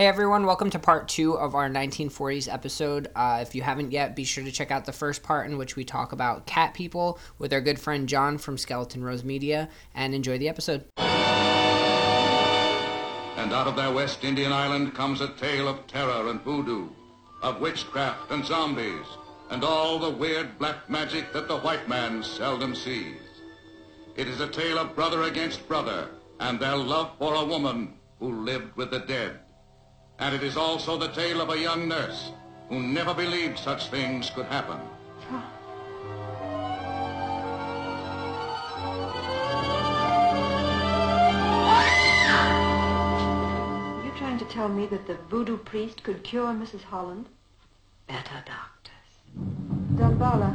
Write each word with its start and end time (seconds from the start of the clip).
Hey 0.00 0.06
everyone, 0.06 0.46
welcome 0.46 0.70
to 0.70 0.78
part 0.78 1.08
two 1.08 1.34
of 1.34 1.54
our 1.54 1.68
1940s 1.68 2.50
episode. 2.50 3.10
Uh, 3.14 3.40
if 3.42 3.54
you 3.54 3.60
haven't 3.60 3.92
yet, 3.92 4.16
be 4.16 4.24
sure 4.24 4.42
to 4.42 4.50
check 4.50 4.70
out 4.70 4.86
the 4.86 4.94
first 4.94 5.22
part 5.22 5.46
in 5.46 5.58
which 5.58 5.76
we 5.76 5.84
talk 5.84 6.12
about 6.12 6.46
cat 6.46 6.72
people 6.72 7.18
with 7.38 7.52
our 7.52 7.60
good 7.60 7.78
friend 7.78 8.08
John 8.08 8.38
from 8.38 8.56
Skeleton 8.56 9.04
Rose 9.04 9.24
Media, 9.24 9.68
and 9.94 10.14
enjoy 10.14 10.38
the 10.38 10.48
episode. 10.48 10.86
And 10.96 11.12
out 13.52 13.66
of 13.66 13.76
their 13.76 13.92
West 13.92 14.24
Indian 14.24 14.52
island 14.52 14.94
comes 14.94 15.20
a 15.20 15.28
tale 15.34 15.68
of 15.68 15.86
terror 15.86 16.30
and 16.30 16.40
voodoo, 16.40 16.88
of 17.42 17.60
witchcraft 17.60 18.30
and 18.30 18.42
zombies, 18.42 19.04
and 19.50 19.62
all 19.62 19.98
the 19.98 20.08
weird 20.08 20.58
black 20.58 20.88
magic 20.88 21.30
that 21.34 21.46
the 21.46 21.58
white 21.58 21.90
man 21.90 22.22
seldom 22.22 22.74
sees. 22.74 23.20
It 24.16 24.28
is 24.28 24.40
a 24.40 24.48
tale 24.48 24.78
of 24.78 24.94
brother 24.96 25.24
against 25.24 25.68
brother, 25.68 26.08
and 26.38 26.58
their 26.58 26.76
love 26.76 27.10
for 27.18 27.34
a 27.34 27.44
woman 27.44 27.98
who 28.18 28.46
lived 28.46 28.74
with 28.76 28.92
the 28.92 29.00
dead. 29.00 29.40
And 30.20 30.34
it 30.34 30.42
is 30.42 30.56
also 30.58 30.98
the 30.98 31.08
tale 31.08 31.40
of 31.40 31.48
a 31.48 31.58
young 31.58 31.88
nurse 31.88 32.30
who 32.68 32.80
never 32.82 33.14
believed 33.14 33.58
such 33.58 33.88
things 33.88 34.28
could 34.28 34.44
happen. 34.46 34.78
Are 43.96 44.04
you 44.04 44.12
trying 44.18 44.38
to 44.38 44.44
tell 44.44 44.68
me 44.68 44.86
that 44.88 45.06
the 45.06 45.14
voodoo 45.30 45.56
priest 45.56 46.02
could 46.02 46.22
cure 46.22 46.52
Mrs. 46.52 46.82
Holland? 46.82 47.26
Better 48.06 48.44
doctors. 48.44 48.92
Dambala, 49.94 50.54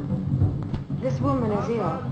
this 1.01 1.19
woman 1.19 1.51
is 1.51 1.69
ill. 1.69 2.03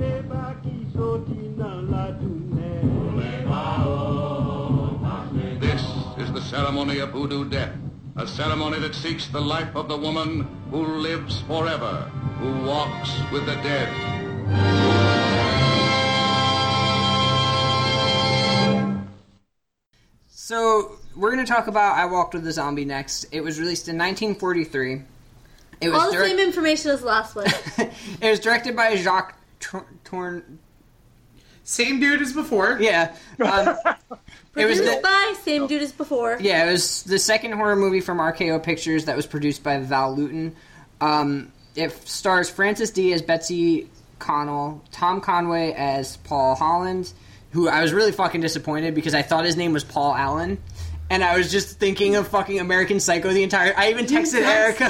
This 6.44 6.52
ceremony 6.52 7.00
of 7.00 7.12
voodoo 7.12 7.48
death, 7.50 7.74
a 8.18 8.28
ceremony 8.28 8.78
that 8.80 8.94
seeks 8.94 9.28
the 9.28 9.40
life 9.40 9.74
of 9.78 9.88
the 9.88 9.96
woman 9.96 10.42
who 10.72 10.86
lives 10.98 11.40
forever, 11.44 12.02
who 12.38 12.66
walks 12.66 13.12
with 13.32 13.46
the 13.46 13.56
dead. 13.64 13.88
So 20.28 20.98
we're 21.16 21.32
going 21.32 21.46
to 21.46 21.50
talk 21.52 21.68
about 21.68 21.96
I 21.96 22.06
Walked 22.06 22.34
with 22.34 22.46
a 22.46 22.52
Zombie 22.52 22.84
next. 22.84 23.26
It 23.32 23.42
was 23.42 23.58
released 23.58 23.88
in 23.88 23.98
1943. 23.98 25.02
It 25.80 25.90
was 25.90 25.98
All 26.00 26.08
the 26.08 26.18
direct- 26.18 26.30
same 26.30 26.40
information 26.40 26.92
as 26.92 27.00
the 27.00 27.06
last 27.08 27.36
one. 27.36 27.46
it 28.22 28.30
was 28.30 28.42
directed 28.42 28.76
by 28.76 28.98
Jacques 28.98 29.38
Tor- 29.62 29.86
Torn. 30.04 30.60
Same 31.64 32.00
dude 32.00 32.22
as 32.22 32.34
before. 32.34 32.78
Yeah, 32.80 33.16
um, 33.40 33.78
it 34.56 34.66
was 34.66 34.78
Produced 34.80 34.84
the, 34.84 35.00
by 35.02 35.34
same 35.44 35.68
dude 35.68 35.82
as 35.82 35.92
before. 35.92 36.38
yeah, 36.42 36.68
it 36.68 36.72
was 36.72 37.04
the 37.04 37.18
second 37.20 37.54
horror 37.54 37.76
movie 37.76 38.02
from 38.02 38.18
RKO 38.18 38.62
Pictures 38.62 39.06
that 39.06 39.16
was 39.16 39.26
produced 39.26 39.64
by 39.64 39.78
Val 39.80 40.16
Lewton. 40.16 40.56
Um, 41.00 41.52
it 41.76 41.92
stars 42.08 42.50
Frances 42.50 42.92
Dee 42.92 43.14
as 43.14 43.22
Betsy 43.22 43.90
Connell, 44.20 44.84
Tom 44.92 45.22
Conway 45.22 45.74
as 45.74 46.18
Paul 46.18 46.56
Holland, 46.56 47.12
who 47.52 47.68
I 47.68 47.82
was 47.82 47.94
really 47.94 48.12
fucking 48.12 48.42
disappointed 48.42 48.94
because 48.96 49.14
I 49.14 49.22
thought 49.22 49.46
his 49.46 49.58
name 49.58 49.74
was 49.74 49.84
Paul 49.84 50.14
Allen. 50.16 50.58
And 51.10 51.24
I 51.24 51.38
was 51.38 51.52
just 51.52 51.80
thinking 51.80 52.16
of 52.16 52.28
fucking 52.30 52.60
American 52.60 53.00
Psycho 53.00 53.32
the 53.34 53.44
entire. 53.44 53.74
I 53.78 53.90
even 53.90 54.06
texted 54.06 54.42
Erica. 54.42 54.86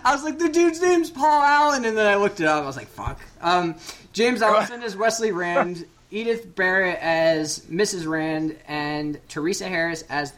I 0.04 0.12
was 0.14 0.24
like, 0.24 0.38
"The 0.38 0.48
dude's 0.48 0.80
name's 0.80 1.10
Paul 1.10 1.42
Allen," 1.42 1.84
and 1.84 1.96
then 1.96 2.06
I 2.06 2.16
looked 2.16 2.40
it 2.40 2.46
up. 2.46 2.62
I 2.64 2.66
was 2.66 2.76
like, 2.76 2.88
"Fuck." 2.88 3.20
Um, 3.40 3.76
James 4.12 4.42
Ellison 4.42 4.82
is 4.82 4.96
Wesley 4.96 5.30
Rand, 5.30 5.84
Edith 6.10 6.54
Barrett 6.54 6.98
as 7.00 7.60
Mrs. 7.70 8.06
Rand, 8.06 8.56
and 8.66 9.18
Theresa 9.28 9.68
Harris 9.68 10.02
as 10.08 10.32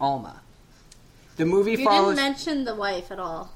Alma. 0.00 0.40
The 1.36 1.44
movie 1.46 1.72
You 1.72 1.84
follows. 1.84 2.16
didn't 2.16 2.30
mention 2.30 2.64
the 2.64 2.74
wife 2.74 3.10
at 3.10 3.18
all. 3.18 3.52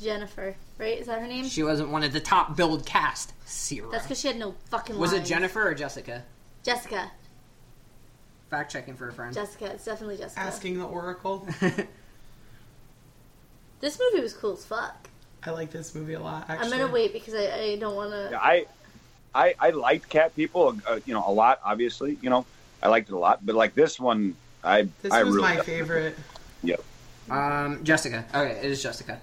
Jennifer, 0.00 0.56
right? 0.78 0.98
Is 0.98 1.06
that 1.06 1.20
her 1.20 1.26
name? 1.26 1.44
she 1.46 1.62
wasn't 1.62 1.90
one 1.90 2.02
of 2.02 2.12
the 2.12 2.20
top 2.20 2.56
billed 2.56 2.84
cast. 2.84 3.32
Zero. 3.48 3.90
That's 3.90 4.04
because 4.04 4.20
she 4.20 4.26
had 4.28 4.36
no 4.38 4.54
fucking 4.70 4.98
Was 4.98 5.12
it. 5.12 5.24
Jennifer 5.24 5.66
or 5.68 5.74
Jessica? 5.74 6.24
Jessica. 6.64 7.10
Fact 8.50 8.70
checking 8.72 8.94
for 8.96 9.08
a 9.08 9.12
friend. 9.12 9.32
Jessica. 9.32 9.66
It's 9.66 9.84
definitely 9.84 10.16
Jessica. 10.16 10.40
Asking 10.40 10.78
the 10.78 10.84
Oracle. 10.84 11.46
This 13.80 13.98
movie 13.98 14.22
was 14.22 14.32
cool 14.32 14.52
as 14.52 14.64
fuck. 14.64 15.08
I 15.44 15.50
like 15.50 15.72
this 15.72 15.92
movie 15.94 16.12
a 16.12 16.20
lot. 16.20 16.48
Actually, 16.48 16.72
I'm 16.72 16.78
gonna 16.78 16.92
wait 16.92 17.12
because 17.12 17.34
I, 17.34 17.52
I 17.52 17.76
don't 17.80 17.96
want 17.96 18.12
to. 18.12 18.28
Yeah, 18.30 18.38
I, 18.38 18.66
I, 19.34 19.54
I 19.58 19.70
liked 19.70 20.08
Cat 20.08 20.34
People, 20.36 20.76
uh, 20.86 21.00
you 21.06 21.14
know, 21.14 21.24
a 21.26 21.32
lot. 21.32 21.60
Obviously, 21.64 22.18
you 22.20 22.30
know, 22.30 22.44
I 22.82 22.88
liked 22.88 23.08
it 23.08 23.14
a 23.14 23.18
lot. 23.18 23.44
But 23.44 23.54
like 23.54 23.74
this 23.74 23.98
one, 23.98 24.34
I, 24.62 24.88
This 25.02 25.12
I 25.12 25.22
was 25.22 25.34
really, 25.34 25.56
my 25.56 25.62
favorite. 25.62 26.16
Yep. 26.62 26.82
Um, 27.30 27.82
Jessica. 27.84 28.24
Okay, 28.34 28.58
it 28.58 28.64
is 28.64 28.82
Jessica. 28.82 29.20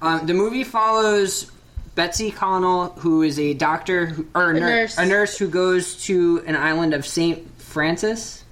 Um, 0.00 0.26
the 0.26 0.34
movie 0.34 0.64
follows 0.64 1.50
Betsy 1.94 2.30
Connell, 2.30 2.88
who 2.98 3.22
is 3.22 3.38
a 3.38 3.54
doctor 3.54 4.06
who, 4.06 4.26
or 4.34 4.50
a, 4.52 4.56
A 4.56 4.60
nur- 4.60 4.68
nurse. 4.68 4.98
a 4.98 5.06
nurse 5.06 5.38
who 5.38 5.48
goes 5.48 6.02
to 6.04 6.42
an 6.46 6.56
island 6.56 6.92
of 6.94 7.06
Saint 7.06 7.46
Francis. 7.60 8.44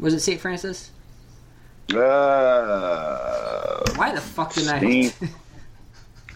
Was 0.00 0.14
it 0.14 0.20
Saint 0.20 0.40
Francis? 0.40 0.90
Uh, 1.94 3.80
Why 3.96 4.12
the 4.14 4.20
fuck 4.20 4.52
did 4.54 4.68
I? 4.68 5.12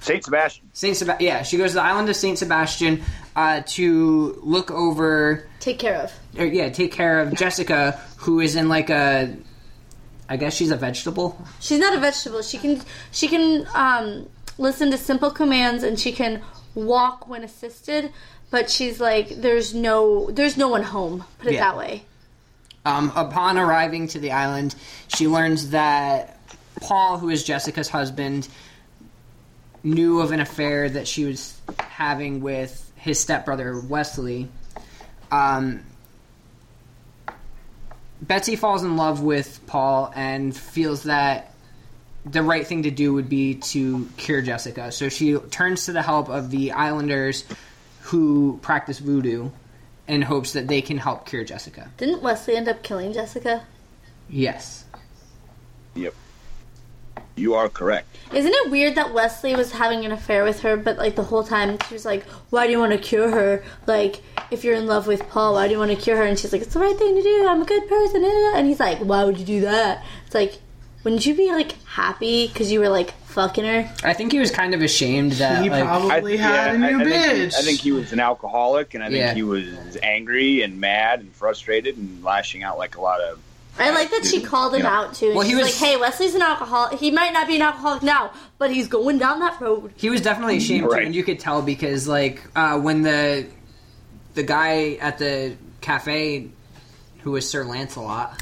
Saint, 0.02 0.22
Saint 0.22 0.24
Sebastian. 0.24 0.68
Saint 0.72 0.96
Sebastian. 0.96 1.26
Yeah, 1.26 1.42
she 1.42 1.56
goes 1.56 1.70
to 1.70 1.74
the 1.76 1.82
island 1.82 2.08
of 2.08 2.16
Saint 2.16 2.38
Sebastian 2.38 3.02
uh, 3.36 3.62
to 3.66 4.38
look 4.42 4.70
over. 4.70 5.46
Take 5.60 5.78
care 5.78 5.96
of. 5.96 6.12
Or, 6.38 6.44
yeah, 6.44 6.68
take 6.70 6.92
care 6.92 7.20
of 7.20 7.34
Jessica, 7.34 7.92
who 8.18 8.40
is 8.40 8.56
in 8.56 8.68
like 8.68 8.90
a. 8.90 9.36
I 10.28 10.36
guess 10.36 10.54
she's 10.54 10.70
a 10.70 10.76
vegetable. 10.76 11.40
She's 11.60 11.78
not 11.78 11.94
a 11.94 12.00
vegetable. 12.00 12.42
She 12.42 12.58
can 12.58 12.80
she 13.10 13.28
can 13.28 13.66
um, 13.74 14.28
listen 14.58 14.90
to 14.90 14.96
simple 14.98 15.30
commands 15.30 15.82
and 15.82 15.98
she 16.00 16.12
can 16.12 16.42
walk 16.74 17.28
when 17.28 17.44
assisted. 17.44 18.10
But 18.50 18.70
she's 18.70 18.98
like, 19.00 19.28
there's 19.28 19.74
no 19.74 20.30
there's 20.30 20.56
no 20.56 20.68
one 20.68 20.82
home. 20.84 21.24
Put 21.38 21.48
it 21.48 21.54
Yeah. 21.54 21.60
that 21.70 21.76
way. 21.76 22.04
Um, 22.84 23.12
upon 23.14 23.58
arriving 23.58 24.08
to 24.08 24.18
the 24.18 24.32
island, 24.32 24.74
she 25.08 25.28
learns 25.28 25.70
that 25.70 26.38
Paul, 26.80 27.18
who 27.18 27.28
is 27.28 27.44
Jessica's 27.44 27.88
husband, 27.88 28.48
knew 29.84 30.20
of 30.20 30.32
an 30.32 30.40
affair 30.40 30.88
that 30.88 31.08
she 31.08 31.24
was 31.24 31.60
having 31.78 32.40
with 32.40 32.92
his 32.96 33.18
stepbrother 33.18 33.80
Wesley. 33.80 34.48
Um, 35.30 35.82
Betsy 38.20 38.54
falls 38.56 38.84
in 38.84 38.96
love 38.96 39.22
with 39.22 39.60
Paul 39.66 40.12
and 40.14 40.56
feels 40.56 41.04
that 41.04 41.52
the 42.24 42.42
right 42.42 42.64
thing 42.64 42.84
to 42.84 42.90
do 42.90 43.12
would 43.14 43.28
be 43.28 43.56
to 43.56 44.08
cure 44.16 44.42
Jessica. 44.42 44.92
So 44.92 45.08
she 45.08 45.36
turns 45.36 45.86
to 45.86 45.92
the 45.92 46.02
help 46.02 46.28
of 46.28 46.50
the 46.50 46.72
islanders 46.72 47.44
who 48.02 48.60
practice 48.62 49.00
voodoo 49.00 49.50
in 50.06 50.22
hopes 50.22 50.52
that 50.52 50.68
they 50.68 50.82
can 50.82 50.98
help 50.98 51.26
cure 51.26 51.44
Jessica. 51.44 51.90
Didn't 51.96 52.22
Wesley 52.22 52.56
end 52.56 52.68
up 52.68 52.82
killing 52.82 53.12
Jessica? 53.12 53.64
Yes. 54.28 54.84
Yep. 55.94 56.14
You 57.36 57.54
are 57.54 57.68
correct. 57.68 58.06
Isn't 58.32 58.52
it 58.52 58.70
weird 58.70 58.94
that 58.94 59.12
Wesley 59.12 59.54
was 59.54 59.72
having 59.72 60.04
an 60.04 60.12
affair 60.12 60.44
with 60.44 60.60
her, 60.60 60.76
but 60.76 60.96
like 60.98 61.16
the 61.16 61.22
whole 61.24 61.44
time 61.44 61.78
she 61.88 61.94
was 61.94 62.04
like, 62.04 62.24
"Why 62.50 62.66
do 62.66 62.72
you 62.72 62.78
want 62.78 62.92
to 62.92 62.98
cure 62.98 63.30
her? 63.30 63.62
Like, 63.86 64.22
if 64.50 64.64
you're 64.64 64.74
in 64.74 64.86
love 64.86 65.06
with 65.06 65.28
Paul, 65.28 65.54
why 65.54 65.66
do 65.66 65.72
you 65.72 65.78
want 65.78 65.90
to 65.90 65.96
cure 65.96 66.16
her?" 66.16 66.24
And 66.24 66.38
she's 66.38 66.52
like, 66.52 66.62
"It's 66.62 66.74
the 66.74 66.80
right 66.80 66.96
thing 66.96 67.14
to 67.16 67.22
do. 67.22 67.46
I'm 67.48 67.62
a 67.62 67.64
good 67.66 67.88
person." 67.88 68.24
And 68.24 68.66
he's 68.66 68.80
like, 68.80 68.98
"Why 68.98 69.24
would 69.24 69.38
you 69.38 69.44
do 69.46 69.60
that?" 69.62 70.02
It's 70.26 70.34
like, 70.34 70.58
wouldn't 71.04 71.26
you 71.26 71.34
be 71.34 71.50
like 71.50 71.72
happy 71.84 72.46
because 72.46 72.70
you 72.70 72.78
were 72.80 72.88
like 72.88 73.12
fucking 73.26 73.64
her? 73.64 73.90
I 74.04 74.12
think 74.12 74.30
he 74.32 74.38
was 74.38 74.50
kind 74.50 74.72
of 74.74 74.82
ashamed 74.82 75.32
that 75.32 75.62
He 75.62 75.68
like, 75.68 75.82
probably 75.84 76.36
had 76.36 76.74
a 76.76 76.78
new 76.78 76.98
I, 76.98 77.00
I 77.00 77.04
bitch. 77.04 77.10
Think 77.10 77.52
he, 77.52 77.58
I 77.58 77.62
think 77.62 77.80
he 77.80 77.92
was 77.92 78.12
an 78.12 78.20
alcoholic, 78.20 78.94
and 78.94 79.02
I 79.02 79.06
think 79.08 79.18
Yeah. 79.18 79.34
he 79.34 79.42
was 79.42 79.96
angry 80.02 80.62
and 80.62 80.78
mad 80.80 81.20
and 81.20 81.32
frustrated 81.32 81.96
and 81.96 82.22
lashing 82.22 82.62
out 82.62 82.78
like 82.78 82.96
a 82.96 83.00
lot 83.00 83.20
of. 83.20 83.38
I 83.78 83.90
like 83.90 84.10
that 84.10 84.24
she 84.26 84.40
called 84.42 84.74
him 84.74 84.82
Yeah. 84.82 84.98
out 84.98 85.14
too. 85.14 85.32
Well, 85.34 85.40
he 85.42 85.50
She's 85.50 85.58
was- 85.58 85.80
like, 85.80 85.90
"Hey, 85.90 85.96
Wesley's 85.96 86.34
an 86.34 86.42
alcoholic. 86.42 86.98
He 86.98 87.10
might 87.10 87.32
not 87.32 87.46
be 87.46 87.56
an 87.56 87.62
alcoholic 87.62 88.02
now, 88.02 88.30
but 88.58 88.70
he's 88.70 88.86
going 88.88 89.18
down 89.18 89.40
that 89.40 89.60
road." 89.60 89.92
he 89.96 90.10
was 90.10 90.20
definitely 90.20 90.58
ashamed 90.58 90.84
too, 90.84 90.90
Right. 90.90 91.06
and 91.06 91.14
you 91.14 91.24
could 91.24 91.40
tell 91.40 91.62
because 91.62 92.06
like 92.06 92.42
uh, 92.54 92.78
when 92.78 93.02
the 93.02 93.46
the 94.34 94.42
guy 94.42 94.98
at 95.00 95.18
the 95.18 95.54
cafe 95.80 96.48
who 97.22 97.32
was 97.32 97.48
Sir 97.48 97.64
Lancelot. 97.64 98.40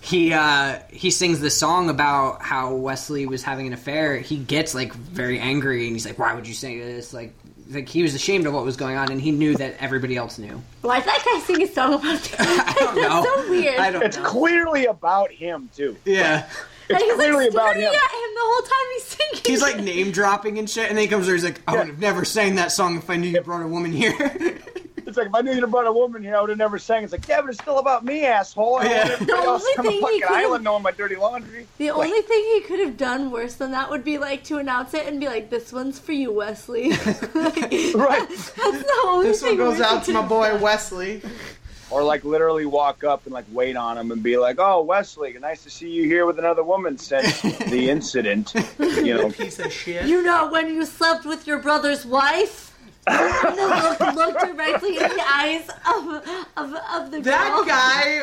He 0.00 0.32
uh, 0.32 0.80
he 0.90 1.10
sings 1.12 1.38
the 1.38 1.48
song 1.50 1.88
about 1.88 2.42
how 2.42 2.74
Wesley 2.74 3.24
was 3.24 3.44
having 3.44 3.68
an 3.68 3.72
affair. 3.72 4.18
He 4.18 4.36
gets 4.36 4.74
like 4.74 4.92
very 4.92 5.38
angry 5.38 5.86
and 5.86 5.94
he's 5.94 6.04
like, 6.04 6.18
"Why 6.18 6.34
would 6.34 6.48
you 6.48 6.54
say 6.54 6.76
this?" 6.80 7.12
Like, 7.12 7.32
like 7.70 7.88
he 7.88 8.02
was 8.02 8.14
ashamed 8.14 8.46
of 8.46 8.54
what 8.54 8.64
was 8.64 8.76
going 8.76 8.96
on, 8.96 9.10
and 9.12 9.20
he 9.20 9.30
knew 9.30 9.54
that 9.56 9.76
everybody 9.80 10.16
else 10.16 10.38
knew. 10.38 10.62
Why 10.82 10.98
is 10.98 11.04
that 11.04 11.22
guy 11.24 11.38
singing 11.40 11.68
a 11.68 11.72
song 11.72 11.94
about 11.94 12.20
this? 12.22 12.34
I 12.38 12.74
don't 12.78 12.96
know. 12.96 13.22
That's 13.22 13.26
so 13.44 13.50
weird. 13.50 13.78
I 13.78 13.90
don't 13.90 14.02
It's 14.02 14.16
know. 14.16 14.24
clearly 14.24 14.86
about 14.86 15.30
him 15.32 15.68
too. 15.74 15.96
Yeah, 16.04 16.46
and 16.88 16.98
It's 16.98 17.02
he's 17.04 17.14
clearly 17.14 17.44
like 17.44 17.52
about 17.54 17.70
staring 17.70 17.80
him. 17.82 17.86
at 17.88 17.92
him 17.92 18.34
the 18.34 18.40
whole 18.40 18.62
time 18.62 18.86
he's 18.94 19.04
singing. 19.04 19.42
he's 19.46 19.62
like 19.62 19.78
name 19.78 20.10
dropping 20.12 20.58
and 20.58 20.68
shit, 20.68 20.88
and 20.88 20.96
then 20.98 21.02
he 21.02 21.08
comes 21.08 21.26
over. 21.26 21.34
He's 21.34 21.44
like, 21.44 21.60
"I 21.66 21.76
would 21.76 21.86
have 21.86 21.98
never 22.00 22.24
sang 22.24 22.56
that 22.56 22.72
song 22.72 22.96
if 22.98 23.08
I 23.08 23.16
knew 23.16 23.28
you 23.28 23.40
brought 23.40 23.62
a 23.62 23.68
woman 23.68 23.92
here." 23.92 24.58
It's 25.12 25.18
like 25.18 25.26
if 25.26 25.34
I 25.34 25.42
knew 25.42 25.52
you'd 25.52 25.60
have 25.60 25.70
brought 25.70 25.86
a 25.86 25.92
woman 25.92 26.22
here, 26.22 26.34
I 26.36 26.40
would 26.40 26.48
have 26.48 26.58
never 26.58 26.78
sang. 26.78 27.04
It's 27.04 27.12
like, 27.12 27.28
yeah, 27.28 27.42
but 27.42 27.50
it's 27.50 27.58
still 27.60 27.78
about 27.78 28.02
me, 28.02 28.24
asshole. 28.24 28.76
I 28.76 28.84
don't 28.84 28.92
want 28.94 29.10
everybody 29.10 29.26
The 29.26 29.46
else 29.46 29.62
only 29.62 29.72
on 29.76 30.00
thing 30.00 30.12
he 30.14 30.22
island 30.24 30.64
knowing 30.64 30.82
my 30.82 30.90
dirty 30.90 31.16
laundry. 31.16 31.66
The 31.76 31.90
only 31.90 32.22
thing 32.22 32.42
he 32.54 32.62
could 32.62 32.80
have 32.80 32.96
done 32.96 33.30
worse 33.30 33.52
than 33.56 33.72
that 33.72 33.90
would 33.90 34.04
be 34.04 34.16
like 34.16 34.42
to 34.44 34.56
announce 34.56 34.94
it 34.94 35.06
and 35.06 35.20
be 35.20 35.26
like, 35.26 35.50
"This 35.50 35.70
one's 35.70 35.98
for 35.98 36.12
you, 36.12 36.32
Wesley." 36.32 36.92
Like, 37.34 37.72
Right. 37.94 38.26
That's 38.26 38.56
the 38.56 39.00
only 39.04 39.26
This 39.28 39.42
one 39.42 39.58
goes 39.58 39.82
out 39.82 40.04
to 40.04 40.12
my 40.14 40.22
boy 40.22 40.48
done. 40.48 40.62
Wesley. 40.62 41.20
Or 41.90 42.02
like 42.02 42.24
literally 42.24 42.64
walk 42.64 43.04
up 43.04 43.26
and 43.26 43.34
like 43.34 43.44
wait 43.52 43.76
on 43.76 43.98
him 43.98 44.12
and 44.12 44.22
be 44.22 44.38
like, 44.38 44.56
"Oh, 44.58 44.80
Wesley, 44.80 45.36
nice 45.38 45.62
to 45.64 45.70
see 45.70 45.90
you 45.90 46.04
here 46.04 46.24
with 46.24 46.38
another 46.38 46.62
woman 46.62 46.96
since 46.96 47.42
the 47.42 47.90
incident." 47.90 48.54
You 48.78 49.12
know, 49.18 49.30
Piece 49.42 49.58
of 49.58 49.70
shit. 49.70 50.06
You 50.06 50.22
know 50.22 50.50
when 50.50 50.68
you 50.74 50.86
slept 50.86 51.26
with 51.26 51.46
your 51.46 51.58
brother's 51.58 52.06
wife. 52.06 52.71
And 53.06 53.58
then 53.58 53.68
look, 53.68 54.00
look 54.14 54.38
directly 54.40 54.96
in 54.96 55.02
the 55.02 55.24
eyes 55.28 55.68
of 55.68 56.06
of, 56.56 56.74
of 56.94 57.10
the 57.10 57.20
girl. 57.20 57.22
that 57.24 57.64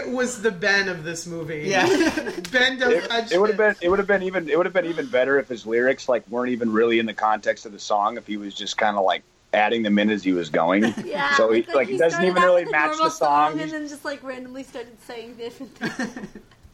guy 0.05 0.09
was 0.11 0.41
the 0.41 0.51
Ben 0.51 0.87
of 0.87 1.03
this 1.03 1.27
movie. 1.27 1.63
Yeah. 1.67 1.85
Ben 2.51 2.79
does 2.79 2.93
it, 2.93 3.31
it 3.33 3.39
would 3.41 3.49
have 3.49 3.57
been 3.57 3.75
it 3.81 3.89
would 3.89 3.99
have 3.99 4.07
been 4.07 4.23
even 4.23 4.47
it 4.49 4.55
would 4.57 4.65
have 4.65 4.73
been 4.73 4.85
even 4.85 5.07
better 5.07 5.37
if 5.37 5.47
his 5.49 5.65
lyrics 5.65 6.07
like 6.07 6.27
weren't 6.29 6.51
even 6.51 6.71
really 6.71 6.99
in 6.99 7.05
the 7.05 7.13
context 7.13 7.65
of 7.65 7.71
the 7.73 7.79
song. 7.79 8.17
If 8.17 8.25
he 8.27 8.37
was 8.37 8.53
just 8.55 8.77
kind 8.77 8.95
of 8.97 9.03
like 9.03 9.23
adding 9.53 9.83
them 9.83 9.99
in 9.99 10.09
as 10.09 10.23
he 10.23 10.31
was 10.31 10.49
going. 10.49 10.93
Yeah, 11.03 11.35
So 11.35 11.51
he 11.51 11.63
like 11.73 11.87
he 11.87 11.93
he 11.93 11.99
doesn't 11.99 12.23
even 12.23 12.41
really 12.41 12.63
with 12.63 12.71
match 12.71 12.95
the 12.97 13.09
song. 13.09 13.59
and 13.59 13.69
then 13.71 13.87
just 13.87 14.05
like 14.05 14.23
randomly 14.23 14.63
started 14.63 14.97
saying 15.01 15.35
different 15.35 15.75
things. 15.75 16.27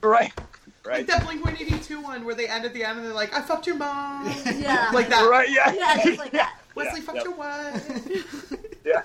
Right. 0.04 0.32
Like 0.38 0.48
Right. 0.86 1.08
that 1.08 1.26
Blink 1.26 1.44
182 1.44 2.00
one 2.00 2.26
where 2.26 2.36
they 2.36 2.48
end 2.48 2.64
at 2.66 2.74
the 2.76 2.84
end 2.84 3.00
and 3.00 3.08
they're 3.08 3.14
like, 3.16 3.34
I 3.34 3.42
fucked 3.42 3.66
your 3.66 3.76
mom. 3.76 4.28
Yeah, 4.46 4.92
like 4.94 5.10
that. 5.10 5.28
Right. 5.28 5.50
Yeah. 5.50 5.74
Yeah, 5.74 6.04
just 6.04 6.20
like 6.20 6.32
that. 6.34 6.55
Wesley 6.76 7.00
Yeah, 7.00 7.06
fucked 7.06 7.18
yeah. 7.18 7.24
your 7.24 7.36
wife. 7.36 8.54
Yeah. 8.86 9.02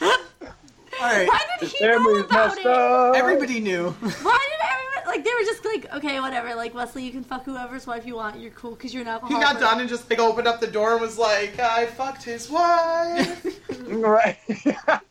All 0.00 1.10
right. 1.10 1.26
Why 1.28 1.40
did 1.58 1.68
His 1.68 1.72
he 1.72 1.86
know 1.86 2.16
about 2.18 2.56
it? 2.56 2.64
up. 2.66 3.16
Everybody 3.16 3.58
knew. 3.58 3.90
Why 3.90 4.08
did 4.08 4.22
everyone 4.70 5.06
like 5.06 5.24
they 5.24 5.30
were 5.34 5.44
just 5.44 5.64
like 5.64 5.92
okay 5.94 6.20
whatever 6.20 6.54
like 6.54 6.72
Wesley 6.72 7.04
you 7.04 7.10
can 7.10 7.24
fuck 7.24 7.44
whoever's 7.44 7.86
wife 7.86 8.06
you 8.06 8.14
want 8.14 8.38
you're 8.40 8.52
cool 8.52 8.70
because 8.72 8.94
you're 8.94 9.06
an 9.06 9.20
He 9.26 9.34
got 9.34 9.58
done 9.60 9.80
and 9.80 9.88
just 9.88 10.08
like 10.08 10.18
opened 10.20 10.46
up 10.46 10.60
the 10.60 10.66
door 10.68 10.92
and 10.92 11.00
was 11.00 11.18
like, 11.18 11.58
I 11.58 11.86
fucked 11.86 12.22
his 12.22 12.48
wife. 12.50 13.60
Right. 13.86 14.38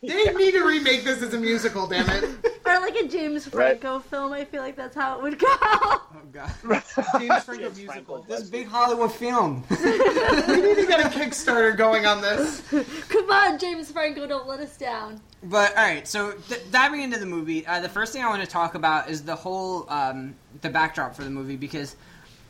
they 0.02 0.34
need 0.34 0.52
to 0.54 0.64
remake 0.66 1.04
this 1.04 1.22
as 1.22 1.34
a 1.36 1.38
musical, 1.38 1.86
damn 1.86 2.10
it. 2.10 2.28
Or 2.66 2.80
like 2.80 2.96
a 2.96 3.08
James 3.08 3.46
Right. 3.54 3.80
Franco 3.82 4.00
film. 4.00 4.32
I 4.34 4.46
feel 4.46 4.62
like 4.62 4.76
that's 4.76 4.96
how 4.96 5.18
it 5.18 5.24
would 5.24 5.40
go. 5.40 5.48
Oh 5.50 6.02
god. 6.32 6.52
James 7.20 7.44
Franco 7.44 7.64
James 7.64 7.78
musical. 7.78 7.86
Franco. 7.86 8.24
This 8.28 8.42
is 8.42 8.50
big 8.50 8.68
Hollywood 8.68 9.12
film. 9.12 9.64
We 9.70 10.62
need 10.62 10.76
to 10.76 10.86
get 10.88 11.00
a 11.00 11.10
Kickstarter 11.10 11.76
going 11.78 12.06
on 12.06 12.22
this. 12.22 12.62
Come 13.10 13.30
on, 13.30 13.58
James 13.60 13.92
Franco, 13.92 14.26
don't 14.28 14.48
let 14.48 14.60
us 14.60 14.78
down. 14.78 15.20
But 15.44 15.76
all 15.78 15.84
right, 15.84 16.08
so 16.08 16.32
th- 16.34 16.62
diving 16.72 17.02
into 17.02 17.20
the 17.20 17.26
movie, 17.26 17.66
uh, 17.66 17.80
the 17.82 17.90
first 17.90 18.14
thing 18.14 18.24
I 18.24 18.30
want 18.30 18.42
to 18.42 18.48
talk 18.50 18.76
about 18.76 19.10
is 19.10 19.24
the 19.24 19.36
whole 19.36 19.86
um, 19.90 20.36
the 20.62 20.70
backdrop 20.70 21.16
for 21.16 21.24
the 21.24 21.30
movie 21.30 21.56
because 21.58 21.96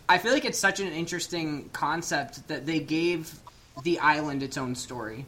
I 0.10 0.18
feel 0.18 0.32
like 0.34 0.46
it's 0.46 0.60
such 0.60 0.80
an 0.80 0.88
interesting 0.92 1.70
concept 1.74 2.48
that 2.50 2.66
they 2.66 2.80
gave 2.80 3.34
the 3.84 4.00
island 4.00 4.44
its 4.44 4.58
own 4.58 4.76
story. 4.76 5.26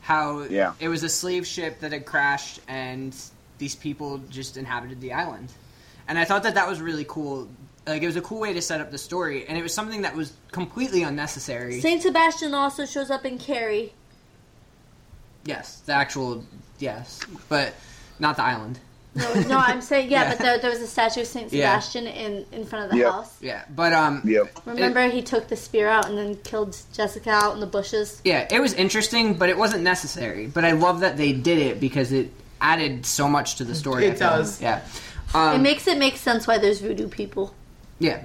How 0.00 0.42
Yeah. 0.42 0.74
it 0.80 0.88
was 0.88 1.02
a 1.02 1.08
slave 1.08 1.46
ship 1.46 1.80
that 1.80 1.92
had 1.92 2.04
crashed 2.06 2.60
and 2.68 3.14
these 3.58 3.74
people 3.74 4.18
just 4.30 4.56
inhabited 4.56 5.00
the 5.00 5.12
island, 5.12 5.52
and 6.06 6.18
I 6.18 6.24
thought 6.24 6.42
that 6.44 6.54
that 6.54 6.68
was 6.68 6.80
really 6.80 7.04
cool. 7.08 7.48
Like 7.86 8.02
it 8.02 8.06
was 8.06 8.16
a 8.16 8.20
cool 8.20 8.40
way 8.40 8.52
to 8.52 8.60
set 8.62 8.80
up 8.80 8.90
the 8.90 8.98
story, 8.98 9.46
and 9.46 9.56
it 9.58 9.62
was 9.62 9.72
something 9.74 10.02
that 10.02 10.14
was 10.14 10.32
completely 10.52 11.02
unnecessary. 11.02 11.80
Saint 11.80 12.02
Sebastian 12.02 12.54
also 12.54 12.84
shows 12.86 13.10
up 13.10 13.24
in 13.24 13.38
Carrie. 13.38 13.92
Yes, 15.44 15.80
the 15.86 15.92
actual 15.92 16.44
yes, 16.78 17.20
but 17.48 17.72
not 18.18 18.36
the 18.36 18.42
island. 18.42 18.78
No, 19.14 19.34
no, 19.48 19.56
I'm 19.58 19.80
saying 19.80 20.10
yeah, 20.10 20.22
Yeah. 20.24 20.28
but 20.30 20.38
there, 20.38 20.58
there 20.58 20.70
was 20.70 20.80
a 20.80 20.86
statue 20.86 21.22
of 21.22 21.26
Saint 21.26 21.50
Yeah. 21.52 21.70
Sebastian 21.80 22.06
in 22.06 22.44
in 22.52 22.64
front 22.66 22.84
of 22.84 22.90
the 22.90 22.98
Yep. 22.98 23.10
house. 23.10 23.36
Yeah, 23.40 23.62
but 23.74 23.92
um, 23.92 24.20
Yep. 24.24 24.60
Remember, 24.66 25.08
he 25.08 25.22
took 25.22 25.48
the 25.48 25.56
spear 25.56 25.88
out 25.88 26.06
and 26.08 26.18
then 26.18 26.36
killed 26.44 26.76
Jessica 26.92 27.30
out 27.30 27.54
in 27.54 27.60
the 27.60 27.66
bushes. 27.66 28.20
Yeah, 28.24 28.46
it 28.50 28.60
was 28.60 28.74
interesting, 28.74 29.34
but 29.34 29.48
it 29.48 29.56
wasn't 29.56 29.82
necessary. 29.82 30.46
But 30.46 30.64
I 30.66 30.72
love 30.72 31.00
that 31.00 31.16
they 31.16 31.32
did 31.32 31.58
it 31.58 31.80
because 31.80 32.12
it 32.12 32.30
added 32.60 33.06
so 33.06 33.28
much 33.28 33.56
to 33.56 33.64
the 33.64 33.74
story. 33.74 34.06
It 34.06 34.12
I 34.12 34.16
feel. 34.16 34.28
does. 34.30 34.60
Yeah. 34.60 34.80
it 35.28 35.34
Um, 35.34 35.62
makes 35.62 35.86
it 35.86 35.98
make 35.98 36.16
sense 36.16 36.46
why 36.46 36.58
there's 36.58 36.80
voodoo 36.80 37.08
people. 37.08 37.54
yeah. 37.98 38.22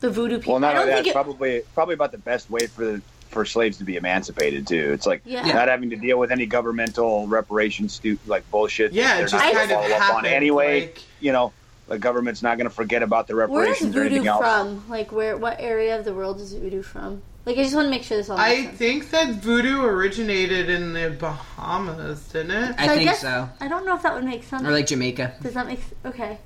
The 0.00 0.10
voodoo 0.10 0.36
people. 0.38 0.54
Well, 0.54 0.60
not 0.60 0.76
only 0.76 0.90
that, 0.92 1.06
it. 1.06 1.12
probably 1.14 1.62
probably 1.74 1.94
about 1.94 2.12
the 2.12 2.18
best 2.18 2.50
way 2.50 2.66
for 2.66 2.84
the, 2.84 3.02
for 3.30 3.46
slaves 3.46 3.78
to 3.78 3.84
be 3.84 3.96
emancipated 3.96 4.66
too. 4.66 4.92
It's 4.92 5.06
like 5.06 5.22
Yeah. 5.24 5.42
not 5.52 5.68
having 5.68 5.90
to 5.90 5.96
deal 5.96 6.18
with 6.18 6.30
any 6.30 6.44
governmental 6.44 7.26
reparations, 7.26 7.94
stu- 7.94 8.18
like 8.26 8.48
bullshit. 8.50 8.92
Yeah, 8.92 9.16
they're 9.16 9.24
it 9.26 9.30
just 9.30 9.42
kind 9.42 9.56
of 9.56 9.68
follow 9.70 9.94
up 9.94 10.00
happened, 10.02 10.26
ananyway. 10.26 10.80
like- 10.82 11.02
You 11.20 11.32
know, 11.32 11.52
the 11.88 11.98
government's 11.98 12.42
not 12.42 12.58
going 12.58 12.68
to 12.68 12.74
forget 12.74 13.02
about 13.02 13.28
the 13.28 13.34
Where 13.34 13.44
is 13.46 13.50
reparations 13.50 13.96
or 13.96 14.00
voodoo 14.00 14.06
anything 14.16 14.28
else. 14.28 14.40
from? 14.40 14.84
Like, 14.90 15.10
where? 15.10 15.36
What 15.38 15.56
area 15.58 15.98
of 15.98 16.04
the 16.04 16.12
world 16.12 16.38
is 16.38 16.52
voodoo 16.52 16.82
from? 16.82 17.22
Like, 17.46 17.58
I 17.58 17.62
just 17.62 17.74
want 17.74 17.86
to 17.86 17.90
make 17.90 18.02
sure 18.04 18.16
this 18.16 18.30
all 18.30 18.38
makes 18.38 18.48
I 18.50 18.64
sense. 18.64 18.78
think 18.78 19.10
that 19.10 19.34
voodoo 19.34 19.82
originated 19.82 20.70
in 20.70 20.94
the 20.94 21.10
Bahamas, 21.10 22.26
didn't 22.28 22.52
it? 22.52 22.74
I 22.78 22.86
So 22.86 22.94
think 22.94 23.10
guess- 23.10 23.20
so. 23.20 23.48
I 23.60 23.68
don't 23.68 23.84
know 23.84 23.94
if 23.94 24.02
that 24.02 24.14
would 24.14 24.24
make 24.24 24.44
sense. 24.44 24.62
Or 24.62 24.70
like 24.70 24.86
Jamaica. 24.86 25.34
Does 25.42 25.52
that 25.54 25.66
make 25.66 25.80
s- 25.80 25.92
okay? 26.06 26.38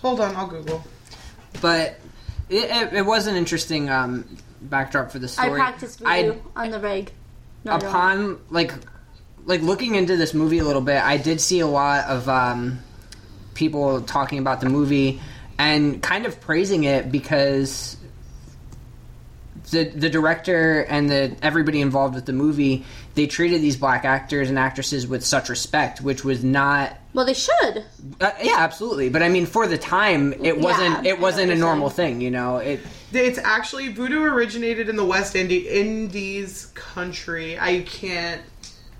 Hold 0.00 0.20
on, 0.20 0.36
I'll 0.36 0.46
Google. 0.46 0.84
But 1.60 1.98
it, 2.48 2.64
it, 2.70 2.92
it 2.92 3.06
was 3.06 3.26
an 3.26 3.34
interesting 3.36 3.90
um, 3.90 4.36
backdrop 4.60 5.10
for 5.10 5.18
the 5.18 5.26
story. 5.28 5.60
I 5.60 5.64
practice 5.64 5.96
voodoo 5.96 6.40
I- 6.54 6.64
on 6.64 6.70
the 6.70 6.78
reg. 6.80 7.10
No, 7.64 7.72
I 7.72 7.78
don't. 7.78 7.88
upon 7.88 8.40
like 8.50 8.72
like 9.44 9.60
looking 9.62 9.94
into 9.96 10.16
this 10.16 10.34
movie 10.34 10.58
a 10.58 10.64
little 10.64 10.82
bit, 10.82 11.02
I 11.02 11.16
did 11.16 11.40
see 11.40 11.58
a 11.60 11.66
lot 11.66 12.04
of 12.06 12.28
um, 12.28 12.78
people 13.54 14.02
talking 14.02 14.38
about 14.38 14.60
the 14.60 14.68
movie 14.68 15.20
and 15.58 16.00
kind 16.02 16.26
of 16.26 16.40
praising 16.40 16.84
it 16.84 17.10
because 17.12 17.96
the 19.72 19.84
the 19.84 20.08
director 20.08 20.82
and 20.88 21.10
the 21.10 21.36
everybody 21.42 21.80
involved 21.80 22.14
with 22.14 22.26
the 22.26 22.32
movie 22.32 22.84
they 23.14 23.26
treated 23.26 23.60
these 23.60 23.76
black 23.76 24.04
actors 24.04 24.48
and 24.48 24.58
actresses 24.58 25.06
with 25.06 25.24
such 25.24 25.48
respect, 25.48 26.00
which 26.00 26.24
was 26.24 26.42
not. 26.42 26.96
Well, 27.12 27.26
they 27.26 27.34
should. 27.34 27.84
Uh, 28.20 28.30
yeah, 28.42 28.56
absolutely. 28.58 29.10
But 29.10 29.22
I 29.22 29.28
mean, 29.28 29.44
for 29.44 29.66
the 29.66 29.76
time, 29.76 30.32
it 30.42 30.58
wasn't. 30.58 30.98
I 30.98 31.08
it 31.08 31.20
wasn't 31.20 31.52
a 31.52 31.54
normal 31.54 31.90
saying. 31.90 32.14
thing. 32.14 32.20
You 32.22 32.30
know, 32.30 32.56
it. 32.58 32.80
It's 33.12 33.38
actually 33.38 33.88
voodoo 33.88 34.22
originated 34.22 34.88
in 34.88 34.96
the 34.96 35.04
West 35.04 35.36
Indi- 35.36 35.68
Indies 35.68 36.66
country. 36.74 37.58
I 37.58 37.80
can't 37.82 38.40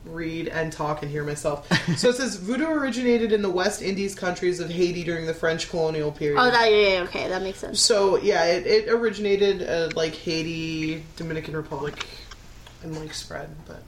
read 0.04 0.48
and 0.48 0.72
talk 0.72 1.02
and 1.02 1.10
hear 1.10 1.24
myself. 1.24 1.68
So 1.96 2.08
it 2.08 2.16
says 2.16 2.36
voodoo 2.36 2.66
originated 2.66 3.32
in 3.32 3.42
the 3.42 3.50
West 3.50 3.82
Indies 3.82 4.14
countries 4.14 4.60
of 4.60 4.70
Haiti 4.70 5.04
during 5.04 5.26
the 5.26 5.34
French 5.34 5.68
colonial 5.68 6.10
period. 6.10 6.38
Oh, 6.40 6.50
that 6.50 6.70
yeah, 6.70 6.76
yeah, 6.76 7.02
okay, 7.02 7.28
that 7.28 7.42
makes 7.42 7.58
sense. 7.58 7.80
So 7.80 8.16
yeah, 8.16 8.44
it, 8.44 8.66
it 8.66 8.88
originated 8.88 9.68
uh, 9.68 9.90
like 9.94 10.14
Haiti, 10.14 11.04
Dominican 11.16 11.54
Republic, 11.54 12.06
and 12.82 12.98
like 12.98 13.14
spread. 13.14 13.50
But 13.66 13.82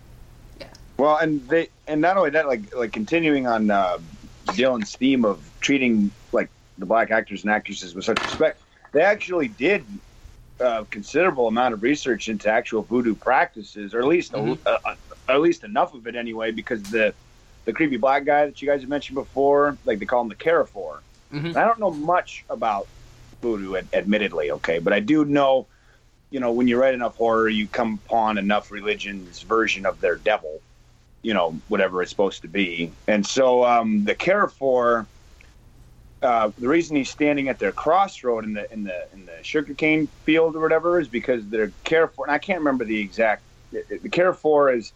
yeah. 0.60 0.66
Well, 0.98 1.16
and 1.16 1.48
they 1.48 1.68
and 1.86 2.00
not 2.00 2.16
only 2.16 2.30
that, 2.30 2.46
like 2.46 2.74
like 2.74 2.92
continuing 2.92 3.46
on 3.46 3.70
uh, 3.70 3.98
Dylan's 4.46 4.94
theme 4.94 5.24
of 5.24 5.48
treating 5.60 6.10
like 6.32 6.50
the 6.78 6.86
black 6.86 7.10
actors 7.10 7.42
and 7.42 7.50
actresses 7.50 7.94
with 7.94 8.04
such 8.04 8.22
respect, 8.22 8.60
they 8.92 9.02
actually 9.02 9.48
did 9.48 9.84
a 10.60 10.84
considerable 10.90 11.48
amount 11.48 11.74
of 11.74 11.82
research 11.82 12.28
into 12.28 12.48
actual 12.48 12.82
voodoo 12.82 13.14
practices, 13.14 13.94
or 13.94 14.00
at 14.00 14.06
least 14.06 14.34
a, 14.34 14.58
uh, 14.66 14.78
uh, 14.84 14.94
at 15.28 15.40
least 15.40 15.64
enough 15.64 15.94
of 15.94 16.06
it 16.06 16.16
anyway, 16.16 16.50
because 16.50 16.82
the 16.84 17.14
the 17.64 17.72
creepy 17.72 17.96
black 17.96 18.24
guy 18.24 18.46
that 18.46 18.60
you 18.60 18.68
guys 18.68 18.80
have 18.82 18.90
mentioned 18.90 19.14
before, 19.14 19.78
like 19.84 19.98
they 19.98 20.04
call 20.04 20.20
him 20.22 20.28
the 20.28 20.34
Carrefour. 20.34 21.00
Mhm. 21.32 21.56
I 21.56 21.64
don't 21.64 21.78
know 21.80 21.90
much 21.90 22.44
about 22.50 22.86
voodoo, 23.40 23.76
ad- 23.76 23.88
admittedly, 23.92 24.50
okay, 24.50 24.78
but 24.78 24.92
I 24.92 25.00
do 25.00 25.24
know. 25.24 25.66
You 26.30 26.40
know, 26.40 26.50
when 26.52 26.66
you 26.66 26.80
write 26.80 26.94
enough 26.94 27.14
horror, 27.16 27.48
you 27.48 27.68
come 27.68 28.00
upon 28.06 28.38
enough 28.38 28.70
religion's 28.72 29.42
version 29.42 29.86
of 29.86 30.00
their 30.00 30.16
devil 30.16 30.60
you 31.22 31.32
know 31.32 31.58
whatever 31.68 32.02
it's 32.02 32.10
supposed 32.10 32.42
to 32.42 32.48
be 32.48 32.92
and 33.08 33.24
so 33.26 33.64
um, 33.64 34.04
the 34.04 34.14
Carrefour, 34.14 35.06
uh, 36.22 36.50
the 36.58 36.68
reason 36.68 36.96
he's 36.96 37.08
standing 37.08 37.48
at 37.48 37.58
their 37.58 37.72
crossroad 37.72 38.44
in 38.44 38.52
the 38.52 38.70
in 38.72 38.84
the 38.84 39.06
in 39.14 39.24
the 39.26 39.42
sugarcane 39.42 40.06
field 40.24 40.56
or 40.56 40.60
whatever 40.60 41.00
is 41.00 41.08
because 41.08 41.46
their 41.48 41.72
Carrefour, 41.84 42.26
and 42.26 42.34
I 42.34 42.38
can't 42.38 42.58
remember 42.58 42.84
the 42.84 43.00
exact 43.00 43.42
the 43.72 44.08
Carrefour 44.10 44.70
is 44.72 44.92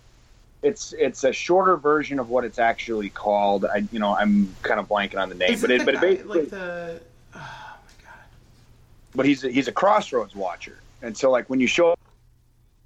it's 0.63 0.93
it's 0.99 1.25
a 1.25 1.33
shorter 1.33 1.77
version 1.77 2.19
of 2.19 2.31
what 2.31 2.45
it's 2.45 2.59
actually 2.59 3.11
called 3.11 3.65
I 3.65 3.85
you 3.93 3.99
know 4.01 4.15
I'm 4.17 4.55
kind 4.63 4.81
of 4.81 4.89
blanking 4.89 5.19
on 5.21 5.29
the 5.29 5.35
name 5.35 5.53
Is 5.53 5.61
but 5.61 5.71
it 5.71 5.75
it 5.75 5.79
the 5.79 5.85
but 5.85 5.95
it 5.95 6.01
basically 6.01 6.41
like 6.41 6.51
the 6.51 7.01
oh 7.35 7.39
my 7.39 8.05
god. 8.05 8.13
but 9.15 9.27
he's 9.27 9.45
a, 9.45 9.51
he's 9.51 9.69
a 9.69 9.73
crossroads 9.73 10.35
watcher, 10.35 10.79
and 11.03 11.17
so 11.17 11.31
like 11.31 11.49
when 11.49 11.61
you 11.61 11.67
show 11.69 11.93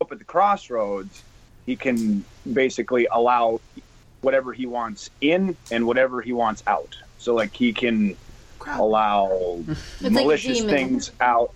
up 0.00 0.12
at 0.12 0.18
the 0.18 0.24
crossroads, 0.24 1.22
he 1.66 1.76
can 1.76 2.24
basically 2.52 3.06
allow 3.10 3.60
whatever 4.20 4.52
he 4.52 4.66
wants 4.66 5.10
in 5.20 5.56
and 5.70 5.86
whatever 5.86 6.20
he 6.20 6.32
wants 6.32 6.62
out. 6.66 6.96
So 7.18 7.34
like 7.34 7.54
he 7.54 7.72
can 7.72 8.16
Crap. 8.58 8.78
allow 8.80 9.60
It's 9.66 10.02
malicious 10.02 10.58
demon. 10.58 10.74
things 10.74 11.10
out. 11.20 11.52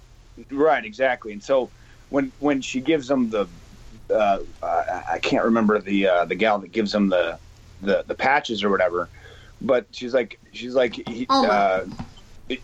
Right, 0.50 0.84
exactly. 0.84 1.32
And 1.32 1.42
so 1.42 1.70
when 2.10 2.32
when 2.40 2.60
she 2.62 2.80
gives 2.80 3.10
him 3.10 3.30
the 3.30 3.46
uh, 4.10 4.38
I 4.62 5.02
I 5.12 5.18
can't 5.18 5.44
remember 5.44 5.78
the 5.80 6.06
uh, 6.08 6.24
the 6.24 6.34
gal 6.34 6.58
that 6.60 6.72
gives 6.72 6.94
him 6.94 7.08
the 7.08 7.38
the 7.82 8.04
the 8.06 8.14
patches 8.14 8.62
or 8.64 8.70
whatever. 8.70 9.08
But 9.60 9.86
she's 9.90 10.12
like 10.14 10.38
she's 10.52 10.74
like 10.74 10.94
he, 11.08 11.26
Alma. 11.28 11.48
uh, 11.48 11.86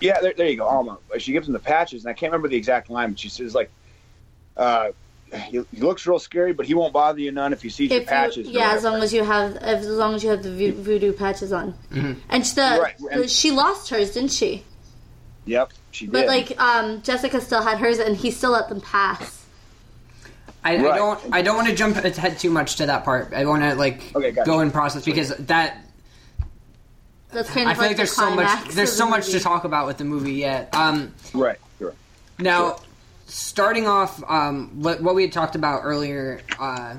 yeah, 0.01 0.21
there, 0.21 0.35
there 0.37 0.47
you 0.49 0.57
go, 0.59 0.67
Alma. 0.67 0.99
She 1.19 1.33
gives 1.33 1.47
him 1.47 1.53
the 1.55 1.59
patches, 1.59 2.05
and 2.05 2.11
I 2.11 2.13
can't 2.15 2.31
remember 2.33 2.49
the 2.49 2.57
exact 2.57 2.91
line, 2.91 3.11
but 3.11 3.19
she 3.19 3.29
says 3.29 3.55
like, 3.55 3.71
uh, 4.57 4.91
he, 5.49 5.63
he 5.73 5.81
looks 5.81 6.07
real 6.07 6.19
scary, 6.19 6.53
but 6.53 6.67
he 6.67 6.75
won't 6.75 6.93
bother 6.93 7.19
you 7.19 7.33
none 7.33 7.53
if 7.53 7.63
he 7.63 7.71
sees 7.71 7.91
your 7.91 8.03
If 8.03 8.07
patches. 8.09 8.47
you, 8.47 8.55
or 8.55 8.59
yeah, 8.61 8.75
as 8.75 8.85
long 8.85 9.03
as 9.03 9.13
you 9.13 9.25
have, 9.25 9.57
as 9.57 9.89
long 9.89 10.15
as 10.15 10.23
you 10.23 10.31
have 10.31 10.43
the 10.43 10.71
voodoo 10.71 11.13
patches 11.13 11.53
on, 11.53 11.75
and 12.29 12.47
she, 12.47 12.55
the, 12.55 12.79
Right, 12.81 12.95
and- 13.11 13.31
she 13.31 13.51
lost 13.51 13.89
hers, 13.91 14.13
didn't 14.13 14.33
she? 14.33 14.65
Yep, 15.47 15.73
she 15.91 16.05
did. 16.07 16.13
But 16.13 16.27
like, 16.29 16.61
um, 16.61 17.03
Jessica 17.03 17.41
still 17.41 17.63
had 17.63 17.79
hers, 17.79 17.99
and 17.99 18.17
he 18.17 18.31
still 18.31 18.53
let 18.53 18.69
them 18.69 18.81
pass. 18.81 19.42
I, 20.65 20.77
I 20.77 20.97
don't. 20.97 21.21
I 21.33 21.43
don't 21.43 21.57
want 21.57 21.69
to 21.69 21.75
jump 21.75 21.97
ahead 21.97 22.39
too 22.39 22.51
much 22.51 22.77
to 22.77 22.87
that 22.87 23.05
part. 23.05 23.33
I 23.35 23.45
want 23.47 23.63
to 23.63 23.75
like 23.75 24.15
Okay, 24.15 24.31
gotcha. 24.31 24.47
go 24.49 24.61
and 24.61 24.73
process 24.73 25.05
because 25.05 25.31
that 25.37 25.85
That's 27.33 27.51
kind 27.51 27.69
of 27.69 27.73
I 27.73 27.75
feel 27.75 27.83
like 27.83 27.91
the 27.93 27.97
there's 27.99 28.13
so 28.13 28.35
much. 28.35 28.69
There's 28.69 28.93
so 28.93 29.05
the 29.07 29.11
much 29.11 29.31
to 29.31 29.41
talk 29.41 29.65
about 29.65 29.87
with 29.87 29.99
the 29.99 30.05
movie 30.05 30.35
yet. 30.35 30.75
Um, 30.75 31.15
right, 31.35 31.59
sure. 31.79 31.95
Now, 32.39 32.79
starting 33.27 33.89
off, 33.89 34.23
um, 34.29 34.83
what, 34.83 35.03
what 35.03 35.15
we 35.15 35.23
had 35.23 35.33
talked 35.33 35.57
about 35.57 35.83
earlier, 35.85 36.41
uh, 36.59 36.97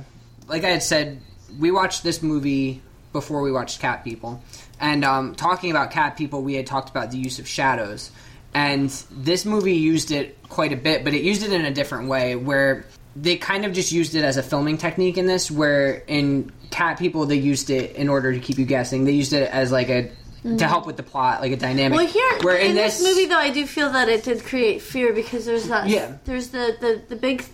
like 0.47 0.63
I 0.63 0.69
had 0.69 0.83
said, 0.83 1.21
we 1.59 1.71
watched 1.71 2.03
this 2.03 2.21
movie 2.21 2.81
before 3.13 3.41
we 3.41 3.51
watched 3.51 3.79
Cat 3.79 4.03
People, 4.03 4.43
and 4.79 5.05
um, 5.05 5.35
talking 5.35 5.71
about 5.71 5.91
Cat 5.91 6.17
People, 6.17 6.41
we 6.41 6.55
had 6.55 6.67
talked 6.67 6.89
about 6.89 7.11
the 7.11 7.17
use 7.17 7.39
of 7.39 7.47
shadows, 7.47 8.11
and 8.53 8.89
this 9.11 9.45
movie 9.45 9.75
used 9.75 10.11
it 10.11 10.37
quite 10.49 10.73
a 10.73 10.77
bit, 10.77 11.03
but 11.03 11.13
it 11.13 11.21
used 11.21 11.43
it 11.43 11.53
in 11.53 11.63
a 11.63 11.71
different 11.71 12.09
way, 12.09 12.35
where 12.35 12.85
they 13.15 13.37
kind 13.37 13.65
of 13.65 13.73
just 13.73 13.91
used 13.91 14.15
it 14.15 14.23
as 14.23 14.37
a 14.37 14.43
filming 14.43 14.77
technique 14.77 15.17
in 15.17 15.25
this, 15.27 15.51
where 15.51 16.03
in 16.07 16.51
Cat 16.71 16.97
People 16.97 17.25
they 17.25 17.35
used 17.35 17.69
it 17.69 17.95
in 17.95 18.09
order 18.09 18.33
to 18.33 18.39
keep 18.39 18.57
you 18.57 18.65
guessing. 18.65 19.05
They 19.05 19.11
used 19.11 19.33
it 19.33 19.49
as 19.51 19.71
like 19.71 19.89
a 19.89 20.11
to 20.43 20.67
help 20.67 20.85
with 20.85 20.97
the 20.97 21.03
plot, 21.03 21.39
like 21.39 21.53
a 21.53 21.55
dynamic. 21.57 21.97
Well, 21.97 22.07
here 22.07 22.39
where 22.41 22.57
in, 22.57 22.75
this, 22.75 23.01
movie, 23.01 23.27
though, 23.27 23.37
I 23.37 23.49
do 23.49 23.65
feel 23.65 23.89
that 23.91 24.09
it 24.09 24.23
did 24.23 24.43
create 24.43 24.81
fear 24.81 25.13
because 25.13 25.45
there's 25.45 25.67
that. 25.69 25.87
Yeah. 25.87 26.17
There's 26.25 26.49
the 26.49 26.75
the 26.79 27.01
the 27.07 27.15
big. 27.15 27.45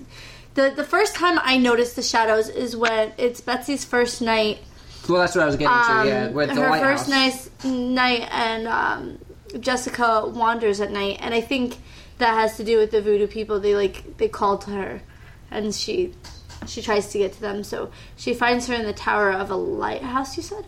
The, 0.55 0.73
the 0.75 0.83
first 0.83 1.15
time 1.15 1.39
I 1.43 1.57
noticed 1.57 1.95
the 1.95 2.01
shadows 2.01 2.49
is 2.49 2.75
when 2.75 3.13
it's 3.17 3.39
Betsy's 3.39 3.85
first 3.85 4.21
night. 4.21 4.57
well, 5.07 5.19
that's 5.21 5.35
what 5.35 5.43
I 5.43 5.45
was 5.45 5.55
getting 5.55 5.67
Um, 5.67 6.03
to. 6.03 6.09
Yeah, 6.09 6.27
with 6.29 6.49
the 6.49 6.55
her 6.55 6.69
lighthouse. 6.69 7.05
first 7.05 7.09
nice 7.09 7.63
night, 7.63 8.27
and 8.31 8.67
um, 8.67 9.19
Jessica 9.59 10.25
wanders 10.27 10.81
at 10.81 10.91
night, 10.91 11.17
and 11.21 11.33
I 11.33 11.41
think 11.41 11.77
that 12.17 12.33
has 12.33 12.57
to 12.57 12.63
do 12.63 12.77
with 12.77 12.91
the 12.91 13.01
voodoo 13.01 13.27
people. 13.27 13.59
They 13.59 13.75
like 13.75 14.17
they 14.17 14.27
called 14.27 14.61
to 14.61 14.71
her, 14.71 15.01
and 15.51 15.73
she 15.73 16.13
she 16.67 16.81
tries 16.81 17.07
to 17.11 17.17
get 17.17 17.33
to 17.33 17.41
them. 17.41 17.63
So 17.63 17.91
she 18.17 18.33
finds 18.33 18.67
her 18.67 18.73
in 18.73 18.85
the 18.85 18.93
tower 18.93 19.31
of 19.31 19.49
a 19.51 19.55
lighthouse. 19.55 20.35
You 20.37 20.43
said. 20.43 20.65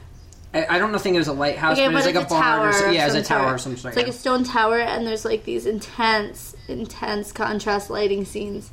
I, 0.54 0.66
I 0.76 0.80
don't 0.80 0.92
know. 0.92 0.98
Think 0.98 1.16
it 1.16 1.20
was 1.20 1.30
a 1.30 1.34
lighthouse, 1.34 1.78
Okay, 1.78 1.88
but 1.88 1.96
it's 1.98 2.06
like 2.08 2.16
a, 2.16 2.22
it's 2.22 2.30
barn. 2.30 2.44
tower. 2.44 2.68
Or 2.70 2.74
so, 2.74 2.90
yeah, 2.92 3.06
it's 3.06 3.16
a 3.16 3.24
some 3.24 3.38
tower 3.38 3.54
or 3.54 3.58
some 3.58 3.78
sort. 3.78 3.92
It's 3.94 3.98
like 3.98 4.08
yeah. 4.08 4.14
a 4.14 4.16
stone 4.16 4.44
tower, 4.44 4.80
and 4.80 5.08
there's 5.08 5.24
like 5.24 5.46
these 5.46 5.66
intense, 5.66 6.56
intense 6.68 7.32
contrast 7.32 7.90
lighting 7.90 8.26
scenes 8.26 8.70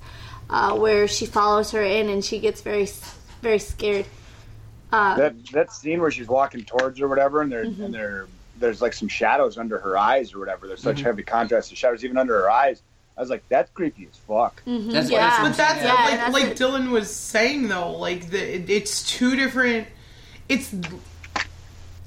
uh, 0.50 0.76
where 0.76 1.06
she 1.06 1.24
follows 1.26 1.70
her 1.70 1.82
in, 1.82 2.08
and 2.08 2.24
she 2.24 2.40
gets 2.40 2.62
very, 2.62 2.88
very 3.42 3.60
scared. 3.60 4.06
Um, 4.90 5.18
That 5.18 5.46
that 5.52 5.72
scene 5.72 6.00
where 6.00 6.10
she's 6.10 6.26
walking 6.26 6.64
towards 6.64 6.98
her 6.98 7.04
or 7.04 7.08
whatever, 7.08 7.42
and 7.42 7.52
there 7.52 7.64
Mm-hmm. 7.66 7.82
and 7.84 7.94
there 7.94 8.26
there's 8.58 8.82
like 8.82 8.92
some 8.92 9.06
shadows 9.06 9.56
under 9.56 9.78
her 9.78 9.96
eyes 9.96 10.34
or 10.34 10.40
whatever. 10.40 10.66
There's 10.66 10.82
such 10.82 10.96
Mm-hmm. 10.96 11.04
heavy 11.06 11.22
contrast 11.22 11.70
to 11.70 11.76
shadows 11.76 12.04
even 12.04 12.16
under 12.18 12.34
her 12.40 12.50
eyes. 12.50 12.82
I 13.18 13.20
was 13.20 13.30
like, 13.30 13.42
that's 13.48 13.68
creepy 13.72 14.06
as 14.08 14.16
fuck. 14.16 14.62
mhm, 14.64 14.92
That's 14.92 15.10
what 15.10 15.20
yeah. 15.20 15.26
it's- 15.26 15.48
But 15.48 15.56
that's 15.56 15.82
Yeah, 15.84 15.92
like 15.94 16.14
that's 16.20 16.32
like 16.32 16.44
it. 16.52 16.56
Dylan 16.56 16.90
was 16.90 17.12
saying 17.12 17.66
though, 17.66 17.90
like 17.96 18.30
the 18.30 18.72
it's 18.72 19.02
two 19.02 19.34
different. 19.34 19.88
It's 20.48 20.72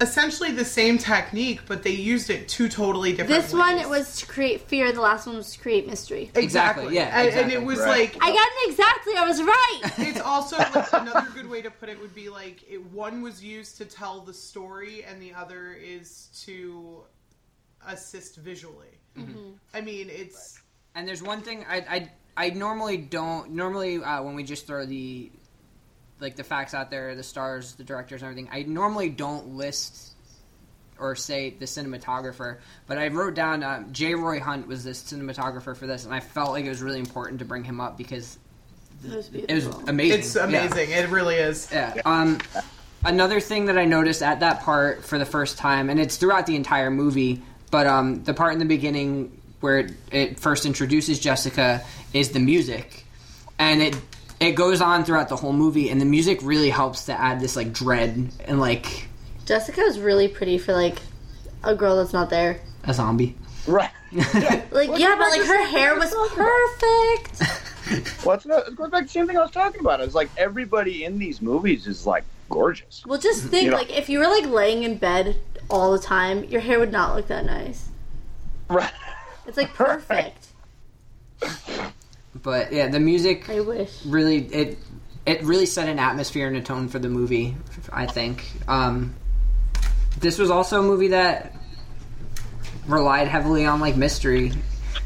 essentially 0.00 0.50
the 0.50 0.64
same 0.64 0.98
technique, 0.98 1.60
but 1.68 1.82
they 1.84 1.90
used 1.90 2.28
it 2.30 2.48
two 2.48 2.68
totally 2.68 3.12
different. 3.12 3.42
This 3.42 3.52
one 3.52 3.76
ways. 3.76 3.84
it 3.84 3.88
was 3.88 4.16
to 4.20 4.26
create 4.26 4.62
fear. 4.62 4.90
The 4.90 5.00
last 5.00 5.26
one 5.26 5.36
was 5.36 5.52
to 5.52 5.58
create 5.60 5.86
mystery. 5.86 6.30
Exactly, 6.34 6.94
yeah, 6.94 7.16
and, 7.18 7.28
exactly. 7.28 7.54
and 7.54 7.62
it 7.62 7.66
was 7.66 7.78
Right. 7.78 8.12
like 8.14 8.16
I 8.24 8.28
got 8.32 8.48
it 8.48 8.70
exactly. 8.70 9.14
I 9.16 9.26
was 9.26 9.42
right. 9.42 9.80
it's 10.08 10.20
also 10.20 10.56
like 10.56 10.92
another 10.94 11.28
good 11.34 11.48
way 11.48 11.62
to 11.62 11.70
put 11.70 11.88
it 11.88 12.00
would 12.00 12.14
be 12.14 12.28
like 12.30 12.62
it, 12.68 12.82
one 12.90 13.22
was 13.22 13.44
used 13.44 13.76
to 13.78 13.84
tell 13.84 14.20
the 14.20 14.34
story 14.34 15.04
and 15.04 15.20
the 15.22 15.32
other 15.34 15.72
is 15.74 16.28
to 16.46 17.02
assist 17.86 18.36
visually. 18.36 18.88
I 19.74 19.82
mean, 19.82 20.08
it's 20.10 20.61
And 20.94 21.06
there's 21.08 21.22
one 21.22 21.40
thing 21.42 21.64
I 21.68 21.76
I, 22.36 22.46
I 22.46 22.50
normally 22.50 22.96
don't 22.96 23.52
normally 23.52 24.02
uh, 24.02 24.22
when 24.22 24.34
we 24.34 24.42
just 24.44 24.66
throw 24.66 24.84
the 24.84 25.30
like 26.20 26.36
the 26.36 26.44
facts 26.44 26.74
out 26.74 26.90
there, 26.90 27.14
the 27.14 27.22
stars, 27.22 27.74
the 27.74 27.84
directors, 27.84 28.22
and 28.22 28.30
everything. 28.30 28.48
I 28.52 28.62
normally 28.62 29.08
don't 29.08 29.56
list 29.56 30.10
or 30.98 31.16
say 31.16 31.50
the 31.50 31.64
cinematographer, 31.64 32.58
but 32.86 32.96
I 32.98 33.08
wrote 33.08 33.34
down 33.34 33.64
um, 33.64 33.92
J. 33.92 34.14
Roy 34.14 34.38
Hunt 34.38 34.68
was 34.68 34.84
the 34.84 34.90
cinematographer 34.90 35.76
for 35.76 35.86
this, 35.86 36.04
and 36.04 36.14
I 36.14 36.20
felt 36.20 36.50
like 36.52 36.64
it 36.64 36.68
was 36.68 36.80
really 36.82 37.00
important 37.00 37.40
to 37.40 37.44
bring 37.44 37.64
him 37.64 37.80
up 37.80 37.98
because 37.98 38.38
It 39.04 39.10
was 39.16 39.28
it 39.34 39.50
was 39.52 39.66
amazing. 39.88 40.18
it's 40.20 40.34
Yeah. 40.36 40.44
amazing. 40.44 40.90
It 40.90 41.08
really 41.08 41.36
is. 41.36 41.68
Yeah. 41.72 42.00
Um, 42.04 42.38
another 43.04 43.40
thing 43.40 43.64
that 43.66 43.76
I 43.78 43.84
noticed 43.84 44.22
at 44.22 44.40
that 44.40 44.60
part 44.60 45.04
for 45.04 45.18
the 45.18 45.24
first 45.26 45.58
time, 45.58 45.90
and 45.90 45.98
it's 45.98 46.18
throughout 46.18 46.46
the 46.46 46.54
entire 46.54 46.90
movie, 46.90 47.42
but 47.72 47.88
um, 47.88 48.22
the 48.22 48.34
part 48.34 48.52
in 48.52 48.60
the 48.60 48.64
beginning 48.64 49.40
where 49.62 49.78
it, 49.78 49.92
it 50.10 50.40
first 50.40 50.66
introduces 50.66 51.18
Jessica 51.18 51.82
is 52.12 52.30
the 52.30 52.40
music, 52.40 53.04
and 53.58 53.80
it 53.82 53.96
it 54.40 54.52
goes 54.52 54.80
on 54.80 55.04
throughout 55.04 55.28
the 55.28 55.36
whole 55.36 55.52
movie, 55.52 55.88
and 55.90 56.00
the 56.00 56.04
music 56.04 56.40
really 56.42 56.70
helps 56.70 57.04
to 57.06 57.12
add 57.18 57.40
this 57.40 57.54
like 57.56 57.72
dread 57.72 58.28
and 58.44 58.60
like 58.60 59.06
Jessica 59.46 59.80
is 59.82 59.98
really 59.98 60.28
pretty 60.28 60.58
for 60.58 60.72
like 60.72 60.98
a 61.64 61.74
girl 61.74 61.96
that's 61.96 62.12
not 62.12 62.28
there. 62.30 62.60
a 62.84 62.92
zombie. 62.94 63.36
Right. 63.66 63.90
Like 64.72 64.90
yeah, 64.98 65.14
but 65.16 65.30
like 65.30 65.42
her 65.46 65.66
hair 65.68 65.94
was 65.96 66.12
perfect. 66.34 67.42
Well, 68.24 68.36
it's 68.36 68.46
not, 68.46 68.68
it 68.68 68.76
goes 68.76 68.90
back 68.90 69.00
to 69.00 69.06
the 69.06 69.10
same 69.10 69.26
thing 69.26 69.36
I 69.36 69.42
was 69.42 69.50
talking 69.50 69.80
about. 69.80 70.00
It's 70.00 70.14
like 70.14 70.30
everybody 70.38 71.04
in 71.04 71.18
these 71.18 71.42
movies 71.42 71.86
is 71.86 72.06
like 72.06 72.24
gorgeous. 72.48 73.04
Well, 73.04 73.18
just 73.18 73.44
think 73.46 73.64
You 73.64 73.70
know- 73.72 73.76
like 73.76 73.90
if 73.96 74.08
you 74.08 74.18
were 74.20 74.28
like 74.28 74.46
laying 74.46 74.84
in 74.84 74.96
bed 74.96 75.36
all 75.68 75.92
the 75.92 75.98
time, 75.98 76.44
your 76.44 76.60
hair 76.60 76.78
would 76.78 76.92
not 76.92 77.14
look 77.16 77.26
that 77.28 77.44
nice. 77.44 77.88
Right. 78.70 78.90
It's 79.46 79.56
like 79.56 79.74
perfect. 79.74 80.48
But 82.42 82.72
yeah, 82.72 82.88
the 82.88 82.98
music 82.98 83.48
I 83.50 83.60
wish. 83.60 84.04
really 84.06 84.38
it 84.46 84.78
it 85.26 85.42
really 85.42 85.66
set 85.66 85.88
an 85.88 85.98
atmosphere 85.98 86.48
and 86.48 86.56
a 86.56 86.62
tone 86.62 86.88
for 86.88 86.98
the 86.98 87.08
movie. 87.08 87.54
I 87.92 88.06
think 88.06 88.44
um, 88.66 89.14
this 90.18 90.38
was 90.38 90.50
also 90.50 90.80
a 90.80 90.82
movie 90.82 91.08
that 91.08 91.54
relied 92.86 93.28
heavily 93.28 93.66
on 93.66 93.80
like 93.80 93.96
mystery 93.96 94.52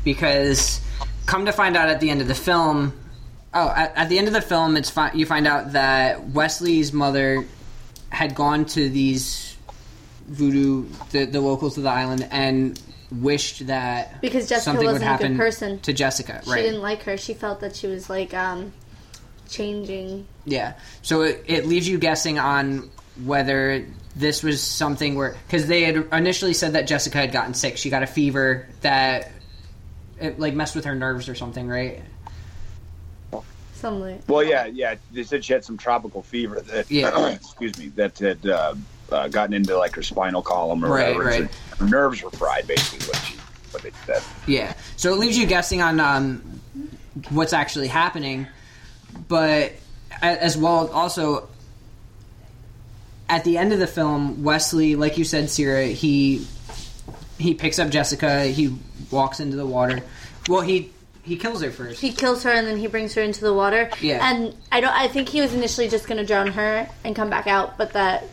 because 0.05 0.81
come 1.27 1.47
to 1.47 1.53
find 1.53 1.77
out 1.77 1.89
at 1.89 2.01
the 2.01 2.11
end 2.11 2.23
of 2.23 2.29
the 2.29 2.35
film. 2.35 2.95
Oh, 3.53 3.69
at, 3.69 3.97
at 3.97 4.09
the 4.09 4.19
end 4.19 4.29
of 4.29 4.33
the 4.33 4.41
film, 4.41 4.77
it's 4.77 4.89
fi- 4.91 5.13
you 5.13 5.27
find 5.27 5.47
out 5.47 5.73
that 5.73 6.29
Wesley's 6.29 6.93
mother 6.93 7.45
had 8.11 8.35
gone 8.35 8.65
to 8.67 8.89
these 8.89 9.57
voodoo 10.29 10.87
the, 11.11 11.25
the 11.25 11.41
locals 11.41 11.77
of 11.77 11.83
the 11.83 11.91
island 11.91 12.27
and 12.31 12.81
wished 13.13 13.67
that 13.69 14.21
Because 14.21 14.49
Jessica 14.49 14.65
something 14.65 14.87
would 14.87 14.93
wasn't 14.95 15.05
a 15.05 15.13
good 15.19 15.23
happen 15.23 15.37
person. 15.37 15.81
to 15.81 15.93
Jessica. 15.93 16.43
Right? 16.47 16.57
She 16.59 16.63
didn't 16.63 16.83
like 16.83 17.03
her. 17.05 17.17
She 17.17 17.35
felt 17.35 17.61
that 17.61 17.77
she 17.77 17.87
was 17.87 18.11
like 18.11 18.35
um 18.35 18.73
changing. 19.49 20.27
Yeah. 20.45 20.75
So 21.03 21.23
it, 21.23 21.45
it 21.47 21.67
leaves 21.67 21.89
you 21.89 21.99
guessing 21.99 22.39
on 22.39 22.91
whether 23.25 23.87
this 24.15 24.43
was 24.43 24.63
something 24.63 25.15
where 25.15 25.37
because 25.47 25.67
they 25.69 25.83
had 25.85 25.97
initially 26.13 26.53
said 26.53 26.73
that 26.73 26.87
Jessica 26.87 27.19
had 27.19 27.33
gotten 27.33 27.55
sick. 27.55 27.77
She 27.77 27.91
got 27.91 28.03
a 28.03 28.07
fever 28.07 28.67
that 28.81 29.31
it 30.21 30.39
like 30.41 30.55
messed 30.55 30.75
with 30.75 30.85
her 30.87 30.95
nerves 30.95 31.29
or 31.29 31.35
something, 31.35 31.69
right? 31.69 32.03
Something 33.75 34.01
like 34.01 34.21
Well, 34.27 34.43
yeah, 34.43 34.67
yeah. 34.67 34.95
They 35.13 35.23
said 35.23 35.45
she 35.45 35.53
had 35.53 35.65
some 35.65 35.77
tropical 35.77 36.23
fever 36.23 36.61
that, 36.61 36.91
Yeah. 36.91 37.29
excuse 37.33 37.79
me, 37.79 37.89
that 37.91 38.19
had 38.19 38.47
uh, 38.47 38.75
uh, 39.13 39.29
gotten 39.29 39.55
into 39.55 39.77
like 39.77 39.95
her 39.95 40.03
spinal 40.03 40.43
column 40.43 40.85
or 40.85 40.89
Right, 40.91 41.15
whatever. 41.17 41.43
right. 41.43 41.51
So 41.71 41.77
her 41.85 41.89
nerves 41.91 42.23
were 42.23 42.31
fried, 42.31 42.67
basically. 42.67 43.07
What 43.07 43.17
she, 43.25 43.37
what 43.71 43.83
they 43.83 43.91
said. 44.07 44.23
Yeah. 44.47 44.75
So 44.97 45.13
it 45.13 45.19
leaves 45.19 45.37
you 45.39 45.47
guessing 45.47 45.83
on 45.83 46.01
um, 46.01 46.61
what's 47.31 47.53
actually 47.53 47.89
happening, 47.89 48.47
but 49.29 49.73
as 50.23 50.57
well 50.57 50.89
also 50.93 51.49
at 53.29 53.45
the 53.45 53.59
end 53.59 53.73
of 53.73 53.79
the 53.79 53.87
film, 53.87 54.45
Wesley, 54.45 54.95
like 54.97 55.19
you 55.19 55.25
said, 55.25 55.51
Sierra, 55.51 55.87
he 55.87 56.47
he 57.39 57.55
picks 57.55 57.79
up 57.79 57.91
Jessica. 57.91 58.45
He 58.45 58.77
walks 59.11 59.41
into 59.41 59.57
the 59.57 59.67
water. 59.67 60.01
Well, 60.49 60.61
he 60.63 60.91
he 61.23 61.37
kills 61.37 61.61
her 61.61 61.71
first. 61.73 62.01
he 62.01 62.13
kills 62.13 62.45
her 62.45 62.51
and 62.53 62.67
then 62.69 62.77
he 62.77 62.87
brings 62.87 63.15
her 63.15 63.21
into 63.23 63.41
the 63.41 63.53
water. 63.53 63.91
Yeah. 64.01 64.21
And 64.33 64.55
I 64.71 64.81
don't. 64.81 64.93
I 64.95 65.09
think 65.09 65.29
he 65.29 65.41
was 65.41 65.53
initially 65.53 65.89
just 65.89 66.07
going 66.07 66.19
to 66.19 66.25
drown 66.25 66.47
her 66.53 66.89
and 67.05 67.17
come 67.17 67.29
back 67.29 67.47
out, 67.49 67.77
but 67.77 67.93
that 67.95 68.25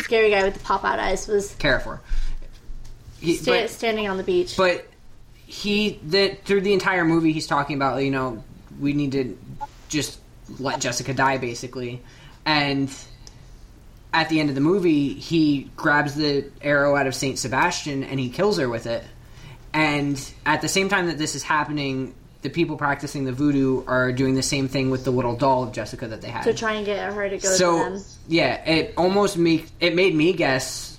scary 0.00 0.30
guy 0.30 0.44
with 0.44 0.54
the 0.54 0.60
pop 0.60 0.84
out 0.84 0.98
eyes 0.98 1.26
was 1.26 1.54
Carrefour. 1.58 2.00
He, 3.20 3.36
sta- 3.36 3.62
but, 3.62 3.70
standing 3.70 4.08
on 4.08 4.16
the 4.16 4.22
beach. 4.22 4.56
but 4.56 4.86
he 5.46 6.00
that 6.04 6.44
through 6.44 6.60
the 6.62 6.72
entire 6.72 7.04
movie 7.04 7.32
he's 7.32 7.46
talking 7.46 7.76
about 7.76 8.02
you 8.02 8.10
know 8.10 8.42
we 8.80 8.92
need 8.92 9.12
to 9.12 9.38
just 9.88 10.18
let 10.58 10.80
Jessica 10.80 11.14
die 11.14 11.38
basically, 11.38 12.02
and 12.44 12.90
at 14.14 14.28
the 14.28 14.38
end 14.38 14.48
of 14.48 14.54
the 14.54 14.60
movie, 14.60 15.12
he 15.14 15.70
grabs 15.76 16.14
the 16.14 16.48
arrow 16.62 16.94
out 16.94 17.08
of 17.08 17.14
Saint 17.14 17.38
Sebastian 17.38 18.04
and 18.04 18.20
he 18.20 18.30
kills 18.30 18.58
her 18.58 18.68
with 18.68 18.86
it. 18.86 19.02
And 19.72 20.18
at 20.46 20.60
the 20.60 20.68
same 20.68 20.88
time 20.88 21.08
that 21.08 21.18
this 21.18 21.34
is 21.34 21.42
happening, 21.42 22.14
the 22.44 22.50
people 22.50 22.76
practicing 22.76 23.24
the 23.24 23.32
voodoo 23.32 23.82
are 23.86 24.12
doing 24.12 24.34
the 24.34 24.42
same 24.42 24.68
thing 24.68 24.90
with 24.90 25.02
the 25.04 25.10
little 25.10 25.34
doll 25.34 25.62
of 25.62 25.72
Jessica 25.72 26.06
that 26.06 26.20
they 26.20 26.28
had. 26.28 26.44
To 26.44 26.52
try 26.52 26.74
and 26.74 26.84
get 26.84 27.10
her 27.10 27.28
to 27.28 27.38
go 27.38 27.48
to 27.48 27.56
so 27.56 27.78
them. 27.78 28.02
yeah, 28.28 28.62
it 28.68 28.92
almost 28.98 29.38
make 29.38 29.66
it 29.80 29.94
made 29.94 30.14
me 30.14 30.34
guess, 30.34 30.98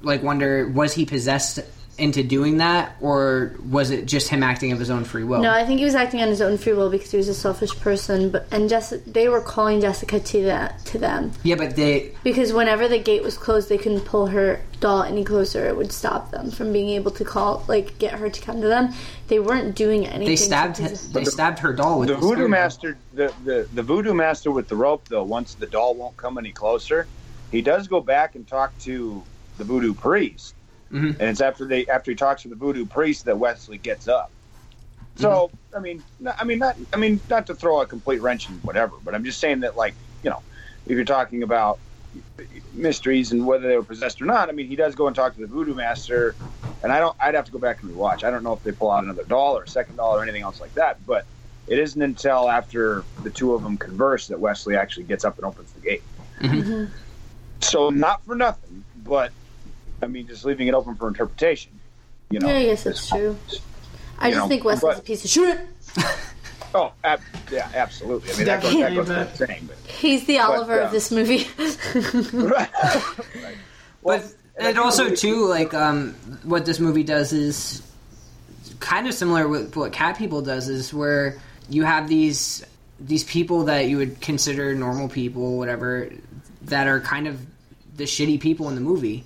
like 0.00 0.22
wonder 0.22 0.66
was 0.66 0.94
he 0.94 1.04
possessed 1.04 1.60
into 1.98 2.22
doing 2.22 2.58
that, 2.58 2.96
or 3.00 3.54
was 3.68 3.90
it 3.90 4.06
just 4.06 4.28
him 4.28 4.42
acting 4.42 4.72
of 4.72 4.78
his 4.78 4.90
own 4.90 5.04
free 5.04 5.24
will? 5.24 5.40
No, 5.40 5.52
I 5.52 5.64
think 5.64 5.78
he 5.78 5.84
was 5.84 5.94
acting 5.94 6.20
on 6.22 6.28
his 6.28 6.40
own 6.40 6.56
free 6.58 6.72
will 6.72 6.90
because 6.90 7.10
he 7.10 7.16
was 7.16 7.28
a 7.28 7.34
selfish 7.34 7.78
person. 7.78 8.30
But 8.30 8.46
and 8.50 8.68
Jess, 8.68 8.90
they 9.06 9.28
were 9.28 9.40
calling 9.40 9.80
Jessica 9.80 10.20
to 10.20 10.44
that 10.44 10.84
to 10.86 10.98
them 10.98 11.32
yeah, 11.42 11.54
but 11.54 11.76
they 11.76 12.12
because 12.24 12.52
whenever 12.52 12.88
the 12.88 12.98
gate 12.98 13.22
was 13.22 13.36
closed, 13.36 13.68
they 13.68 13.78
couldn't 13.78 14.00
pull 14.02 14.26
her 14.28 14.60
doll 14.80 15.02
any 15.02 15.24
closer. 15.24 15.66
It 15.66 15.76
would 15.76 15.92
stop 15.92 16.30
them 16.30 16.50
from 16.50 16.72
being 16.72 16.90
able 16.90 17.10
to 17.12 17.24
call, 17.24 17.64
like, 17.68 17.98
get 17.98 18.14
her 18.14 18.30
to 18.30 18.40
come 18.40 18.60
to 18.60 18.68
them. 18.68 18.92
They 19.28 19.38
weren't 19.38 19.74
doing 19.74 20.06
anything. 20.06 20.26
they 20.26 20.36
stabbed 20.36 20.76
possess- 20.76 21.08
they 21.08 21.24
stabbed 21.24 21.58
her 21.60 21.72
doll 21.72 22.00
with 22.00 22.08
the 22.08 22.14
the 22.14 22.20
voodoo 22.20 22.34
spear. 22.42 22.48
master 22.48 22.98
the, 23.14 23.32
the 23.44 23.68
the 23.74 23.82
voodoo 23.82 24.14
master 24.14 24.50
with 24.50 24.68
the 24.68 24.76
rope 24.76 25.06
though 25.08 25.24
once 25.24 25.54
the 25.54 25.66
doll 25.66 25.94
won't 25.94 26.16
come 26.16 26.38
any 26.38 26.52
closer 26.52 27.06
he 27.50 27.60
does 27.62 27.88
go 27.88 28.00
back 28.00 28.34
and 28.34 28.46
talk 28.46 28.76
to 28.78 29.22
the 29.58 29.64
voodoo 29.64 29.92
priest 29.94 30.54
Mhm. 30.92 31.10
and 31.20 31.22
it's 31.22 31.40
after 31.40 31.64
they 31.66 31.86
after 31.86 32.10
he 32.10 32.14
talks 32.14 32.42
to 32.42 32.48
the 32.48 32.54
voodoo 32.56 32.86
priest 32.86 33.24
that 33.26 33.38
wesley 33.38 33.78
gets 33.78 34.08
up 34.08 34.30
so 35.16 35.50
i 35.76 35.80
mean 35.80 36.02
no- 36.18 36.32
i 36.38 36.44
mean 36.44 36.58
not 36.58 36.76
i 36.92 36.96
mean 36.96 37.20
not 37.28 37.46
to 37.46 37.54
throw 37.54 37.80
a 37.80 37.86
complete 37.86 38.20
wrench 38.22 38.48
in 38.48 38.56
whatever 38.62 38.96
but 39.02 39.14
i'm 39.14 39.24
just 39.24 39.38
saying 39.40 39.60
that 39.60 39.76
like 39.76 39.94
you 40.22 40.30
know 40.30 40.42
if 40.86 40.92
you're 40.92 41.04
talking 41.04 41.42
about 41.42 41.78
mysteries 42.72 43.32
and 43.32 43.44
whether 43.46 43.68
they 43.68 43.76
were 43.76 43.84
possessed 43.84 44.22
or 44.22 44.24
not 44.24 44.48
i 44.48 44.52
mean 44.52 44.66
he 44.66 44.76
does 44.76 44.94
go 44.94 45.06
and 45.06 45.14
talk 45.16 45.34
to 45.34 45.40
the 45.40 45.46
voodoo 45.46 45.74
master 45.74 46.36
and 46.82 46.90
i 46.92 46.98
don't 46.98 47.14
i'd 47.20 47.34
have 47.34 47.44
to 47.44 47.52
go 47.52 47.58
back 47.58 47.82
and 47.82 47.90
rewatch 47.92 48.24
i 48.24 48.30
don't 48.30 48.42
know 48.42 48.52
if 48.54 48.62
they 48.62 48.72
pull 48.72 48.90
out 48.90 49.04
another 49.04 49.24
doll 49.24 49.58
or 49.58 49.64
a 49.64 49.68
second 49.68 49.96
doll 49.96 50.14
or 50.16 50.22
anything 50.22 50.42
else 50.42 50.60
like 50.60 50.74
that 50.74 51.04
but 51.06 51.26
it 51.66 51.78
isn't 51.78 52.00
until 52.00 52.48
after 52.48 53.04
the 53.22 53.30
two 53.30 53.52
of 53.52 53.62
them 53.62 53.76
converse 53.76 54.28
that 54.28 54.40
Wesley 54.40 54.74
actually 54.74 55.04
gets 55.04 55.22
up 55.22 55.36
and 55.36 55.44
opens 55.44 55.70
the 55.72 55.80
gate. 55.80 56.02
Mhm. 56.40 56.90
So 57.60 57.90
not 57.90 58.24
for 58.24 58.34
nothing, 58.34 58.84
but 59.04 59.32
I 60.02 60.06
mean, 60.06 60.26
just 60.26 60.44
leaving 60.44 60.68
it 60.68 60.74
open 60.74 60.94
for 60.94 61.08
interpretation. 61.08 61.72
You 62.30 62.40
know. 62.40 62.48
Yeah, 62.48 62.54
I 62.56 62.64
guess 62.66 62.84
that's 62.84 63.08
true. 63.08 63.36
I 64.18 64.28
You 64.28 64.34
just 64.34 64.44
know, 64.44 64.48
think 64.48 64.64
Wesley's 64.64 64.94
but- 64.94 64.98
a 64.98 65.02
piece 65.02 65.24
of 65.24 65.30
shit. 65.30 65.60
Oh, 66.74 66.92
ab- 67.02 67.22
yeah, 67.50 67.66
absolutely. 67.74 68.30
I 68.30 68.36
mean, 68.36 68.44
that 68.44 68.62
goes, 68.62 68.74
that 68.74 68.94
goes 68.94 69.08
without 69.08 69.36
saying. 69.36 69.68
He's 69.86 70.26
the 70.26 70.38
Oliver 70.40 70.82
uh, 70.82 70.84
of 70.84 70.92
this 70.92 71.10
movie. 71.10 71.46
But, 71.56 72.30
right. 72.34 72.68
Well, 74.02 74.18
But 74.18 74.34
and 74.58 74.66
I 74.66 74.68
and 74.68 74.74
think 74.74 74.78
also 74.78 75.08
the- 75.08 75.16
too, 75.16 75.46
like 75.48 75.72
um, 75.72 76.12
what 76.44 76.66
this 76.66 76.78
movie 76.78 77.04
does 77.04 77.32
is 77.32 77.82
kind 78.80 79.06
of 79.08 79.14
similar 79.14 79.48
with 79.48 79.76
what 79.76 79.92
Cat 79.94 80.18
People 80.18 80.42
does, 80.42 80.68
is 80.68 80.92
where 80.92 81.38
you 81.70 81.84
have 81.84 82.06
these 82.06 82.66
these 83.00 83.24
people 83.24 83.64
that 83.64 83.86
you 83.86 83.96
would 83.96 84.20
consider 84.20 84.74
normal 84.74 85.08
people, 85.08 85.56
whatever, 85.56 86.10
that 86.62 86.86
are 86.86 87.00
kind 87.00 87.26
of 87.28 87.40
the 87.96 88.04
shitty 88.04 88.40
people 88.40 88.68
in 88.68 88.74
the 88.74 88.82
movie. 88.82 89.24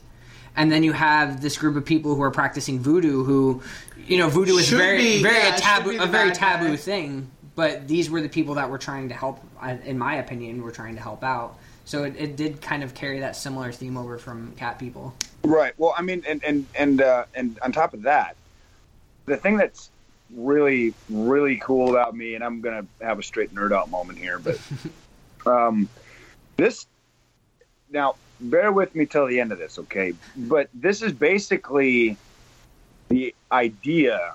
And 0.57 0.71
then 0.71 0.83
you 0.83 0.93
have 0.93 1.41
this 1.41 1.57
group 1.57 1.77
of 1.77 1.85
people 1.85 2.15
who 2.15 2.23
are 2.23 2.31
practicing 2.31 2.81
voodoo, 2.81 3.25
who, 3.25 3.63
you 4.07 4.19
know, 4.19 4.29
voodoo 4.29 4.57
is 4.57 4.67
Should 4.67 4.79
very, 4.79 4.99
be- 4.99 5.23
very 5.23 5.37
yeah, 5.39 5.57
a 5.57 5.59
taboo 5.59 6.01
a 6.01 6.07
very 6.07 6.33
taboo 6.33 6.71
guy. 6.71 6.77
thing. 6.77 7.31
But 7.55 7.89
these 7.89 8.11
were 8.11 8.21
the 8.21 8.29
people 8.29 8.55
that 8.55 8.71
were 8.71 8.79
trying 8.79 9.09
to 9.11 9.15
help, 9.15 9.41
in 9.85 9.99
my 9.99 10.17
opinion, 10.17 10.63
were 10.63 10.71
trying 10.71 10.95
to 10.97 11.01
help 11.03 11.23
out. 11.23 11.59
So 11.85 12.05
it, 12.05 12.15
it 12.17 12.37
did 12.37 12.63
kind 12.63 12.83
of 12.83 12.95
carry 12.95 13.21
that 13.21 13.37
similar 13.37 13.73
theme 13.73 13.97
over 13.97 14.17
from 14.19 14.53
Cat 14.57 14.79
People. 14.79 15.15
Right. 15.43 15.73
Well, 15.77 15.95
I 15.97 16.03
mean, 16.03 16.23
and 16.27 16.43
and 16.45 16.67
and 16.75 17.03
uh, 17.03 17.25
and 17.35 17.59
on 17.61 17.73
top 17.73 17.93
of 17.95 18.03
that, 18.03 18.37
the 19.27 19.37
thing 19.37 19.57
that's 19.57 19.91
really 20.35 20.95
really 21.11 21.57
cool 21.57 21.91
about 21.91 22.17
me, 22.17 22.35
and 22.37 22.45
I'm 22.45 22.61
gonna 22.61 22.87
have 23.01 23.19
a 23.19 23.23
straight 23.23 23.55
nerd 23.55 23.73
out 23.73 23.91
moment 23.91 24.19
here, 24.19 24.39
but 24.39 24.59
um, 25.47 25.89
this 26.57 26.87
now 27.91 28.15
bear 28.43 28.73
with 28.73 28.95
me 28.95 29.07
till 29.07 29.27
the 29.27 29.41
end 29.41 29.53
of 29.53 29.59
this, 29.59 29.79
okay? 29.79 30.15
But 30.37 30.69
this 30.75 31.03
is 31.03 31.13
basically 31.13 32.17
the 33.09 33.35
idea 33.51 34.35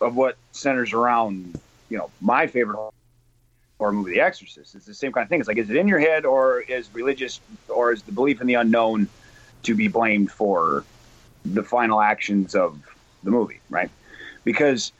of 0.00 0.16
what 0.16 0.36
centers 0.52 0.92
around, 0.92 1.58
you 1.88 1.98
know, 1.98 2.10
my 2.20 2.46
favorite 2.46 2.78
horror 3.78 3.92
movie, 3.92 4.12
The 4.12 4.20
Exorcist. 4.20 4.74
It's 4.74 4.86
the 4.86 4.94
same 4.94 5.12
kind 5.12 5.22
of 5.22 5.28
thing. 5.28 5.40
It's 5.40 5.48
like, 5.48 5.58
is 5.58 5.70
it 5.70 5.76
in 5.76 5.88
your 5.88 5.98
head, 5.98 6.24
or 6.24 6.60
is 6.60 6.88
religious, 6.92 7.40
or 7.68 7.92
is 7.92 8.02
the 8.02 8.12
belief 8.12 8.40
in 8.40 8.46
the 8.46 8.54
unknown 8.54 9.08
to 9.64 9.74
be 9.74 9.88
blamed 9.88 10.30
for 10.30 10.84
the 11.44 11.62
final 11.62 12.00
actions 12.00 12.54
of 12.54 12.78
the 13.22 13.30
movie, 13.30 13.60
right? 13.70 13.90
Because 14.44 14.92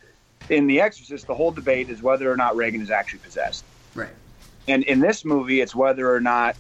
in 0.49 0.67
The 0.67 0.81
Exorcist, 0.81 1.27
the 1.27 1.35
whole 1.35 1.51
debate 1.51 1.91
is 1.91 2.03
whether 2.03 2.31
or 2.31 2.37
not 2.37 2.57
Regan 2.57 2.81
is 2.81 2.91
actually 2.91 3.21
possessed. 3.21 3.65
Right. 3.95 4.11
And 4.67 4.83
in 4.85 5.01
this 5.01 5.25
movie, 5.25 5.61
it's 5.61 5.75
whether 5.75 6.13
or 6.13 6.21
not 6.21 6.57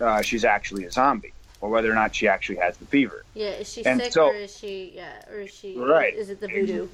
uh, 0.00 0.22
she's 0.22 0.44
actually 0.44 0.84
a 0.84 0.90
zombie, 0.90 1.32
or 1.60 1.68
whether 1.68 1.90
or 1.90 1.94
not 1.94 2.14
she 2.14 2.28
actually 2.28 2.56
has 2.56 2.76
the 2.78 2.86
fever. 2.86 3.24
yeah, 3.34 3.50
is 3.50 3.72
she 3.72 3.84
And 3.84 4.00
sick 4.00 4.12
so- 4.12 4.28
or 4.28 4.34
is 4.34 4.56
she? 4.56 4.92
Yeah, 4.94 5.12
or 5.30 5.40
is 5.40 5.50
she? 5.52 5.76
Right. 5.76 6.14
Is 6.14 6.30
it 6.30 6.40
the 6.40 6.48
voodoo? 6.48 6.88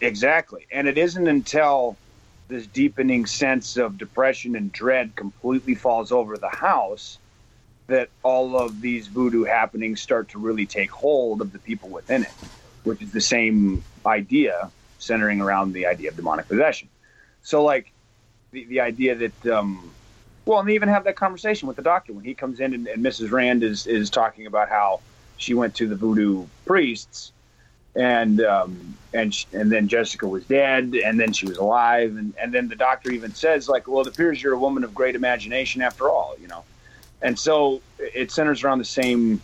Exactly. 0.00 0.66
And 0.72 0.88
it 0.88 0.96
isn't 0.96 1.26
until 1.26 1.96
this 2.48 2.66
deepening 2.66 3.26
sense 3.26 3.76
of 3.76 3.98
depression 3.98 4.56
and 4.56 4.72
dread 4.72 5.14
completely 5.14 5.74
falls 5.74 6.10
over 6.10 6.36
the 6.36 6.48
house 6.48 7.18
that 7.86 8.08
all 8.22 8.56
of 8.56 8.80
these 8.80 9.06
voodoo 9.08 9.44
happenings 9.44 10.00
start 10.00 10.28
to 10.30 10.38
really 10.38 10.64
take 10.66 10.90
hold 10.90 11.40
of 11.40 11.52
the 11.52 11.58
people 11.58 11.88
within 11.88 12.22
it, 12.22 12.30
which 12.84 13.02
is 13.02 13.12
the 13.12 13.20
same 13.20 13.82
idea 14.06 14.70
centering 14.98 15.40
around 15.40 15.72
the 15.72 15.86
idea 15.86 16.08
of 16.08 16.16
demonic 16.16 16.46
possession. 16.48 16.88
So, 17.42 17.62
like, 17.64 17.90
the, 18.52 18.64
the 18.64 18.80
idea 18.80 19.14
that, 19.16 19.46
um, 19.46 19.90
well, 20.50 20.58
and 20.58 20.68
they 20.68 20.74
even 20.74 20.88
have 20.88 21.04
that 21.04 21.14
conversation 21.14 21.68
with 21.68 21.76
the 21.76 21.82
doctor 21.82 22.12
when 22.12 22.24
he 22.24 22.34
comes 22.34 22.58
in 22.58 22.74
and, 22.74 22.88
and 22.88 23.04
Mrs. 23.04 23.30
Rand 23.30 23.62
is, 23.62 23.86
is 23.86 24.10
talking 24.10 24.46
about 24.46 24.68
how 24.68 24.98
she 25.36 25.54
went 25.54 25.76
to 25.76 25.86
the 25.86 25.94
voodoo 25.94 26.44
priests 26.66 27.30
and 27.94 28.40
um, 28.40 28.96
and 29.14 29.32
and 29.52 29.70
then 29.70 29.86
Jessica 29.86 30.26
was 30.26 30.44
dead, 30.44 30.94
and 31.04 31.18
then 31.18 31.32
she 31.32 31.46
was 31.46 31.56
alive, 31.56 32.16
and, 32.16 32.32
and 32.40 32.52
then 32.52 32.68
the 32.68 32.76
doctor 32.76 33.10
even 33.10 33.34
says 33.34 33.68
like, 33.68 33.88
well, 33.88 34.00
it 34.00 34.06
appears 34.06 34.40
you're 34.40 34.54
a 34.54 34.58
woman 34.58 34.84
of 34.84 34.94
great 34.94 35.16
imagination 35.16 35.82
after 35.82 36.08
all, 36.08 36.36
you 36.40 36.46
know, 36.46 36.62
and 37.20 37.36
so 37.36 37.80
it 37.98 38.30
centers 38.30 38.62
around 38.62 38.78
the 38.78 38.84
same 38.84 39.40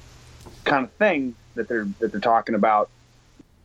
kind 0.65 0.85
of 0.85 0.93
thing 0.93 1.35
that 1.57 1.67
they're 1.67 1.89
that 1.99 2.13
they're 2.13 2.21
talking 2.21 2.55
about, 2.55 2.89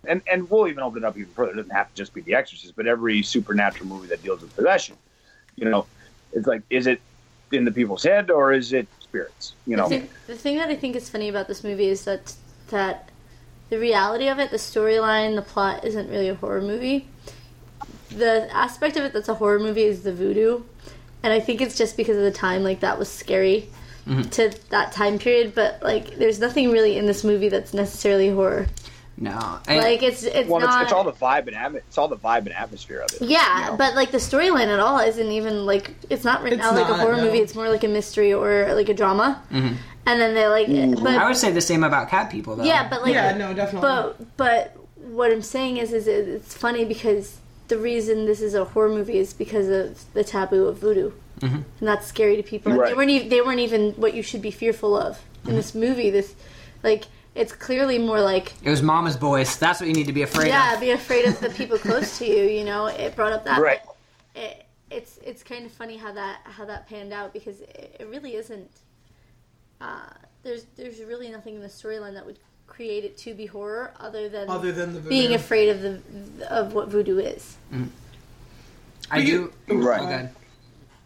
and 0.05 0.23
and 0.31 0.49
we'll 0.49 0.67
even 0.67 0.81
open 0.81 1.03
it 1.03 1.05
up 1.05 1.15
even 1.15 1.31
further. 1.33 1.51
It 1.51 1.57
doesn't 1.57 1.71
have 1.71 1.89
to 1.89 1.95
just 1.95 2.13
be 2.15 2.21
The 2.21 2.33
Exorcist, 2.33 2.75
but 2.75 2.87
every 2.87 3.21
supernatural 3.21 3.87
movie 3.87 4.07
that 4.07 4.23
deals 4.23 4.41
with 4.41 4.55
possession, 4.55 4.95
you 5.55 5.69
know, 5.69 5.85
it's 6.33 6.47
like, 6.47 6.63
is 6.71 6.87
it 6.87 7.01
in 7.51 7.65
the 7.65 7.71
people's 7.71 8.03
head 8.03 8.31
or 8.31 8.53
is 8.53 8.73
it 8.73 8.87
spirits, 8.99 9.53
you 9.65 9.75
know? 9.75 9.89
The 9.89 9.99
thing, 9.99 10.09
the 10.27 10.35
thing 10.35 10.57
that 10.57 10.69
I 10.69 10.75
think 10.75 10.95
is 10.95 11.09
funny 11.09 11.29
about 11.29 11.47
this 11.47 11.63
movie 11.63 11.87
is 11.87 12.05
that 12.05 12.33
that 12.69 13.09
the 13.69 13.79
reality 13.79 14.27
of 14.27 14.39
it, 14.39 14.51
the 14.51 14.57
storyline, 14.57 15.35
the 15.35 15.41
plot 15.41 15.85
isn't 15.85 16.09
really 16.09 16.29
a 16.29 16.35
horror 16.35 16.61
movie. 16.61 17.07
The 18.09 18.49
aspect 18.53 18.97
of 18.97 19.03
it 19.03 19.13
that's 19.13 19.29
a 19.29 19.35
horror 19.35 19.59
movie 19.59 19.83
is 19.83 20.03
the 20.03 20.13
voodoo, 20.13 20.63
and 21.23 21.31
I 21.31 21.39
think 21.39 21.61
it's 21.61 21.77
just 21.77 21.97
because 21.97 22.17
of 22.17 22.23
the 22.23 22.31
time 22.31 22.63
like 22.63 22.81
that 22.81 22.99
was 22.99 23.09
scary 23.09 23.69
mm-hmm. 24.05 24.23
to 24.23 24.53
that 24.69 24.91
time 24.91 25.19
period. 25.19 25.55
But 25.55 25.81
like, 25.81 26.17
there's 26.17 26.39
nothing 26.39 26.71
really 26.71 26.97
in 26.97 27.05
this 27.05 27.23
movie 27.23 27.49
that's 27.49 27.73
necessarily 27.73 28.29
horror. 28.29 28.67
No, 29.21 29.59
and, 29.67 29.77
Like 29.77 30.01
it's 30.01 30.23
it's 30.23 30.49
Well, 30.49 30.59
not. 30.61 30.81
it's, 30.81 30.91
it's 30.91 30.93
all 30.93 31.03
the 31.03 31.11
vibe 31.13 31.45
and 31.47 31.55
atmo- 31.55 31.75
it's 31.87 31.97
all 31.97 32.07
the 32.07 32.17
vibe 32.17 32.39
and 32.47 32.53
atmosphere 32.53 32.99
of 33.01 33.09
it. 33.13 33.21
Yeah, 33.21 33.65
you 33.65 33.71
know? 33.71 33.77
but 33.77 33.93
like 33.95 34.11
the 34.11 34.17
storyline 34.17 34.67
at 34.67 34.79
all 34.79 34.97
isn't 34.99 35.31
even 35.31 35.65
like 35.67 35.91
it's 36.09 36.23
not 36.23 36.41
written 36.41 36.59
It's 36.59 36.67
out 36.67 36.75
like 36.75 36.89
a 36.89 36.95
horror 36.95 37.17
no. 37.17 37.25
movie. 37.25 37.37
It's 37.37 37.53
more 37.55 37.69
like 37.69 37.83
a 37.83 37.87
mystery 37.87 38.33
or 38.33 38.73
like 38.73 38.89
a 38.89 38.93
drama. 38.95 39.41
Mhm. 39.51 39.75
And 40.07 40.19
then 40.19 40.33
they 40.33 40.47
like, 40.47 40.67
but 41.03 41.15
I 41.15 41.27
would 41.27 41.37
say 41.37 41.51
the 41.51 41.61
same 41.61 41.83
about 41.83 42.09
Cat 42.09 42.31
People, 42.31 42.55
though. 42.55 42.63
yeah, 42.63 42.89
but 42.89 43.03
like 43.03 43.13
yeah, 43.13 43.37
no, 43.37 43.53
definitely. 43.53 43.87
But 43.87 44.37
but 44.37 44.75
what 44.97 45.31
I'm 45.31 45.43
saying 45.43 45.77
is, 45.77 45.93
is 45.93 46.07
it, 46.07 46.27
it's 46.27 46.55
funny 46.57 46.83
because 46.85 47.37
the 47.67 47.77
reason 47.77 48.25
this 48.25 48.41
is 48.41 48.55
a 48.55 48.65
horror 48.65 48.89
movie 48.89 49.17
is 49.19 49.33
because 49.33 49.67
of 49.69 50.11
the 50.13 50.23
taboo 50.23 50.65
of 50.65 50.77
voodoo, 50.79 51.11
Mm-hmm. 51.41 51.55
and 51.55 51.87
that's 51.87 52.07
scary 52.07 52.35
to 52.37 52.43
people. 52.43 52.71
And 52.71 52.81
They 52.81 52.93
weren't 52.95 53.09
even, 53.11 53.29
they 53.29 53.41
weren't 53.41 53.59
even 53.59 53.91
what 53.93 54.13
you 54.15 54.23
should 54.23 54.41
be 54.41 54.51
fearful 54.51 54.97
of 54.97 55.17
Mm-hmm. 55.17 55.49
in 55.49 55.55
this 55.55 55.73
movie. 55.75 56.09
This 56.09 56.33
like 56.83 57.05
it's 57.35 57.53
clearly 57.53 57.97
more 57.97 58.19
like 58.19 58.53
it 58.63 58.69
was 58.69 58.81
Mama's 58.81 59.15
boys. 59.17 59.57
That's 59.57 59.79
what 59.79 59.87
you 59.87 59.93
need 59.95 60.07
to 60.07 60.13
be 60.13 60.23
afraid 60.23 60.47
yeah, 60.47 60.73
of. 60.75 60.83
Yeah, 60.83 60.87
be 60.87 60.91
afraid 60.91 61.25
of 61.25 61.39
the 61.39 61.49
people 61.49 61.77
close 61.77 62.17
to 62.19 62.25
you. 62.25 62.43
You 62.43 62.65
know, 62.65 62.87
it 62.87 63.15
brought 63.15 63.33
up 63.33 63.45
that. 63.45 63.61
Right. 63.61 63.79
It, 64.35 64.65
it's 64.89 65.17
it's 65.23 65.43
kind 65.43 65.65
of 65.65 65.71
funny 65.71 65.97
how 65.97 66.11
that 66.11 66.41
how 66.43 66.65
that 66.65 66.87
panned 66.87 67.13
out 67.13 67.33
because 67.33 67.61
it, 67.61 67.95
it 67.99 68.07
really 68.09 68.35
isn't. 68.35 68.69
Uh, 69.79 70.01
there's 70.43 70.65
there's 70.75 71.01
really 71.01 71.29
nothing 71.29 71.55
in 71.55 71.61
the 71.61 71.67
storyline 71.67 72.13
that 72.13 72.25
would 72.25 72.39
create 72.67 73.03
it 73.03 73.17
to 73.17 73.33
be 73.33 73.45
horror 73.45 73.93
other 73.99 74.29
than 74.29 74.49
Other 74.49 74.71
than 74.71 74.93
the 74.93 74.99
voodoo. 74.99 75.09
being 75.09 75.33
afraid 75.33 75.69
of 75.69 75.81
the 75.81 76.01
of 76.49 76.73
what 76.73 76.89
voodoo 76.89 77.17
is. 77.17 77.57
I 79.09 79.19
you- 79.19 79.53
do. 79.67 79.75
Right. 79.75 80.29
Oh, 80.29 80.37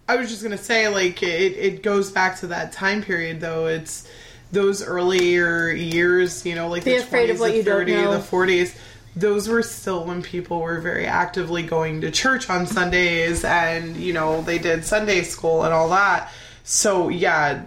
I 0.08 0.18
was 0.18 0.30
just 0.30 0.44
gonna 0.44 0.58
say, 0.58 0.88
like, 0.88 1.24
it, 1.24 1.54
it 1.54 1.82
goes 1.82 2.12
back 2.12 2.40
to 2.42 2.48
that 2.48 2.72
time 2.72 3.02
period, 3.02 3.42
though. 3.42 3.66
It's 3.66 4.08
those 4.56 4.82
earlier 4.84 5.70
years, 5.70 6.46
you 6.46 6.56
know, 6.56 6.70
like 6.70 6.84
Be 6.84 6.92
the 6.98 7.04
afraid 7.04 7.30
of 7.30 7.38
20s, 7.38 7.40
what 7.40 7.52
the 7.52 7.58
you 7.58 7.64
don't 7.64 7.86
30s, 7.86 8.04
know. 8.04 8.12
the 8.14 8.20
40s. 8.20 8.78
Those 9.16 9.48
were 9.48 9.62
still 9.62 10.06
when 10.06 10.22
people 10.24 10.60
were 10.62 10.80
very 10.82 11.06
actively 11.06 11.62
going 11.64 12.02
to 12.02 12.12
church 12.12 12.50
on 12.50 12.66
Sundays 12.66 13.44
and, 13.44 13.96
you 13.98 14.14
know, 14.14 14.42
they 14.42 14.58
did 14.58 14.84
Sunday 14.86 15.22
school 15.24 15.64
and 15.64 15.74
all 15.74 15.90
that. 15.90 16.32
So, 16.64 17.10
yeah, 17.10 17.64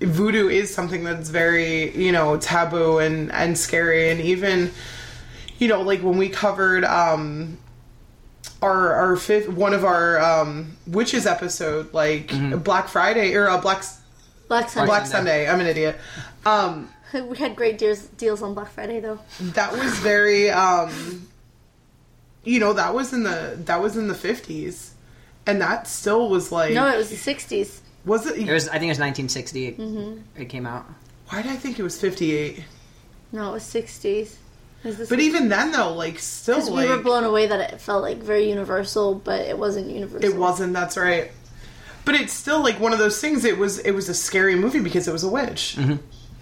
voodoo 0.00 0.48
is 0.48 0.72
something 0.74 1.04
that's 1.04 1.28
very, 1.30 1.96
you 1.96 2.12
know, 2.12 2.36
taboo 2.36 2.98
and, 2.98 3.32
and 3.32 3.56
scary. 3.56 4.10
And 4.10 4.20
even, 4.20 4.70
you 5.58 5.68
know, 5.68 5.82
like 5.82 6.02
when 6.02 6.18
we 6.18 6.28
covered, 6.28 6.84
um, 6.84 7.58
our 8.60 8.92
our 8.94 9.16
fifth 9.16 9.48
one 9.48 9.72
of 9.72 9.84
our 9.84 10.18
um 10.18 10.76
witches 10.88 11.26
episode 11.26 11.94
like 11.94 12.32
Black 12.64 12.88
Friday 12.88 13.32
or 13.36 13.48
uh, 13.48 13.60
Black 13.60 13.84
Black 14.48 14.68
Sunday. 14.70 14.86
Black 14.88 15.06
Sunday. 15.06 15.48
I'm 15.48 15.60
an 15.60 15.66
idiot. 15.66 15.96
Um, 16.46 16.88
We 17.14 17.38
had 17.38 17.56
great 17.56 17.78
deals 17.78 18.02
deals 18.18 18.42
on 18.42 18.52
Black 18.54 18.70
Friday 18.70 19.00
though. 19.00 19.18
that 19.40 19.72
was 19.72 19.96
very 20.00 20.50
um, 20.50 21.26
you 22.44 22.60
know, 22.60 22.72
that 22.74 22.94
was 22.94 23.12
in 23.12 23.22
the 23.22 23.58
that 23.64 23.80
was 23.80 23.96
in 23.96 24.08
the 24.08 24.14
50s, 24.14 24.90
and 25.46 25.60
that 25.60 25.86
still 25.86 26.28
was 26.28 26.52
like 26.52 26.74
No, 26.74 26.86
it 26.92 26.96
was 26.96 27.08
the 27.10 27.16
'60s. 27.16 27.80
was 28.04 28.26
it? 28.26 28.38
It 28.46 28.52
was. 28.52 28.68
I 28.68 28.72
think 28.78 28.84
it 28.90 28.98
was 28.98 28.98
1960. 28.98 29.66
It, 29.66 29.78
Mm-hmm. 29.78 30.42
it 30.42 30.46
came 30.50 30.66
out. 30.66 30.84
why 31.28 31.42
did 31.42 31.50
I 31.52 31.56
think 31.56 31.78
it 31.78 31.82
was 31.82 31.98
58? 32.00 32.62
No, 33.32 33.50
it 33.50 33.52
was 33.54 33.62
'60s. 33.64 34.34
It 34.84 34.98
was 34.98 35.08
But 35.08 35.18
60s. 35.18 35.22
even 35.22 35.48
then, 35.48 35.72
though, 35.72 35.92
like 35.94 36.18
still 36.18 36.56
Because 36.56 36.70
like 36.70 36.88
we 36.88 36.94
were 36.96 37.02
blown 37.02 37.24
away 37.24 37.46
that 37.46 37.72
it 37.72 37.80
felt 37.80 38.02
like 38.02 38.18
very 38.18 38.48
universal, 38.48 39.14
but 39.14 39.40
it 39.42 39.58
wasn't 39.58 39.90
universal. 39.90 40.28
It 40.30 40.36
wasn't. 40.36 40.72
That's 40.74 40.96
right. 40.96 41.30
But 42.08 42.14
it's 42.14 42.32
still 42.32 42.62
like 42.62 42.80
one 42.80 42.94
of 42.94 42.98
those 42.98 43.20
things. 43.20 43.44
It 43.44 43.58
was. 43.58 43.80
It 43.80 43.90
was 43.90 44.08
a 44.08 44.14
scary 44.14 44.54
movie 44.54 44.80
because 44.80 45.06
it 45.06 45.12
was 45.12 45.24
a 45.24 45.28
witch. 45.28 45.76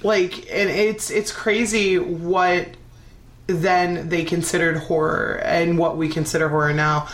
Like, 0.00 0.48
and 0.48 0.70
it's 0.70 1.10
it's 1.10 1.32
crazy 1.32 1.98
what 1.98 2.68
then 3.48 4.08
they 4.08 4.22
considered 4.22 4.76
horror 4.76 5.40
and 5.44 5.76
what 5.76 5.96
we 5.96 6.08
consider 6.08 6.48
horror 6.48 6.72
now, 6.72 7.08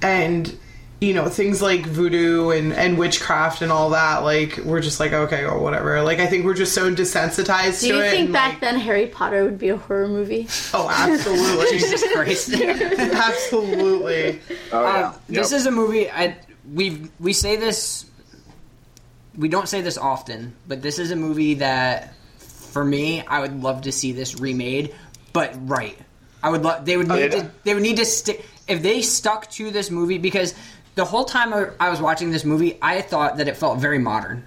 and 0.00 0.58
you 1.02 1.12
know 1.12 1.28
things 1.28 1.60
like 1.60 1.84
voodoo 1.84 2.48
and 2.48 2.72
and 2.72 2.96
witchcraft 2.96 3.60
and 3.60 3.70
all 3.70 3.90
that. 3.90 4.20
Like 4.24 4.56
we're 4.64 4.80
just 4.80 4.98
like 4.98 5.12
okay, 5.12 5.44
or 5.44 5.58
whatever. 5.58 6.00
Like 6.00 6.20
I 6.20 6.26
think 6.26 6.46
we're 6.46 6.54
just 6.54 6.74
so 6.74 6.90
desensitized 6.90 7.82
Do 7.82 7.88
to 7.88 7.96
you 7.96 8.02
think 8.04 8.24
and, 8.24 8.32
back 8.32 8.52
like, 8.52 8.60
then 8.62 8.78
Harry 8.78 9.08
Potter 9.08 9.44
would 9.44 9.58
be 9.58 9.68
a 9.68 9.76
horror 9.76 10.08
movie? 10.08 10.48
Oh, 10.72 10.88
absolutely, 10.90 11.68
Jesus 11.78 12.02
Christ. 12.14 12.54
absolutely. 12.98 14.40
Oh, 14.72 14.82
yeah. 14.82 15.08
Um, 15.08 15.14
This 15.28 15.52
is 15.52 15.66
a 15.66 15.70
movie. 15.70 16.10
I 16.10 16.38
we 16.72 17.08
we 17.18 17.32
say 17.32 17.56
this. 17.56 18.06
We 19.36 19.48
don't 19.48 19.68
say 19.68 19.80
this 19.80 19.96
often, 19.96 20.54
but 20.66 20.82
this 20.82 20.98
is 20.98 21.10
a 21.10 21.16
movie 21.16 21.54
that, 21.54 22.14
for 22.38 22.84
me, 22.84 23.24
I 23.24 23.40
would 23.40 23.62
love 23.62 23.82
to 23.82 23.92
see 23.92 24.12
this 24.12 24.38
remade, 24.40 24.94
but 25.32 25.54
right. 25.68 25.96
I 26.42 26.50
would 26.50 26.62
love. 26.62 26.84
They 26.84 26.96
would 26.96 27.10
oh, 27.10 27.14
need 27.14 27.32
yeah. 27.32 27.42
to. 27.42 27.50
They 27.64 27.74
would 27.74 27.82
need 27.82 27.98
to 27.98 28.04
stick. 28.04 28.44
If 28.66 28.82
they 28.82 29.02
stuck 29.02 29.50
to 29.52 29.70
this 29.70 29.90
movie, 29.90 30.18
because 30.18 30.54
the 30.94 31.04
whole 31.04 31.24
time 31.24 31.52
I- 31.52 31.70
I 31.78 31.90
was 31.90 32.00
watching 32.00 32.30
this 32.30 32.44
movie, 32.44 32.78
I 32.80 33.02
thought 33.02 33.36
that 33.38 33.48
it 33.48 33.56
felt 33.56 33.78
very 33.78 33.98
modern. 33.98 34.44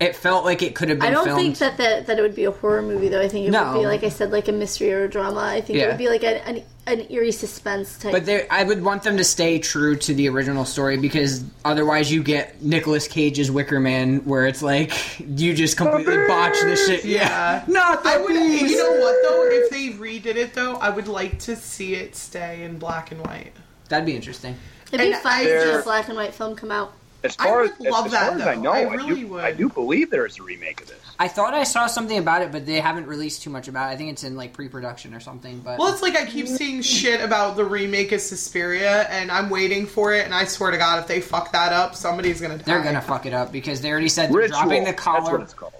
It 0.00 0.16
felt 0.16 0.46
like 0.46 0.62
it 0.62 0.74
could 0.74 0.88
have 0.88 0.98
been. 0.98 1.08
I 1.08 1.10
don't 1.10 1.26
filmed. 1.26 1.40
think 1.40 1.58
that, 1.58 1.76
that 1.76 2.06
that 2.06 2.18
it 2.18 2.22
would 2.22 2.34
be 2.34 2.44
a 2.44 2.50
horror 2.50 2.80
movie 2.80 3.08
though. 3.08 3.20
I 3.20 3.28
think 3.28 3.46
it 3.46 3.50
No. 3.50 3.72
would 3.72 3.80
be 3.80 3.86
like 3.86 4.02
I 4.02 4.08
said, 4.08 4.32
like 4.32 4.48
a 4.48 4.52
mystery 4.52 4.92
or 4.92 5.04
a 5.04 5.10
drama. 5.10 5.40
I 5.40 5.60
think 5.60 5.78
it 5.78 5.88
would 5.88 5.98
be 5.98 6.08
like 6.08 6.24
an, 6.24 6.36
an, 6.46 6.62
an 6.90 7.06
eerie 7.10 7.32
suspense 7.32 7.98
type. 7.98 8.12
But 8.12 8.26
there, 8.26 8.46
I 8.50 8.64
would 8.64 8.82
want 8.82 9.02
them 9.02 9.16
to 9.16 9.24
stay 9.24 9.58
true 9.58 9.96
to 9.96 10.14
the 10.14 10.28
original 10.28 10.64
story 10.64 10.96
because 10.96 11.44
otherwise 11.64 12.12
you 12.12 12.22
get 12.22 12.62
Nicolas 12.62 13.06
Cage's 13.08 13.50
Wicker 13.50 13.80
Man, 13.80 14.18
where 14.24 14.46
it's 14.46 14.62
like 14.62 14.92
you 15.20 15.54
just 15.54 15.76
completely 15.76 16.26
botch 16.26 16.60
the 16.60 16.76
shit. 16.76 17.04
Yeah. 17.04 17.64
not 17.66 18.02
the 18.02 18.10
I 18.10 18.18
would. 18.18 18.28
beast. 18.34 18.70
You 18.70 18.76
know 18.76 19.00
what 19.00 19.16
though? 19.28 19.48
If 19.50 19.70
they 19.70 19.88
redid 19.90 20.36
it 20.36 20.54
though, 20.54 20.76
I 20.76 20.90
would 20.90 21.08
like 21.08 21.38
to 21.40 21.56
see 21.56 21.94
it 21.94 22.14
stay 22.16 22.62
in 22.62 22.78
black 22.78 23.12
and 23.12 23.24
white. 23.26 23.52
That'd 23.88 24.06
be 24.06 24.14
interesting. 24.14 24.56
It'd 24.92 25.00
be 25.00 25.12
and 25.12 25.22
fun 25.22 25.44
to 25.44 25.62
see 25.62 25.70
a 25.70 25.82
black 25.82 26.08
and 26.08 26.16
white 26.16 26.34
film 26.34 26.56
come 26.56 26.70
out. 26.70 26.92
As 27.22 27.36
I 27.38 27.44
far 27.44 27.60
would 27.62 27.70
as, 27.72 27.80
love 27.80 28.06
as, 28.06 28.12
that, 28.12 28.28
far 28.30 28.38
as 28.40 28.46
I 28.46 28.54
know, 28.54 28.70
I 28.72 28.88
I, 28.88 28.96
do, 29.06 29.26
would. 29.28 29.44
I 29.44 29.52
do 29.52 29.68
believe 29.68 30.10
there 30.10 30.24
is 30.24 30.38
a 30.38 30.42
remake 30.42 30.80
of 30.80 30.88
this. 30.88 30.96
I 31.18 31.28
thought 31.28 31.52
I 31.52 31.64
saw 31.64 31.86
something 31.86 32.16
about 32.16 32.40
it, 32.40 32.50
but 32.50 32.64
they 32.64 32.80
haven't 32.80 33.06
released 33.06 33.42
too 33.42 33.50
much 33.50 33.68
about 33.68 33.90
it. 33.90 33.92
I 33.92 33.96
think 33.96 34.10
it's 34.12 34.24
in 34.24 34.36
like 34.36 34.54
pre-production 34.54 35.12
or 35.12 35.20
something. 35.20 35.60
But 35.60 35.78
Well, 35.78 35.92
it's 35.92 36.00
like 36.00 36.16
I 36.16 36.24
keep 36.24 36.48
seeing 36.48 36.80
shit 36.80 37.20
about 37.20 37.56
the 37.56 37.64
remake 37.66 38.12
of 38.12 38.22
Suspiria, 38.22 39.02
and 39.10 39.30
I'm 39.30 39.50
waiting 39.50 39.84
for 39.86 40.14
it. 40.14 40.24
And 40.24 40.34
I 40.34 40.44
swear 40.44 40.70
to 40.70 40.78
God, 40.78 40.98
if 41.00 41.08
they 41.08 41.20
fuck 41.20 41.52
that 41.52 41.74
up, 41.74 41.94
somebody's 41.94 42.40
gonna 42.40 42.56
die. 42.56 42.64
they're 42.64 42.82
gonna 42.82 43.02
fuck 43.02 43.26
it 43.26 43.34
up 43.34 43.52
because 43.52 43.82
they 43.82 43.90
already 43.90 44.08
said 44.08 44.30
they're 44.30 44.38
Ritual. 44.38 44.60
dropping 44.62 44.84
the 44.84 44.92
That's 44.92 45.06
what 45.06 45.24
color. 45.24 45.42
it's 45.42 45.52
called. 45.54 45.72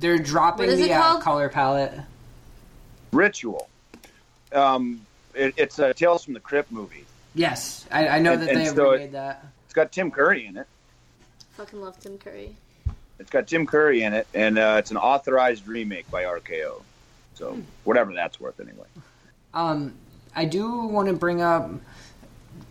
They're 0.00 0.18
dropping 0.18 0.70
the 0.74 0.92
uh, 0.92 1.20
color 1.20 1.48
palette. 1.48 1.92
Ritual. 3.12 3.68
Um, 4.52 5.00
it, 5.34 5.54
it's 5.56 5.78
a 5.78 5.94
Tales 5.94 6.24
from 6.24 6.34
the 6.34 6.40
Crypt 6.40 6.72
movie. 6.72 7.04
Yes, 7.34 7.86
I, 7.92 8.08
I 8.08 8.18
know 8.18 8.32
And- 8.32 8.42
that 8.42 8.54
they 8.54 8.64
have 8.64 8.74
so 8.74 8.90
it- 8.90 8.94
remade 8.94 9.12
that. 9.12 9.46
It's 9.66 9.74
got 9.74 9.92
Tim 9.92 10.10
Curry 10.10 10.46
in 10.46 10.56
it. 10.56 10.66
I 11.60 11.64
fucking 11.64 11.82
love 11.82 12.00
Tim 12.00 12.16
Curry. 12.16 12.56
It's 13.18 13.28
got 13.28 13.46
Tim 13.46 13.66
Curry 13.66 14.02
in 14.02 14.14
it, 14.14 14.26
and 14.32 14.58
uh, 14.58 14.76
it's 14.78 14.90
an 14.90 14.96
authorized 14.96 15.68
remake 15.68 16.10
by 16.10 16.22
RKO. 16.24 16.80
So 17.34 17.58
whatever 17.84 18.14
that's 18.14 18.40
worth, 18.40 18.58
anyway. 18.60 18.86
Um, 19.52 19.92
I 20.34 20.46
do 20.46 20.86
want 20.86 21.08
to 21.08 21.14
bring 21.14 21.42
up 21.42 21.70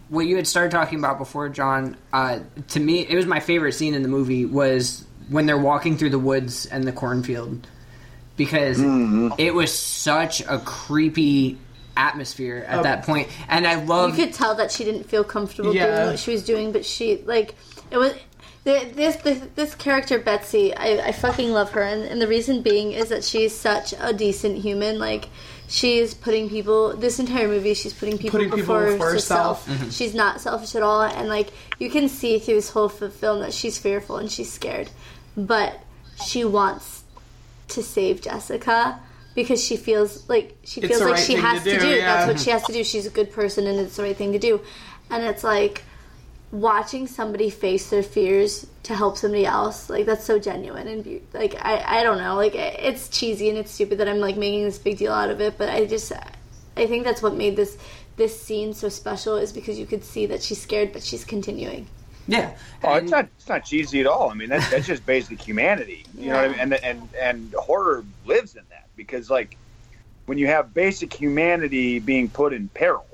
what 0.07 0.25
you 0.25 0.37
had 0.37 0.47
started 0.47 0.71
talking 0.71 0.97
about 0.97 1.19
before, 1.19 1.49
John. 1.49 1.97
Uh, 2.11 2.39
to 2.69 2.79
me, 2.79 3.01
it 3.07 3.15
was 3.15 3.27
my 3.27 3.39
favorite 3.39 3.73
scene 3.73 3.93
in 3.93 4.01
the 4.01 4.07
movie 4.09 4.43
was 4.45 5.05
when 5.29 5.45
they're 5.45 5.55
walking 5.55 5.95
through 5.95 6.09
the 6.09 6.17
woods 6.17 6.65
and 6.65 6.83
the 6.83 6.91
cornfield 6.91 7.67
because 8.37 8.79
it 9.37 9.53
was 9.53 9.71
such 9.71 10.41
a 10.41 10.57
creepy 10.57 11.59
atmosphere 11.95 12.65
at 12.67 12.81
that 12.81 13.03
point, 13.03 13.27
and 13.49 13.67
I 13.67 13.83
love 13.83 14.17
You 14.17 14.25
could 14.25 14.33
tell 14.33 14.55
that 14.55 14.71
she 14.71 14.83
didn't 14.83 15.03
feel 15.03 15.23
comfortable 15.23 15.75
Yeah. 15.75 15.95
doing 15.95 16.07
what 16.09 16.19
she 16.19 16.31
was 16.31 16.43
doing, 16.43 16.71
but 16.71 16.85
she 16.85 17.17
like 17.17 17.53
it 17.91 17.97
was. 17.97 18.13
Th- 18.69 18.93
This, 18.95 19.15
this 19.17 19.39
this 19.55 19.75
character 19.75 20.19
Betsy, 20.19 20.73
I, 20.75 21.07
I 21.07 21.11
fucking 21.11 21.51
love 21.51 21.71
her, 21.71 21.81
and, 21.81 22.03
and 22.03 22.21
the 22.21 22.27
reason 22.27 22.61
being 22.61 22.91
is 22.91 23.09
that 23.09 23.23
she's 23.23 23.55
such 23.55 23.93
a 23.99 24.13
decent 24.13 24.57
human. 24.57 24.99
Like 24.99 25.29
she's 25.67 26.13
putting 26.13 26.49
people. 26.49 26.95
This 26.95 27.19
entire 27.19 27.47
movie, 27.47 27.73
she's 27.73 27.93
putting 27.93 28.17
people 28.17 28.31
Putting 28.39 28.49
people 28.49 28.57
before, 28.61 28.91
before 28.91 29.11
herself. 29.11 29.65
herself. 29.65 29.79
Mm-hmm. 29.81 29.89
She's 29.91 30.13
not 30.13 30.41
selfish 30.41 30.75
at 30.75 30.83
all, 30.83 31.01
and 31.01 31.27
like 31.29 31.49
you 31.79 31.89
can 31.89 32.09
see 32.09 32.39
through 32.39 32.55
this 32.55 32.69
whole 32.69 32.89
film 32.89 33.41
that 33.41 33.53
she's 33.53 33.77
fearful 33.77 34.17
and 34.17 34.31
she's 34.31 34.51
scared, 34.51 34.89
but 35.37 35.79
she 36.25 36.43
wants 36.45 37.03
to 37.69 37.83
save 37.83 38.21
Jessica 38.21 38.99
because 39.35 39.63
she 39.63 39.77
feels 39.77 40.27
like 40.27 40.57
she 40.63 40.81
feels 40.81 40.99
the 40.99 41.05
like 41.05 41.13
right 41.15 41.23
she 41.23 41.35
has 41.35 41.63
to 41.63 41.69
to 41.71 41.79
do, 41.79 41.85
do. 41.85 41.95
yeah. 41.95 42.25
That's 42.25 42.27
what 42.27 42.39
she 42.39 42.49
has 42.49 42.63
to 42.63 42.73
do. 42.73 42.83
She's 42.83 43.05
a 43.05 43.11
good 43.11 43.31
person 43.31 43.67
and 43.67 43.79
it's 43.79 43.95
the 43.95 44.03
right 44.03 44.17
thing 44.17 44.31
to 44.33 44.39
do. 44.39 44.59
And 45.11 45.23
it's 45.23 45.43
like 45.43 45.83
watching 46.51 47.05
somebody 47.07 47.49
face 47.49 47.89
their 47.89 48.01
fears 48.03 48.65
to 48.83 48.95
help 48.95 49.17
somebody 49.17 49.45
else. 49.45 49.89
Like 49.89 50.05
that's 50.05 50.25
so 50.25 50.39
genuine 50.39 50.87
and 50.87 51.03
be- 51.03 51.21
like 51.33 51.55
I 51.63 51.99
I 51.99 52.03
don't 52.03 52.17
know. 52.17 52.35
Like 52.35 52.55
it's 52.55 53.09
cheesy 53.09 53.49
and 53.49 53.57
it's 53.57 53.71
stupid 53.71 53.99
that 53.99 54.07
I'm 54.07 54.19
like 54.19 54.37
making 54.37 54.63
this 54.63 54.77
big 54.79 54.97
deal 54.97 55.13
out 55.13 55.29
of 55.29 55.41
it, 55.41 55.57
but 55.57 55.69
I 55.69 55.85
just 55.85 56.11
I 56.75 56.85
think 56.87 57.03
that's 57.03 57.21
what 57.21 57.35
made 57.35 57.55
this 57.55 57.77
this 58.15 58.39
scene 58.41 58.73
so 58.73 58.89
special 58.89 59.37
is 59.37 59.53
because 59.53 59.77
you 59.79 59.85
could 59.85 60.03
see 60.03 60.25
that 60.25 60.41
she's 60.43 60.61
scared 60.61 60.91
but 60.91 61.01
she's 61.03 61.23
continuing. 61.23 61.87
yeah, 62.27 62.55
Oh, 62.83 62.93
And- 62.93 63.03
it's 63.03 63.11
not 63.11 63.27
it's 63.37 63.47
not 63.49 63.63
cheesy 63.65 64.01
at 64.01 64.07
all. 64.07 64.29
I 64.29 64.33
mean, 64.33 64.49
that's 64.49 64.69
that's 64.71 64.87
just 64.87 65.05
basic 65.05 65.39
humanity. 65.41 66.05
You 66.17 66.29
know 66.31 66.35
what 66.35 66.45
I 66.45 66.49
mean? 66.49 66.59
And 66.59 66.73
and 66.83 67.09
and 67.21 67.53
horror 67.53 68.03
lives 68.25 68.55
in 68.55 68.63
that 68.69 68.87
because 68.95 69.29
like 69.29 69.55
when 70.25 70.37
you 70.37 70.47
have 70.47 70.73
basic 70.73 71.13
humanity 71.13 71.99
being 71.99 72.27
put 72.29 72.53
in 72.53 72.67
peril 72.69 73.05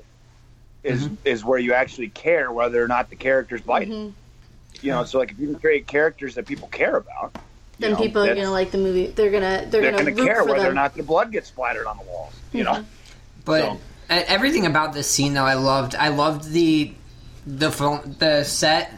is 0.82 1.08
is 1.24 1.44
where 1.44 1.58
you 1.58 1.72
actually 1.74 2.08
care 2.08 2.50
whether 2.52 2.82
or 2.82 2.88
not 2.88 3.10
the 3.10 3.16
characters 3.16 3.60
bite. 3.60 3.88
it. 3.90 4.12
You 4.82 4.92
know, 4.92 5.04
so 5.04 5.18
like 5.18 5.30
if 5.32 5.38
you 5.38 5.46
can 5.48 5.58
create 5.58 5.86
characters 5.86 6.34
that 6.34 6.46
people 6.46 6.68
care 6.68 6.96
about, 6.96 7.34
Then 7.78 7.92
know, 7.92 7.96
people 7.98 8.22
are 8.22 8.34
gonna 8.34 8.50
like 8.50 8.70
the 8.70 8.78
movie. 8.78 9.06
They're 9.08 9.30
gonna 9.30 9.66
they're, 9.68 9.80
they're 9.82 9.90
gonna, 9.92 10.04
going 10.04 10.16
to 10.16 10.22
root 10.22 10.26
care 10.28 10.42
for 10.42 10.50
whether 10.50 10.62
them. 10.64 10.72
or 10.72 10.74
not 10.74 10.94
the 10.94 11.02
blood 11.02 11.32
gets 11.32 11.48
splattered 11.48 11.86
on 11.86 11.96
the 11.98 12.04
walls. 12.04 12.34
You 12.52 12.64
know, 12.64 12.84
But 13.44 13.62
So- 13.62 13.80
uh, 14.08 14.22
everything 14.28 14.66
about 14.66 14.92
this 14.92 15.10
scene, 15.10 15.34
though, 15.34 15.44
I 15.44 15.54
loved. 15.54 15.94
I 15.96 16.08
loved 16.08 16.50
the 16.52 16.92
the 17.46 17.72
film, 17.72 18.14
the 18.18 18.44
set. 18.44 18.92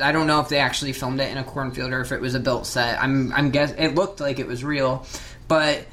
I 0.00 0.12
don't 0.12 0.26
know 0.26 0.40
if 0.40 0.48
they 0.48 0.58
actually 0.58 0.92
filmed 0.92 1.20
it 1.20 1.30
in 1.30 1.38
a 1.38 1.44
cornfield 1.44 1.92
or 1.92 2.00
if 2.00 2.12
it 2.12 2.20
was 2.20 2.34
a 2.34 2.40
built 2.40 2.66
set. 2.66 3.00
I'm 3.02 3.32
I'm 3.32 3.50
guess 3.50 3.72
it 3.72 3.94
looked 3.94 4.20
like 4.20 4.38
it 4.38 4.46
was 4.46 4.62
real, 4.62 5.06
but 5.48 5.86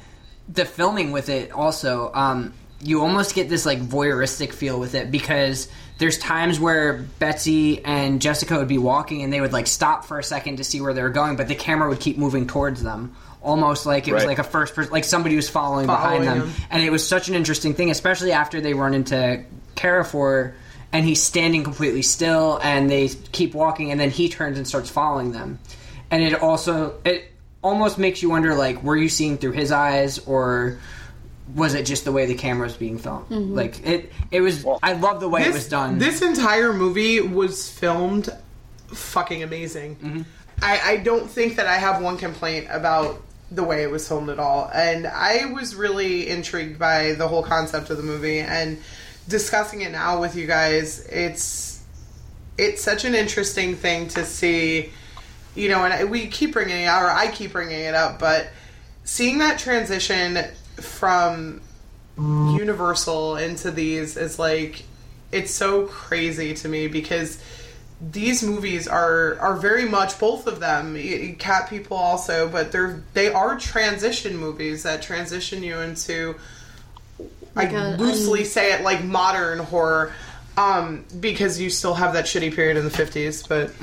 the 0.48 0.64
filming 0.64 1.10
with 1.12 1.28
it 1.28 1.52
also, 1.52 2.10
um, 2.12 2.52
you 2.82 3.00
almost 3.00 3.34
get 3.34 3.48
this 3.48 3.64
like 3.64 3.80
voyeuristic 3.80 4.52
feel 4.52 4.78
with 4.80 4.94
it 4.94 5.10
because 5.10 5.68
there's 5.98 6.18
times 6.18 6.58
where 6.58 6.94
Betsy 7.18 7.84
and 7.84 8.20
Jessica 8.20 8.58
would 8.58 8.68
be 8.68 8.78
walking 8.78 9.22
and 9.22 9.32
they 9.32 9.40
would 9.40 9.52
like 9.52 9.66
stop 9.68 10.04
for 10.04 10.18
a 10.18 10.24
second 10.24 10.56
to 10.56 10.64
see 10.64 10.80
where 10.80 10.92
they 10.92 11.02
were 11.02 11.10
going, 11.10 11.36
but 11.36 11.46
the 11.48 11.54
camera 11.54 11.88
would 11.88 12.00
keep 12.00 12.18
moving 12.18 12.46
towards 12.48 12.82
them, 12.82 13.14
almost 13.40 13.86
like 13.86 14.08
it 14.08 14.12
was 14.14 14.22
Right. 14.22 14.30
like 14.30 14.38
a 14.40 14.44
first 14.44 14.74
person, 14.74 14.90
like 14.92 15.04
somebody 15.04 15.36
was 15.36 15.48
following, 15.48 15.86
Following 15.86 16.22
behind 16.22 16.40
them. 16.42 16.48
them. 16.48 16.56
And 16.70 16.82
it 16.82 16.90
was 16.90 17.06
such 17.06 17.28
an 17.28 17.34
interesting 17.36 17.74
thing, 17.74 17.90
especially 17.90 18.32
after 18.32 18.60
they 18.60 18.74
run 18.74 18.94
into 18.94 19.44
Carrefour 19.76 20.54
and 20.92 21.06
he's 21.06 21.22
standing 21.22 21.64
completely 21.64 22.02
still, 22.02 22.58
and 22.62 22.90
they 22.90 23.08
keep 23.08 23.54
walking, 23.54 23.90
and 23.92 23.98
then 24.00 24.10
he 24.10 24.28
turns 24.28 24.58
and 24.58 24.66
starts 24.68 24.90
following 24.90 25.32
them, 25.32 25.58
and 26.10 26.22
it 26.22 26.42
also 26.42 26.94
it 27.04 27.32
almost 27.62 27.96
makes 27.96 28.22
you 28.22 28.28
wonder 28.28 28.54
like 28.54 28.82
were 28.82 28.96
you 28.96 29.08
seeing 29.08 29.38
through 29.38 29.52
his 29.52 29.72
eyes 29.72 30.18
or 30.26 30.78
was 31.54 31.74
it 31.74 31.84
just 31.84 32.04
the 32.04 32.12
way 32.12 32.26
the 32.26 32.34
camera 32.34 32.66
was 32.66 32.76
being 32.76 32.98
filmed? 32.98 33.30
Like 33.30 33.86
it, 33.86 34.12
it 34.30 34.40
was. 34.40 34.64
I 34.82 34.94
love 34.94 35.20
the 35.20 35.28
way 35.28 35.42
it 35.42 35.52
was 35.52 35.68
done. 35.68 35.98
This 35.98 36.22
entire 36.22 36.72
movie 36.72 37.20
was 37.20 37.70
filmed 37.70 38.30
fucking 38.88 39.42
amazing. 39.42 39.96
Mm-hmm. 39.96 40.22
I, 40.60 40.80
I 40.84 40.96
don't 40.98 41.28
think 41.28 41.56
that 41.56 41.66
I 41.66 41.76
have 41.76 42.02
one 42.02 42.16
complaint 42.16 42.68
about 42.70 43.20
the 43.50 43.62
way 43.62 43.82
it 43.82 43.90
was 43.90 44.06
filmed 44.06 44.30
at 44.30 44.38
all. 44.38 44.70
And 44.72 45.06
I 45.06 45.46
was 45.46 45.74
really 45.74 46.28
intrigued 46.28 46.78
by 46.78 47.12
the 47.12 47.28
whole 47.28 47.42
concept 47.42 47.90
of 47.90 47.96
the 47.96 48.02
movie 48.02 48.38
and 48.38 48.78
discussing 49.28 49.82
it 49.82 49.92
now 49.92 50.20
with 50.20 50.36
you 50.36 50.46
guys. 50.46 51.06
It's 51.06 51.82
it's 52.58 52.82
such 52.82 53.04
an 53.04 53.14
interesting 53.14 53.76
thing 53.76 54.08
to 54.08 54.24
see, 54.24 54.90
you 55.54 55.68
know, 55.68 55.84
and 55.84 56.10
we 56.10 56.26
keep 56.26 56.52
bringing 56.52 56.82
it 56.82 56.86
out, 56.86 57.02
or 57.02 57.10
I 57.10 57.28
keep 57.28 57.52
bringing 57.52 57.80
it 57.80 57.94
up, 57.94 58.18
but 58.18 58.48
seeing 59.04 59.38
that 59.38 59.58
transition 59.58 60.38
from 60.84 61.60
Universal 62.18 63.36
into 63.36 63.70
these 63.70 64.16
is 64.16 64.38
like 64.38 64.84
it's 65.30 65.50
so 65.50 65.86
crazy 65.86 66.52
to 66.54 66.68
me 66.68 66.86
because 66.86 67.42
these 68.00 68.42
movies 68.42 68.86
are 68.86 69.38
are 69.38 69.56
very 69.56 69.86
much 69.88 70.18
both 70.18 70.46
of 70.46 70.60
them 70.60 70.92
y- 70.94 71.00
y- 71.30 71.36
cat 71.38 71.70
people 71.70 71.96
also 71.96 72.48
but 72.50 72.70
they're 72.70 73.02
they 73.14 73.32
are 73.32 73.56
transition 73.58 74.36
movies 74.36 74.82
that 74.82 75.00
transition 75.00 75.62
you 75.62 75.78
into 75.78 76.34
Like 77.54 77.72
I 77.72 77.92
a- 77.92 77.96
loosely 77.96 78.40
um, 78.40 78.44
say 78.46 78.74
it 78.74 78.82
like 78.82 79.02
modern 79.02 79.58
horror 79.60 80.12
um 80.58 81.06
because 81.18 81.58
you 81.60 81.70
still 81.70 81.94
have 81.94 82.12
that 82.12 82.26
shitty 82.26 82.54
period 82.54 82.76
in 82.76 82.84
the 82.84 82.90
50s 82.90 83.48
but 83.48 83.70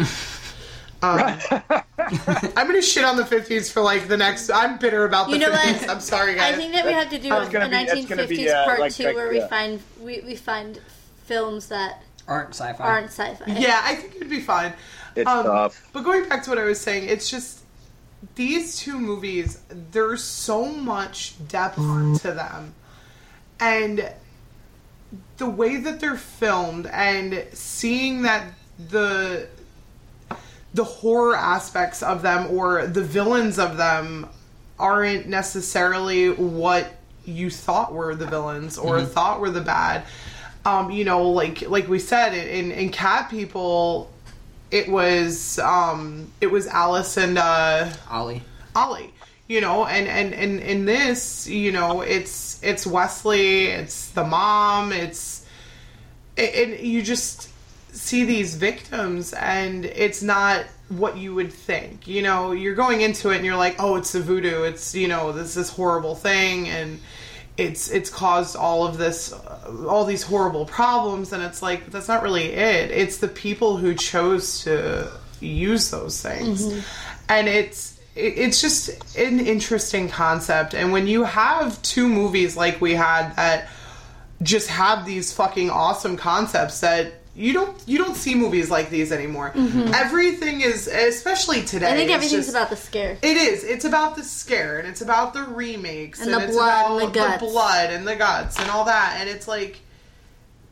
um, 1.01 1.39
I'm 1.97 2.67
gonna 2.67 2.81
shit 2.81 3.03
on 3.03 3.17
the 3.17 3.23
50s 3.23 3.71
for 3.71 3.81
like 3.81 4.07
the 4.07 4.17
next. 4.17 4.49
I'm 4.49 4.77
bitter 4.77 5.05
about 5.05 5.27
the 5.27 5.33
You 5.33 5.39
know 5.39 5.51
50s. 5.51 5.81
what? 5.81 5.89
I'm 5.89 5.99
sorry, 6.01 6.35
guys. 6.35 6.53
I 6.53 6.57
think 6.57 6.73
that 6.73 6.85
we 6.85 6.91
have 6.93 7.09
to 7.11 7.19
do 7.19 7.29
That's 7.29 7.47
a 7.47 7.51
be- 7.51 8.05
1950s 8.05 8.27
be, 8.29 8.49
uh, 8.49 8.65
part 8.65 8.79
like- 8.79 8.93
two 8.93 9.03
like, 9.05 9.15
where 9.15 9.29
we 9.29 9.41
find 9.41 9.81
we, 10.01 10.21
we 10.21 10.35
find 10.35 10.79
films 11.25 11.67
that 11.69 12.01
Aren't 12.27 12.49
sci-fi. 12.55 12.83
aren't 12.83 13.07
sci-fi. 13.11 13.43
Yeah, 13.59 13.81
I 13.83 13.95
think 13.95 14.15
it'd 14.15 14.29
be 14.29 14.41
fine. 14.41 14.73
It's 15.15 15.29
Um, 15.29 15.45
tough. 15.45 15.89
But 15.93 16.03
going 16.03 16.27
back 16.29 16.43
to 16.43 16.49
what 16.49 16.59
I 16.59 16.63
was 16.63 16.79
saying, 16.79 17.07
it's 17.09 17.29
just 17.29 17.59
these 18.35 18.77
two 18.77 18.99
movies. 18.99 19.59
There's 19.69 20.23
so 20.23 20.65
much 20.65 21.35
depth 21.47 21.75
to 22.21 22.31
them, 22.31 22.73
and 23.59 24.11
the 25.37 25.49
way 25.49 25.77
that 25.77 25.99
they're 25.99 26.15
filmed, 26.17 26.85
and 26.87 27.45
seeing 27.53 28.21
that 28.23 28.43
the 28.89 29.47
the 30.73 30.83
horror 30.83 31.35
aspects 31.35 32.03
of 32.03 32.21
them 32.21 32.51
or 32.51 32.85
the 32.85 33.03
villains 33.03 33.57
of 33.57 33.77
them 33.77 34.27
aren't 34.77 35.27
necessarily 35.27 36.29
what 36.31 36.95
you 37.25 37.49
thought 37.49 37.93
were 37.93 38.15
the 38.15 38.25
villains 38.25 38.77
or 38.77 39.01
thought 39.03 39.39
were 39.39 39.49
the 39.49 39.61
bad. 39.61 40.03
Um, 40.65 40.91
you 40.91 41.05
know, 41.05 41.29
like 41.29 41.67
like 41.69 41.87
we 41.87 41.99
said 41.99 42.33
in 42.33 42.71
in 42.71 42.89
Cat 42.89 43.29
People, 43.29 44.11
it 44.71 44.89
was 44.89 45.57
um, 45.59 46.31
it 46.41 46.47
was 46.47 46.67
Alice 46.67 47.17
and 47.17 47.37
uh, 47.37 47.89
Ollie. 48.09 48.43
Ollie. 48.75 49.13
You 49.47 49.61
know, 49.61 49.85
and 49.85 50.07
and 50.07 50.33
and 50.33 50.59
in 50.59 50.85
this, 50.85 51.47
you 51.47 51.71
know, 51.71 52.01
it's 52.01 52.61
it's 52.61 52.85
Wesley, 52.85 53.65
it's 53.67 54.09
the 54.11 54.23
mom, 54.23 54.91
it's 54.91 55.45
and 56.37 56.79
you 56.79 57.01
just 57.01 57.49
see 57.99 58.23
these 58.23 58.55
victims 58.55 59.33
and 59.33 59.85
it's 59.85 60.23
not 60.23 60.65
what 60.87 61.17
you 61.17 61.35
would 61.35 61.51
think. 61.51 62.07
You 62.07 62.21
know 62.21 62.51
you're 62.53 62.75
going 62.75 63.01
into 63.01 63.29
it 63.29 63.37
and 63.37 63.45
you're 63.45 63.57
like 63.57 63.75
oh 63.79 63.97
it's 63.97 64.13
the 64.13 64.21
voodoo. 64.21 64.63
It's 64.63 64.95
you 64.95 65.07
know 65.07 65.31
this 65.31 65.53
this 65.53 65.69
horrible 65.69 66.15
thing 66.15 66.69
and 66.69 66.99
it's 67.57 67.91
it's 67.91 68.09
caused 68.09 68.55
all 68.55 68.87
of 68.87 68.97
this 68.97 69.33
uh, 69.33 69.85
all 69.87 70.05
these 70.05 70.23
horrible 70.23 70.65
problems 70.65 71.33
and 71.33 71.43
it's 71.43 71.61
like 71.61 71.91
that's 71.91 72.07
not 72.07 72.23
really 72.23 72.45
it. 72.45 72.89
It's 72.91 73.17
the 73.17 73.27
people 73.27 73.77
who 73.77 73.93
chose 73.93 74.63
to 74.63 75.11
use 75.41 75.91
those 75.91 76.21
things. 76.21 76.63
And 77.27 77.47
it's 77.47 77.99
it's 78.15 78.61
just 78.61 78.89
an 79.17 79.39
interesting 79.39 80.09
concept. 80.09 80.73
And 80.73 80.91
when 80.91 81.05
you 81.07 81.25
have 81.25 81.81
two 81.81 82.07
movies 82.07 82.55
like 82.55 82.79
we 82.81 82.95
had 82.95 83.35
that 83.35 83.67
just 84.41 84.69
have 84.69 85.05
these 85.05 85.33
fucking 85.33 85.69
awesome 85.69 86.15
concepts 86.15 86.79
that 86.79 87.13
you 87.39 87.53
don't 87.53 87.81
you 87.85 87.97
don't 87.97 88.15
see 88.15 88.35
movies 88.35 88.69
like 88.69 88.89
these 88.89 89.11
anymore. 89.13 89.53
Everything 89.55 90.59
is 90.61 90.87
especially 90.87 91.61
today. 91.63 91.85
Mm-hmm. 91.85 91.93
I 91.93 91.97
think 91.97 92.11
everything's 92.11 92.45
just- 92.47 92.49
about 92.55 92.69
the 92.69 92.75
scare. 92.75 93.17
It 93.21 93.37
is. 93.37 93.63
It's 93.63 93.85
about 93.85 94.15
the 94.17 94.23
scare 94.23 94.77
and 94.79 94.87
it's 94.87 95.01
about 95.01 95.33
the 95.33 95.43
remakes 95.43 96.19
And 96.21 96.33
the 96.33 96.39
it's 96.43 96.51
blood 96.53 97.01
and 97.01 97.09
the 97.09 97.13
guts. 97.19 97.43
blood 97.43 97.89
and 97.91 98.05
the 98.07 98.15
guts 98.17 98.59
and 98.59 98.69
all 98.69 98.83
that. 98.85 99.17
And 99.21 99.29
it's 99.29 99.47
like 99.47 99.79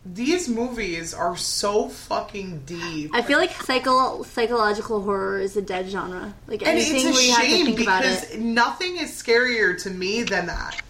these 0.05 0.47
movies 0.49 1.13
are 1.13 1.35
so 1.37 1.89
fucking 1.89 2.63
deep. 2.65 3.11
I 3.13 3.21
feel 3.21 3.39
like 3.39 3.51
psycho- 3.63 4.23
psychological 4.23 5.01
horror 5.01 5.39
is 5.39 5.55
a 5.57 5.61
dead 5.61 5.87
genre. 5.89 6.33
Like 6.47 6.61
and 6.61 6.71
anything 6.71 6.95
it's 6.97 7.05
a 7.05 7.11
where 7.11 7.21
you 7.21 7.31
have 7.33 7.41
to 7.43 7.47
shame 7.49 7.75
because 7.75 8.31
it. 8.31 8.39
nothing 8.41 8.97
is 8.97 9.11
scarier 9.11 9.81
to 9.83 9.89
me 9.89 10.23
than 10.23 10.47
that. 10.47 10.81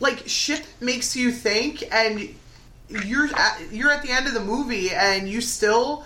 Like 0.00 0.24
shit 0.26 0.66
makes 0.80 1.14
you 1.16 1.30
think, 1.32 1.82
and 1.92 2.34
you're 2.88 3.26
at, 3.34 3.60
you're 3.72 3.90
at 3.90 4.02
the 4.02 4.10
end 4.10 4.26
of 4.26 4.34
the 4.34 4.40
movie, 4.44 4.90
and 4.90 5.28
you 5.28 5.40
still 5.40 6.04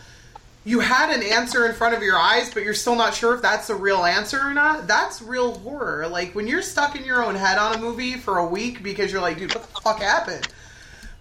you 0.64 0.78
had 0.78 1.10
an 1.14 1.22
answer 1.24 1.66
in 1.66 1.74
front 1.74 1.94
of 1.96 2.02
your 2.02 2.16
eyes, 2.16 2.52
but 2.54 2.62
you're 2.62 2.72
still 2.74 2.94
not 2.94 3.14
sure 3.14 3.34
if 3.34 3.42
that's 3.42 3.66
the 3.66 3.74
real 3.74 4.04
answer 4.04 4.38
or 4.40 4.54
not. 4.54 4.86
That's 4.86 5.20
real 5.20 5.58
horror. 5.58 6.06
Like 6.06 6.34
when 6.36 6.46
you're 6.46 6.62
stuck 6.62 6.94
in 6.94 7.04
your 7.04 7.24
own 7.24 7.34
head 7.34 7.58
on 7.58 7.74
a 7.74 7.78
movie 7.78 8.14
for 8.14 8.38
a 8.38 8.46
week 8.46 8.80
because 8.82 9.10
you're 9.10 9.20
like, 9.20 9.38
dude, 9.38 9.52
what 9.54 9.64
the 9.64 9.80
fuck 9.80 10.00
happened? 10.00 10.46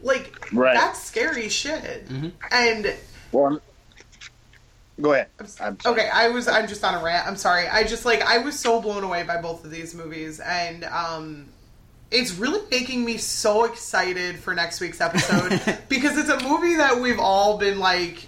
Like 0.03 0.47
Right. 0.53 0.75
that's 0.75 1.01
scary 1.01 1.49
shit. 1.49 2.07
And 2.51 2.93
Well, 3.31 3.45
I'm- 3.45 3.61
go 5.01 5.13
ahead. 5.13 5.27
I'm 5.39 5.47
sorry. 5.47 5.75
okay 5.85 6.09
i 6.13 6.27
was 6.27 6.47
i'm 6.47 6.67
just 6.67 6.83
on 6.83 6.93
a 6.93 7.03
rant 7.03 7.25
i'm 7.25 7.35
sorry 7.37 7.67
i 7.67 7.83
just 7.83 8.05
like 8.05 8.21
i 8.21 8.37
was 8.37 8.59
so 8.59 8.79
blown 8.79 9.03
away 9.03 9.23
by 9.23 9.41
both 9.41 9.65
of 9.65 9.71
these 9.71 9.95
movies 9.95 10.39
and 10.39 10.83
um 10.83 11.47
it's 12.11 12.33
really 12.35 12.61
making 12.69 13.03
me 13.05 13.17
so 13.17 13.63
excited 13.65 14.37
for 14.39 14.53
next 14.53 14.79
week's 14.81 14.99
episode 15.01 15.49
because 15.89 16.17
it's 16.17 16.29
a 16.29 16.39
movie 16.47 16.75
that 16.75 16.99
we've 16.99 17.19
all 17.19 17.57
been 17.57 17.79
like 17.79 18.25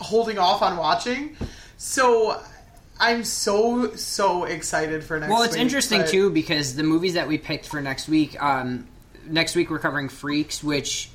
holding 0.00 0.38
off 0.38 0.62
on 0.62 0.76
watching 0.76 1.36
so 1.78 2.40
i'm 3.00 3.24
so 3.24 3.94
so 3.94 4.44
excited 4.44 5.02
for 5.02 5.18
next 5.18 5.30
Well, 5.32 5.42
it's 5.42 5.54
week, 5.54 5.62
interesting 5.62 6.00
but- 6.02 6.10
too 6.10 6.30
because 6.30 6.76
the 6.76 6.82
movies 6.82 7.14
that 7.14 7.26
we 7.28 7.38
picked 7.38 7.66
for 7.66 7.80
next 7.80 8.08
week. 8.08 8.40
Um, 8.42 8.86
next 9.26 9.54
week 9.54 9.70
we're 9.70 9.78
covering 9.78 10.08
Freaks, 10.08 10.62
which 10.64 11.08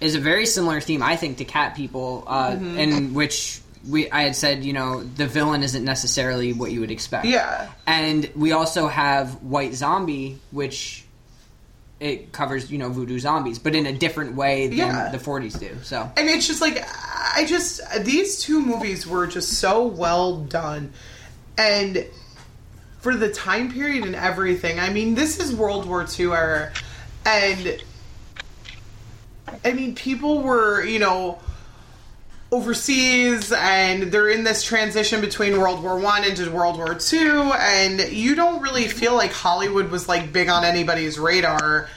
is 0.00 0.14
a 0.14 0.20
very 0.20 0.44
similar 0.44 0.80
theme, 0.82 1.02
I 1.02 1.16
think, 1.16 1.38
to 1.38 1.44
Cat 1.46 1.74
People, 1.74 2.24
uh, 2.26 2.50
Mm-hmm. 2.52 2.78
in 2.78 3.14
which 3.14 3.60
we 3.88 4.10
I 4.10 4.22
had 4.24 4.36
said, 4.36 4.62
you 4.64 4.72
know, 4.74 5.02
the 5.02 5.26
villain 5.26 5.62
isn't 5.62 5.84
necessarily 5.84 6.52
what 6.52 6.72
you 6.72 6.80
would 6.80 6.90
expect. 6.90 7.24
yeah 7.26 7.70
And 7.86 8.30
we 8.36 8.52
also 8.52 8.86
have 8.88 9.42
White 9.42 9.74
Zombie, 9.74 10.38
which 10.50 11.03
it 12.04 12.32
covers, 12.32 12.70
you 12.70 12.76
know, 12.76 12.90
voodoo 12.90 13.18
zombies, 13.18 13.58
but 13.58 13.74
in 13.74 13.86
a 13.86 13.92
different 13.92 14.36
way 14.36 14.68
than 14.68 14.76
Yeah. 14.78 15.08
the 15.08 15.18
40s 15.18 15.58
do. 15.58 15.70
So 15.82 16.10
and 16.18 16.28
it's 16.28 16.46
just 16.46 16.60
like 16.60 16.84
I 17.34 17.46
just 17.46 17.80
these 18.04 18.40
two 18.40 18.60
movies 18.60 19.06
were 19.06 19.26
just 19.26 19.54
so 19.54 19.86
well 19.86 20.36
done, 20.36 20.92
and 21.56 22.04
for 23.00 23.14
the 23.16 23.30
time 23.30 23.72
period 23.72 24.04
and 24.04 24.14
everything. 24.14 24.78
I 24.78 24.90
mean, 24.90 25.14
this 25.14 25.40
is 25.40 25.54
World 25.54 25.86
War 25.86 26.06
II 26.18 26.32
era, 26.32 26.72
and 27.24 27.82
I 29.64 29.72
mean, 29.72 29.94
people 29.94 30.42
were 30.42 30.84
you 30.84 30.98
know 30.98 31.38
overseas 32.54 33.52
and 33.52 34.04
they're 34.04 34.28
in 34.28 34.44
this 34.44 34.62
transition 34.62 35.20
between 35.20 35.58
World 35.58 35.82
War 35.82 35.98
One 35.98 36.24
into 36.24 36.48
World 36.50 36.76
War 36.76 36.94
Two, 36.94 37.52
and 37.54 38.00
you 38.12 38.34
don't 38.34 38.62
really 38.62 38.86
feel 38.86 39.14
like 39.14 39.32
Hollywood 39.32 39.90
was 39.90 40.08
like 40.08 40.32
big 40.32 40.48
on 40.48 40.64
anybody's 40.64 41.18
radar. 41.18 41.88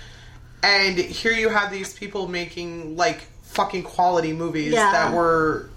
And 0.64 0.98
here 0.98 1.32
you 1.32 1.50
have 1.50 1.72
these 1.72 1.94
people 1.94 2.28
making 2.28 2.98
like 2.98 3.22
fucking 3.44 3.84
quality 3.84 4.34
movies 4.34 4.74
Yeah. 4.74 4.92
that 4.92 5.14
were 5.14 5.70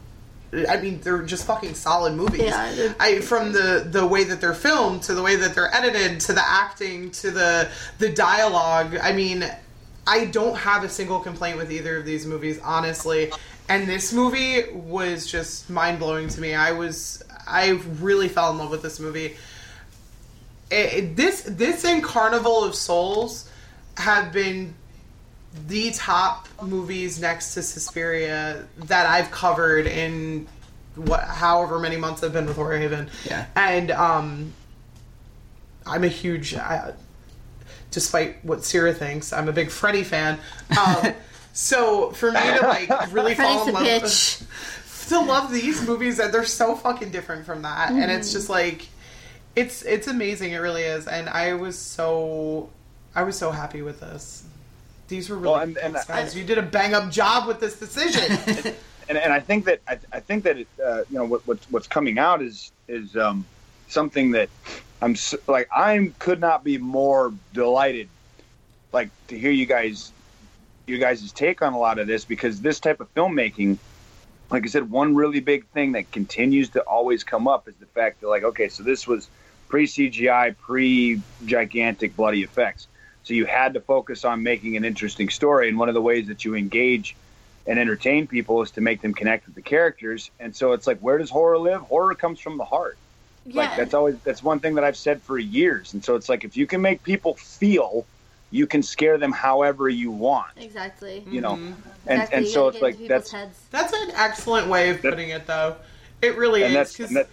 I 0.69 0.79
mean, 0.79 1.01
they're 1.03 1.23
just 1.23 1.47
fucking 1.47 1.75
solid 1.75 2.15
movies. 2.15 2.43
Yeah, 2.43 2.93
I 2.99 3.21
from 3.21 3.53
the 3.53 3.87
the 3.89 4.05
way 4.05 4.25
that 4.25 4.41
they're 4.41 4.55
filmed 4.55 5.03
to 5.05 5.15
the 5.15 5.23
way 5.23 5.37
that 5.37 5.55
they're 5.55 5.73
edited 5.73 6.21
to 6.23 6.33
the 6.33 6.43
acting 6.45 7.11
to 7.13 7.31
the 7.31 7.69
the 7.99 8.09
dialogue. 8.09 8.97
I 9.01 9.13
mean, 9.13 9.45
I 10.07 10.25
don't 10.25 10.57
have 10.57 10.83
a 10.83 10.89
single 10.89 11.21
complaint 11.21 11.57
with 11.59 11.71
either 11.71 11.99
of 11.99 12.05
these 12.05 12.27
movies, 12.27 12.59
honestly. 12.65 13.31
And 13.71 13.89
this 13.89 14.13
movie 14.13 14.65
was 14.73 15.27
just 15.31 15.71
mind 15.71 16.01
blowing 16.01 16.29
to 16.29 16.41
me. 16.41 16.55
I 16.55 16.73
was 16.73 17.23
I 17.47 17.71
really 18.01 18.29
fell 18.29 18.51
in 18.51 18.59
love 18.59 18.71
with 18.71 18.83
this 18.83 18.99
movie. 19.01 19.37
It, 20.71 20.93
it- 20.93 21.17
this 21.17 21.43
this 21.43 21.85
and 21.85 22.03
Carnival 22.03 22.65
of 22.65 22.75
Souls 22.75 23.49
have 23.97 24.33
been 24.33 24.75
the 25.67 25.91
top 25.93 26.49
movies 26.63 27.21
next 27.21 27.55
to 27.55 27.63
Suspiria 27.63 28.67
that 28.87 29.07
I've 29.07 29.31
covered 29.31 29.87
in 29.87 30.47
what 30.97 31.23
however 31.23 31.79
many 31.79 31.97
months 31.97 32.23
I've 32.25 32.33
been 32.33 32.47
with 32.47 32.57
Horror 32.57 32.77
Haven. 32.79 33.09
Yeah. 33.25 33.47
And 33.57 33.91
um 33.93 34.53
I'm 35.87 36.03
a 36.05 36.09
huge 36.09 36.55
I, 36.55 36.93
despite 37.93 38.45
what 38.45 38.65
Sarah 38.65 38.93
thinks, 38.95 39.33
I'm 39.33 39.49
a 39.49 39.53
big 39.53 39.71
Freddy 39.71 40.03
fan. 40.03 40.39
Um 40.77 41.15
so 41.53 42.11
for 42.13 42.31
me 42.33 42.41
to 42.41 42.61
like 42.67 43.13
really 43.13 43.35
fall 43.37 43.67
in 43.69 43.75
love 43.75 43.83
bitch. 43.85 45.09
to 45.09 45.21
love 45.21 45.51
these 45.53 45.87
movies 45.87 46.17
that 46.19 46.33
they're 46.33 46.45
so 46.45 46.75
fucking 46.75 47.11
different 47.11 47.45
from 47.45 47.63
that. 47.63 47.91
And 47.91 48.11
it's 48.11 48.33
just 48.33 48.49
like 48.49 48.87
it's 49.57 49.83
it's 49.83 50.07
amazing. 50.07 50.53
It 50.53 50.59
really 50.59 50.83
is. 50.83 51.07
And 51.09 51.29
i 51.29 51.55
was 51.55 51.79
so 51.79 52.71
i 53.15 53.23
was 53.23 53.37
so 53.37 53.51
happy 53.51 53.83
with 53.83 54.01
this. 54.01 54.45
These 55.09 55.29
were 55.29 55.37
really 55.37 55.53
Well, 55.53 55.61
and- 55.63 55.77
and 55.79 55.95
thanks, 55.95 56.11
I- 56.11 56.23
guys. 56.23 56.37
You 56.37 56.45
did 56.45 56.59
a 56.59 56.63
bang 56.63 56.95
up 56.95 57.11
job 57.11 57.47
with 57.49 57.61
this 57.61 57.79
decision. 57.79 58.75
And, 59.09 59.19
and 59.19 59.33
I 59.33 59.41
think 59.41 59.65
that 59.65 59.81
I, 59.89 59.99
I 60.13 60.21
think 60.21 60.45
that 60.45 60.57
it, 60.57 60.69
uh, 60.87 60.99
you 61.11 61.19
know 61.19 61.25
what, 61.25 61.45
what's 61.45 61.69
what's 61.69 61.89
coming 61.89 62.17
out 62.21 62.41
is 62.43 62.71
is 62.87 63.17
um, 63.17 63.45
something 63.89 64.31
that 64.31 64.49
I'm 65.03 65.13
s- 65.15 65.35
like 65.49 65.69
I 65.75 66.13
could 66.21 66.39
not 66.39 66.63
be 66.63 66.79
more 66.79 67.33
delighted 67.53 68.09
like 68.93 69.09
to 69.27 69.37
hear 69.37 69.51
you 69.51 69.67
guys 69.67 70.13
you 70.91 70.99
guys' 70.99 71.33
take 71.33 71.63
on 71.63 71.73
a 71.73 71.79
lot 71.79 71.99
of 71.99 72.07
this 72.07 72.25
because 72.25 72.61
this 72.61 72.81
type 72.81 73.01
of 73.01 73.13
filmmaking 73.15 73.79
like 74.51 74.65
I 74.65 74.67
said 74.69 74.91
one 74.91 75.15
really 75.15 75.41
big 75.41 75.67
thing 75.69 75.93
that 75.93 76.11
continues 76.11 76.71
to 76.71 76.81
always 76.81 77.23
come 77.23 77.47
up 77.47 77.69
is 77.69 77.75
the 77.77 77.87
fact 77.87 78.21
that 78.21 78.29
like 78.29 78.43
okay 78.43 78.69
so 78.69 78.83
this 78.83 79.07
was 79.07 79.29
pre 79.69 79.87
CGI 79.87 80.57
pre 80.59 81.23
gigantic 81.47 82.17
bloody 82.17 82.43
effects 82.43 82.89
so 83.23 83.35
you 83.35 83.47
had 83.47 83.75
to 83.75 83.81
focus 83.81 84.25
on 84.25 84.43
making 84.43 84.77
an 84.77 84.85
interesting 84.85 85.29
story 85.29 85.69
and 85.69 85.79
one 85.79 85.89
of 85.89 85.95
the 85.95 86.03
ways 86.03 86.27
that 86.29 86.45
you 86.45 86.55
engage 86.55 87.15
and 87.67 87.79
entertain 87.79 88.27
people 88.27 88.63
is 88.63 88.71
to 88.73 88.81
make 88.81 89.01
them 89.03 89.15
connect 89.15 89.47
with 89.47 89.55
the 89.55 89.63
characters. 89.63 90.31
And 90.41 90.55
so 90.55 90.73
it's 90.73 90.87
like, 90.87 90.99
where 91.01 91.19
does 91.19 91.31
horror 91.31 91.59
live? 91.59 91.83
Horror 91.83 92.15
comes 92.15 92.41
from 92.41 92.57
the 92.57 92.65
heart. 92.65 92.97
Like 93.47 93.75
that's 93.77 93.95
always 93.95 94.17
that's 94.23 94.43
one 94.43 94.61
thing 94.61 94.75
that 94.75 94.85
I've 94.85 94.97
said 94.97 95.23
for 95.23 95.39
years. 95.39 95.95
And 95.95 96.05
so 96.05 96.15
it's 96.15 96.29
like 96.29 96.45
if 96.45 96.57
you 96.57 96.67
can 96.67 96.83
make 96.83 97.03
people 97.03 97.35
feel, 97.35 98.05
you 98.51 98.67
can 98.67 98.83
scare 98.83 99.17
them 99.19 99.33
however 99.33 99.89
you 99.89 100.11
want. 100.11 100.51
Exactly. 100.57 101.25
You 101.31 101.41
know, 101.41 101.53
Mm-hmm. 101.55 101.73
and 102.07 102.23
exactly. 102.23 102.37
and 102.37 102.47
You 102.47 102.53
so 102.53 102.69
it's 102.69 102.81
like 102.83 102.95
into 102.95 103.03
people's 103.05 103.09
that's 103.09 103.31
heads. 103.33 103.61
that's 103.71 103.93
an 103.93 104.11
excellent 104.17 104.67
way 104.69 104.91
of 104.91 105.01
putting 105.03 105.29
it 105.31 105.47
though 105.47 105.77
it 106.23 106.37
really 106.37 106.65
and 106.65 106.75
is 106.77 106.93
because 106.93 107.11
the 107.13 107.27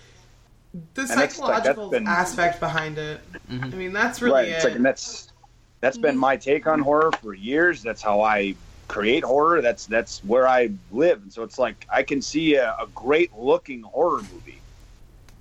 that's, 0.93 1.09
like, 1.09 1.17
that's 1.19 1.35
psychological 1.35 1.89
been- 1.89 2.07
aspect 2.07 2.59
behind 2.59 2.97
it 2.97 3.19
i 3.49 3.53
mean 3.69 3.93
that's 3.93 4.21
really 4.21 4.33
right. 4.35 4.47
it 4.49 4.51
It's 4.51 4.63
like 4.65 4.75
and 4.75 4.85
that's 4.85 5.31
that's 5.79 5.97
Mm-hmm. 5.97 6.01
been 6.07 6.17
my 6.17 6.35
take 6.37 6.65
on 6.67 6.79
horror 6.79 7.11
for 7.21 7.33
years. 7.35 7.83
That's 7.83 8.01
how 8.01 8.21
I 8.21 8.55
create 8.87 9.23
horror. 9.23 9.61
That's 9.61 9.85
that's 9.85 10.23
where 10.23 10.47
I 10.47 10.71
live. 10.91 11.21
And 11.21 11.31
so 11.31 11.43
it's 11.43 11.59
like 11.59 11.85
I 11.93 12.01
can 12.03 12.19
see 12.21 12.55
a, 12.55 12.71
a 12.81 12.87
great 12.95 13.31
looking 13.37 13.83
horror 13.83 14.21
movie, 14.33 14.59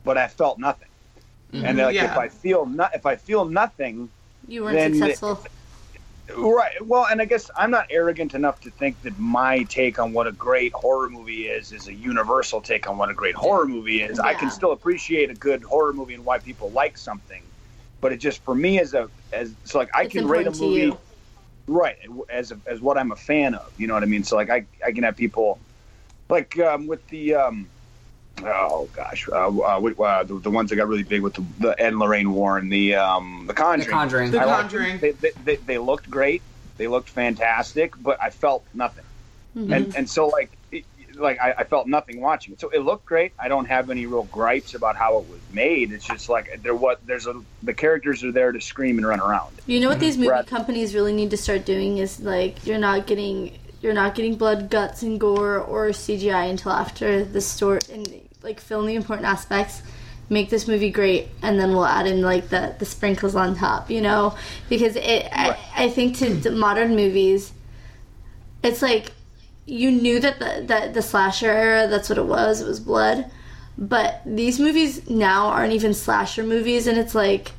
but 0.04 0.18
I 0.18 0.28
felt 0.28 0.58
nothing. 0.58 0.88
And 1.54 1.78
like 1.78 1.96
if 1.96 2.16
I 2.18 2.28
feel 2.28 2.66
not 2.66 2.94
if 2.94 3.06
I 3.06 3.16
feel 3.16 3.46
nothing, 3.46 4.10
You 4.46 4.64
weren't 4.64 4.76
then- 4.76 4.94
successful. 4.94 5.42
Right. 6.34 6.72
Well, 6.84 7.06
and 7.10 7.22
I 7.22 7.24
guess 7.24 7.50
I'm 7.56 7.70
not 7.70 7.86
arrogant 7.90 8.34
enough 8.34 8.58
to 8.60 8.70
think 8.72 9.00
that 9.02 9.16
my 9.16 9.62
take 9.64 9.98
on 9.98 10.12
what 10.12 10.26
a 10.26 10.32
great 10.32 10.72
horror 10.74 11.08
movie 11.08 11.46
is 11.46 11.70
is 11.70 11.86
a 11.86 11.94
universal 11.94 12.60
take 12.60 12.88
on 12.88 12.98
what 12.98 13.10
a 13.10 13.14
great 13.14 13.36
horror 13.36 13.66
movie 13.66 14.02
is. 14.02 14.18
I 14.18 14.34
can 14.34 14.50
still 14.50 14.72
appreciate 14.72 15.30
a 15.30 15.34
good 15.34 15.62
horror 15.62 15.92
movie 15.92 16.14
and 16.14 16.24
why 16.24 16.38
people 16.38 16.72
like 16.72 16.98
something, 16.98 17.42
but 18.00 18.12
it 18.12 18.16
just 18.16 18.44
for 18.44 18.54
me 18.56 18.80
as 18.80 18.94
a 18.94 19.08
as 19.32 19.56
so 19.64 19.78
like 19.78 19.90
I 19.94 20.02
It's 20.02 20.14
can 20.14 20.26
rate 20.26 20.48
a 20.48 20.50
movie 20.50 20.92
right 21.68 21.96
as 22.28 22.52
as 22.66 22.80
what 22.80 22.98
I'm 22.98 23.12
a 23.12 23.16
fan 23.16 23.54
of. 23.54 23.72
You 23.76 23.86
know 23.86 23.94
what 23.94 24.02
I 24.02 24.06
mean? 24.06 24.24
So 24.24 24.34
like 24.34 24.50
I 24.50 24.66
I 24.84 24.90
can 24.90 25.04
have 25.04 25.16
people 25.16 25.60
like 26.28 26.58
um, 26.58 26.88
with 26.88 27.06
the 27.08 27.34
um, 27.36 27.70
oh 28.44 28.88
gosh 28.92 29.28
uh, 29.28 29.48
uh, 29.48 29.78
with, 29.80 29.98
uh, 29.98 30.22
the, 30.24 30.38
the 30.38 30.50
ones 30.50 30.70
that 30.70 30.76
got 30.76 30.88
really 30.88 31.02
big 31.02 31.22
with 31.22 31.34
the, 31.34 31.44
the 31.58 31.80
Ed 31.80 31.88
and 31.88 31.98
Lorraine 31.98 32.32
Warren 32.32 32.68
the 32.68 32.94
um 32.94 33.44
the 33.46 33.54
Conjuring. 33.54 33.86
The 33.86 33.92
Conjuring. 33.92 34.30
The 34.30 34.40
I 34.40 34.44
liked 34.44 34.60
Conjuring. 34.70 34.98
They, 34.98 35.10
they, 35.12 35.30
they, 35.44 35.56
they 35.56 35.78
looked 35.78 36.10
great. 36.10 36.42
They 36.76 36.88
looked 36.88 37.08
fantastic, 37.08 37.94
but 38.00 38.22
I 38.22 38.30
felt 38.30 38.64
nothing. 38.74 39.04
Mm-hmm. 39.56 39.72
And 39.72 39.96
and 39.96 40.10
so 40.10 40.26
like 40.26 40.50
it, 40.70 40.84
like 41.14 41.40
I, 41.40 41.54
I 41.58 41.64
felt 41.64 41.86
nothing 41.86 42.20
watching 42.20 42.52
it. 42.52 42.60
So 42.60 42.68
it 42.68 42.80
looked 42.80 43.06
great. 43.06 43.32
I 43.38 43.48
don't 43.48 43.66
have 43.66 43.90
any 43.90 44.06
real 44.06 44.24
gripes 44.24 44.74
about 44.74 44.96
how 44.96 45.18
it 45.18 45.28
was 45.28 45.40
made. 45.52 45.92
It's 45.92 46.06
just 46.06 46.28
like 46.28 46.62
there 46.62 46.74
what 46.74 47.04
there's 47.06 47.26
a 47.26 47.40
the 47.62 47.74
characters 47.74 48.22
are 48.24 48.32
there 48.32 48.52
to 48.52 48.60
scream 48.60 48.98
and 48.98 49.06
run 49.06 49.20
around. 49.20 49.56
You 49.66 49.80
know 49.80 49.88
what 49.88 50.00
these 50.00 50.16
movie 50.16 50.28
Brad- 50.28 50.46
companies 50.46 50.94
really 50.94 51.12
need 51.12 51.30
to 51.30 51.36
start 51.36 51.64
doing 51.64 51.98
is 51.98 52.20
like 52.20 52.66
you're 52.66 52.78
not 52.78 53.06
getting 53.06 53.56
you're 53.80 53.94
not 53.94 54.14
getting 54.14 54.36
blood, 54.36 54.70
guts, 54.70 55.02
and 55.02 55.20
gore 55.20 55.58
or 55.58 55.88
CGI 55.88 56.50
until 56.50 56.72
after 56.72 57.24
the 57.24 57.40
story 57.40 57.80
and 57.92 58.25
like 58.46 58.60
film 58.60 58.86
the 58.86 58.94
important 58.94 59.26
aspects. 59.26 59.82
Make 60.28 60.50
this 60.50 60.66
movie 60.66 60.90
great, 60.90 61.28
and 61.42 61.60
then 61.60 61.70
we'll 61.70 61.84
add 61.84 62.06
in 62.06 62.20
like 62.22 62.48
the 62.48 62.74
the 62.78 62.84
sprinkles 62.84 63.36
on 63.36 63.54
top, 63.54 63.90
you 63.90 64.00
know, 64.00 64.34
because 64.68 64.96
it. 64.96 65.28
I, 65.32 65.56
I 65.76 65.88
think 65.88 66.16
to, 66.18 66.50
modern 66.50 66.96
movies, 66.96 67.52
it's 68.62 68.82
like 68.82 69.12
you 69.66 69.92
knew 69.92 70.18
that 70.18 70.38
the 70.38 70.64
that 70.66 70.94
the 70.94 71.02
slasher 71.02 71.50
era 71.50 71.86
that's 71.86 72.08
what 72.08 72.18
it 72.18 72.26
was. 72.26 72.60
It 72.60 72.66
was 72.66 72.80
blood, 72.80 73.30
but 73.78 74.20
these 74.26 74.58
movies 74.58 75.08
now 75.08 75.46
aren't 75.46 75.74
even 75.74 75.94
slasher 75.94 76.42
movies, 76.42 76.88
and 76.88 76.98
it's 76.98 77.14
like 77.14 77.52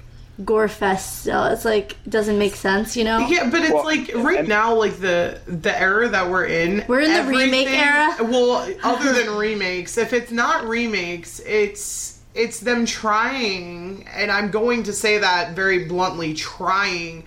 gore 0.46 0.68
fest 0.68 1.22
still. 1.22 1.46
It's 1.46 1.66
like 1.66 1.96
doesn't 2.08 2.38
make 2.38 2.56
sense, 2.56 2.96
you 2.96 3.04
know. 3.04 3.20
Yeah, 3.28 3.50
but 3.50 3.62
it's 3.62 3.74
Well, 3.74 3.84
like 3.86 4.12
right 4.16 4.40
and- 4.40 4.48
now, 4.50 4.74
like 4.76 5.00
the 5.00 5.40
the 5.48 5.80
era 5.80 6.08
that 6.10 6.30
we're 6.30 6.46
in. 6.46 6.86
We're 6.88 7.02
in 7.02 7.14
the 7.14 7.32
remake 7.32 7.68
era? 7.70 8.16
Well, 8.22 8.72
other 8.84 9.14
than 9.14 9.36
remakes, 9.36 9.98
if 9.98 10.14
it's 10.14 10.32
not 10.32 10.66
remakes, 10.68 11.40
it's 11.40 12.20
it's 12.36 12.60
them 12.60 12.86
trying, 12.86 14.08
and 14.14 14.32
I'm 14.32 14.52
going 14.52 14.84
to 14.84 14.94
say 14.94 15.18
that 15.18 15.56
very 15.56 15.86
bluntly, 15.86 16.34
trying 16.36 17.24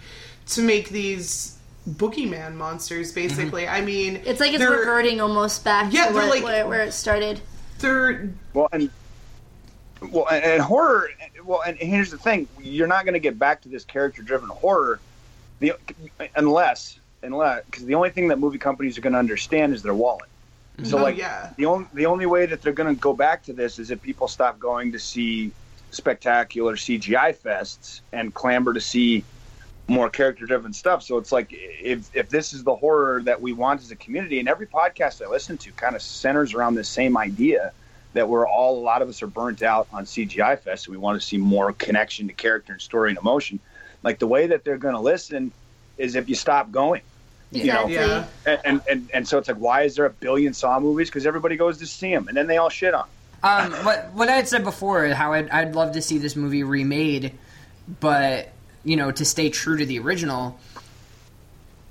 to 0.51 0.62
make 0.62 0.90
these 0.90 1.57
boogeyman 1.88 2.55
monsters. 2.55 3.09
Mm-hmm. 3.12 3.29
Basically, 3.29 3.66
I 3.66 3.81
mean, 3.81 4.20
It's 4.25 4.38
like 4.38 4.53
it's 4.53 4.62
reverting 4.62 5.20
almost 5.20 5.64
back 5.64 5.92
Yeah, 5.92 6.07
to 6.09 6.12
they're 6.14 6.27
like- 6.29 6.44
where, 6.44 6.66
where 6.68 6.83
it 6.83 6.92
started. 6.92 7.40
They're 7.81 8.31
Well, 8.55 8.68
and 8.73 8.90
well, 10.01 10.27
and, 10.31 10.45
and 10.45 10.63
horror. 10.63 11.11
Well, 11.45 11.63
and 11.67 11.77
here's 11.77 12.11
the 12.11 12.19
thing: 12.19 12.49
you're 12.61 12.87
not 12.87 13.05
going 13.05 13.15
to 13.15 13.21
get 13.21 13.39
back 13.39 13.63
to 13.63 13.69
this 13.69 13.85
character-driven 13.85 14.49
horror, 14.49 15.01
the 15.59 15.75
unless 16.37 16.99
unless 17.23 17.65
because 17.67 17.85
the 17.85 17.95
only 17.95 18.11
thing 18.11 18.29
that 18.29 18.39
movie 18.39 18.59
companies 18.59 18.97
are 18.97 19.01
going 19.01 19.13
to 19.13 19.19
understand 19.19 19.75
is 19.75 19.83
their 19.83 19.95
wallet. 19.95 20.29
So, 20.79 20.85
mm-hmm. 20.85 20.95
Oh, 20.95 21.03
like, 21.03 21.17
yeah. 21.19 21.51
the 21.57 21.67
only 21.67 21.87
the 21.93 22.07
only 22.07 22.27
way 22.27 22.47
that 22.47 22.63
they're 22.63 22.73
going 22.73 22.95
to 22.95 23.01
go 23.01 23.13
back 23.13 23.43
to 23.45 23.53
this 23.53 23.79
is 23.79 23.91
if 23.91 24.01
people 24.01 24.29
stop 24.29 24.59
going 24.59 24.93
to 24.93 24.99
see 24.99 25.53
spectacular 25.91 26.77
CGI 26.77 27.37
fests 27.37 28.01
and 28.13 28.33
clamber 28.33 28.73
to 28.73 28.81
see 28.81 29.25
more 29.89 30.09
character-driven 30.09 30.73
stuff. 30.73 31.03
So 31.03 31.19
it's 31.19 31.33
like 31.33 31.49
if 31.51 32.15
if 32.15 32.31
this 32.31 32.53
is 32.53 32.65
the 32.65 32.75
horror 32.75 33.23
that 33.25 33.41
we 33.41 33.53
want 33.53 33.83
as 33.83 33.91
a 33.91 33.97
community, 33.97 34.39
and 34.39 34.49
every 34.49 34.67
podcast 34.67 35.25
I 35.25 35.29
listen 35.29 35.59
to 35.59 35.73
kind 35.73 35.95
of 35.95 36.03
centers 36.03 36.55
around 36.55 36.77
this 36.77 36.89
same 36.89 37.17
idea 37.17 37.73
that 38.12 38.29
we're 38.29 38.46
all 38.46 38.79
a 38.79 38.83
lot 38.83 39.03
of 39.03 39.09
us 39.09 39.23
are 39.23 39.27
burnt 39.27 39.62
out 39.62 39.88
on 39.92 40.05
CGI 40.05 40.59
fest, 40.59 40.87
and 40.87 40.92
we 40.92 40.99
want 40.99 41.20
to 41.20 41.27
see 41.27 41.37
more 41.38 41.73
connection 41.73 42.27
to 42.29 42.33
character 42.35 42.73
and 42.73 42.83
story 42.83 43.11
and 43.11 43.18
emotion. 43.18 43.61
Like 44.03 44.18
the 44.18 44.27
way 44.27 44.49
that 44.49 44.64
they're 44.64 44.79
going 44.79 44.94
to 44.94 45.01
listen 45.01 45.53
is 45.99 46.14
if 46.16 46.29
you 46.29 46.35
stop 46.35 46.70
going. 46.70 47.03
You 47.53 47.64
know, 47.64 47.87
Exactly. 47.88 47.94
Yeah. 47.94 48.25
and, 48.46 48.61
and, 48.64 48.81
and, 48.88 49.11
and 49.12 49.29
so 49.29 49.38
it's 49.38 49.49
like, 49.49 49.57
why 49.57 49.83
is 49.83 49.96
there 49.96 50.07
a 50.07 50.11
billion 50.11 50.55
Saw 50.55 50.79
movies? 50.79 51.09
Because 51.09 51.27
everybody 51.27 51.57
goes 51.57 51.79
to 51.79 51.87
see 51.87 52.14
them, 52.14 52.29
and 52.29 52.37
then 52.37 52.46
they 52.46 52.59
all 52.59 52.68
shit 52.68 52.94
on. 52.94 53.03
'em. 53.03 53.09
Um, 53.42 53.73
what 53.85 54.11
what 54.12 54.29
I 54.29 54.33
had 54.37 54.46
said 54.49 54.64
before, 54.64 55.07
how 55.09 55.33
I'd, 55.33 55.49
I'd 55.51 55.75
love 55.75 55.92
to 55.92 56.03
see 56.03 56.18
this 56.18 56.37
movie 56.37 56.62
remade, 56.62 57.33
but 58.01 58.53
you 58.85 58.96
know, 58.96 59.11
to 59.11 59.25
stay 59.25 59.51
true 59.51 59.77
to 59.79 59.85
the 59.87 59.99
original. 59.99 60.59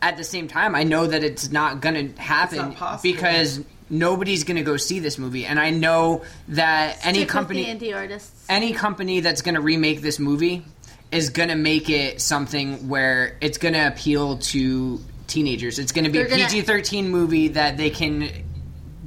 At 0.01 0.15
the 0.15 0.23
same 0.23 0.47
time, 0.47 0.75
I 0.75 0.83
know 0.83 1.07
that 1.07 1.23
it's 1.25 1.51
not 1.51 1.81
going 1.81 2.13
to 2.13 2.21
happen 2.21 2.71
possible. 2.73 3.01
because 3.11 3.59
nobody's 3.89 4.43
going 4.43 4.57
to 4.57 4.63
go 4.63 4.77
see 4.77 4.99
this 4.99 5.17
movie, 5.17 5.45
and 5.45 5.59
I 5.59 5.69
know 5.71 6.23
that 6.49 6.97
any 7.05 7.19
Stick 7.19 7.27
with 7.27 7.29
company, 7.29 7.73
the 7.73 7.85
indie 7.87 7.95
artists. 7.95 8.45
any 8.49 8.73
company 8.73 9.19
that's 9.21 9.41
going 9.41 9.55
to 9.55 9.61
remake 9.61 10.01
this 10.01 10.19
movie 10.19 10.63
is 11.11 11.29
going 11.29 11.49
to 11.49 11.55
make 11.55 11.89
it 11.89 12.21
something 12.21 12.87
where 12.87 13.35
it's 13.41 13.57
going 13.57 13.73
to 13.73 13.87
appeal 13.87 14.37
to 14.37 14.99
teenagers. 15.27 15.79
It's 15.79 15.91
going 15.91 16.05
to 16.05 16.11
be 16.11 16.19
They're 16.23 16.27
a 16.27 16.47
PG 16.47 16.61
thirteen 16.61 17.09
movie 17.09 17.49
that 17.49 17.77
they 17.77 17.89
can 17.89 18.29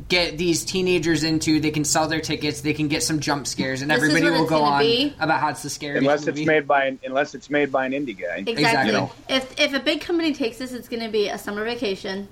get 0.08 0.36
these 0.36 0.64
teenagers 0.64 1.24
into. 1.24 1.58
They 1.60 1.70
can 1.70 1.84
sell 1.84 2.06
their 2.08 2.20
tickets. 2.20 2.60
They 2.60 2.74
can 2.74 2.88
get 2.88 3.02
some 3.02 3.20
jump 3.20 3.46
scares, 3.46 3.82
and 3.82 3.90
This 3.90 3.96
everybody 4.02 4.30
will 4.30 4.46
go 4.46 4.62
on 4.62 4.80
be. 4.82 5.14
about 5.20 5.40
how 5.40 5.48
it's 5.50 5.62
the 5.62 5.70
scariest 5.70 6.02
Unless 6.02 6.26
movie. 6.26 6.42
it's 6.42 6.46
made 6.46 6.66
by 6.66 6.84
an, 6.86 6.98
unless 7.04 7.34
it's 7.34 7.48
made 7.48 7.72
by 7.72 7.86
an 7.86 7.92
indie 7.92 8.18
guy. 8.18 8.42
Exactly. 8.46 8.90
Exactly. 8.90 9.10
If 9.28 9.60
if 9.60 9.72
a 9.74 9.80
big 9.80 10.00
company 10.00 10.34
takes 10.34 10.58
this, 10.58 10.72
it's 10.72 10.88
going 10.88 11.02
to 11.02 11.08
be 11.08 11.28
a 11.28 11.38
summer 11.38 11.64
vacation, 11.64 12.28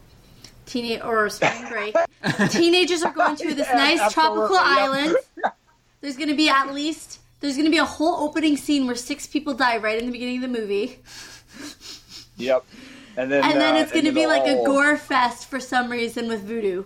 teenage 0.70 1.02
or 1.02 1.28
spring 1.28 1.68
break. 1.68 1.94
Teenagers 2.50 3.02
are 3.02 3.12
going 3.12 3.36
to 3.36 3.54
this 3.54 3.68
nice 3.72 4.12
tropical 4.12 4.54
yep. 4.56 4.64
island. 4.64 5.16
There's 6.00 6.16
going 6.16 6.28
to 6.28 6.34
be 6.36 6.48
at 6.48 6.72
least 6.72 7.18
there's 7.40 7.54
going 7.54 7.64
to 7.64 7.70
be 7.70 7.78
a 7.78 7.84
whole 7.84 8.22
opening 8.26 8.56
scene 8.56 8.86
where 8.86 8.94
six 8.94 9.26
people 9.26 9.54
die 9.54 9.78
right 9.78 9.98
in 9.98 10.06
the 10.06 10.12
beginning 10.12 10.36
of 10.36 10.42
the 10.52 10.58
movie. 10.60 10.98
Yep. 12.36 12.64
and 13.16 13.30
then 13.30 13.44
and 13.44 13.60
then 13.60 13.76
uh, 13.76 13.78
it's 13.80 13.92
gonna 13.92 14.12
be 14.12 14.22
the 14.22 14.28
like 14.28 14.46
a 14.46 14.64
gore 14.64 14.96
fest 14.96 15.48
for 15.50 15.60
some 15.60 15.90
reason 15.90 16.26
with 16.28 16.42
voodoo. 16.42 16.84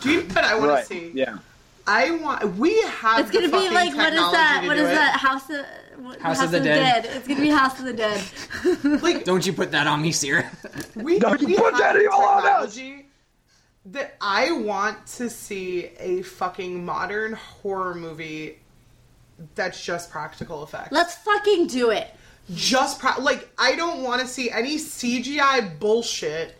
Do 0.00 0.10
you 0.10 0.22
know 0.22 0.34
what 0.34 0.44
I 0.44 0.54
want 0.54 0.70
Right. 0.70 0.80
to 0.82 0.86
see? 0.86 1.10
Yeah. 1.14 1.38
I 1.86 2.12
want. 2.12 2.56
We 2.56 2.80
have. 2.82 3.20
It's 3.20 3.30
gonna 3.30 3.48
be 3.48 3.70
like 3.70 3.94
what 3.94 4.12
is 4.12 4.18
that? 4.20 4.60
to 4.62 4.68
What 4.68 4.74
do 4.76 4.84
is 4.84 4.90
it. 4.90 4.94
that? 4.94 5.16
House 5.18 5.50
of 5.50 5.64
what- 6.04 6.20
House 6.20 6.42
of 6.42 6.50
the 6.52 6.60
Dead. 6.60 7.06
It's 7.06 7.26
gonna 7.26 7.40
be 7.40 7.48
House 7.48 7.78
of 7.80 7.86
the 7.86 7.92
Dead. 7.92 8.22
Like 9.02 9.24
Don't 9.24 9.44
you 9.44 9.52
put 9.52 9.72
that 9.72 9.86
on 9.86 10.00
me, 10.00 10.12
Sierra. 10.12 10.48
we, 10.94 11.18
Don't 11.18 11.40
you 11.40 11.48
we 11.48 11.56
put 11.56 11.76
that 11.78 11.94
the 11.94 12.02
evil 12.02 12.20
on 12.20 12.46
us. 12.46 12.78
Technology 13.84 14.08
that 14.08 14.16
I 14.20 14.52
want 14.52 15.06
to 15.18 15.28
see 15.30 15.90
a 15.98 16.22
fucking 16.22 16.84
modern 16.84 17.34
horror 17.34 17.94
movie 17.94 18.58
that's 19.54 19.84
just 19.84 20.10
practical 20.10 20.62
effects. 20.62 20.92
Let's 20.92 21.14
fucking 21.16 21.66
do 21.68 21.90
it. 21.90 22.08
just 22.54 22.98
pra- 23.00 23.20
like 23.20 23.48
I 23.58 23.74
don't 23.74 24.02
want 24.02 24.20
to 24.20 24.26
see 24.28 24.50
any 24.50 24.76
CGI 24.76 25.78
bullshit. 25.78 26.54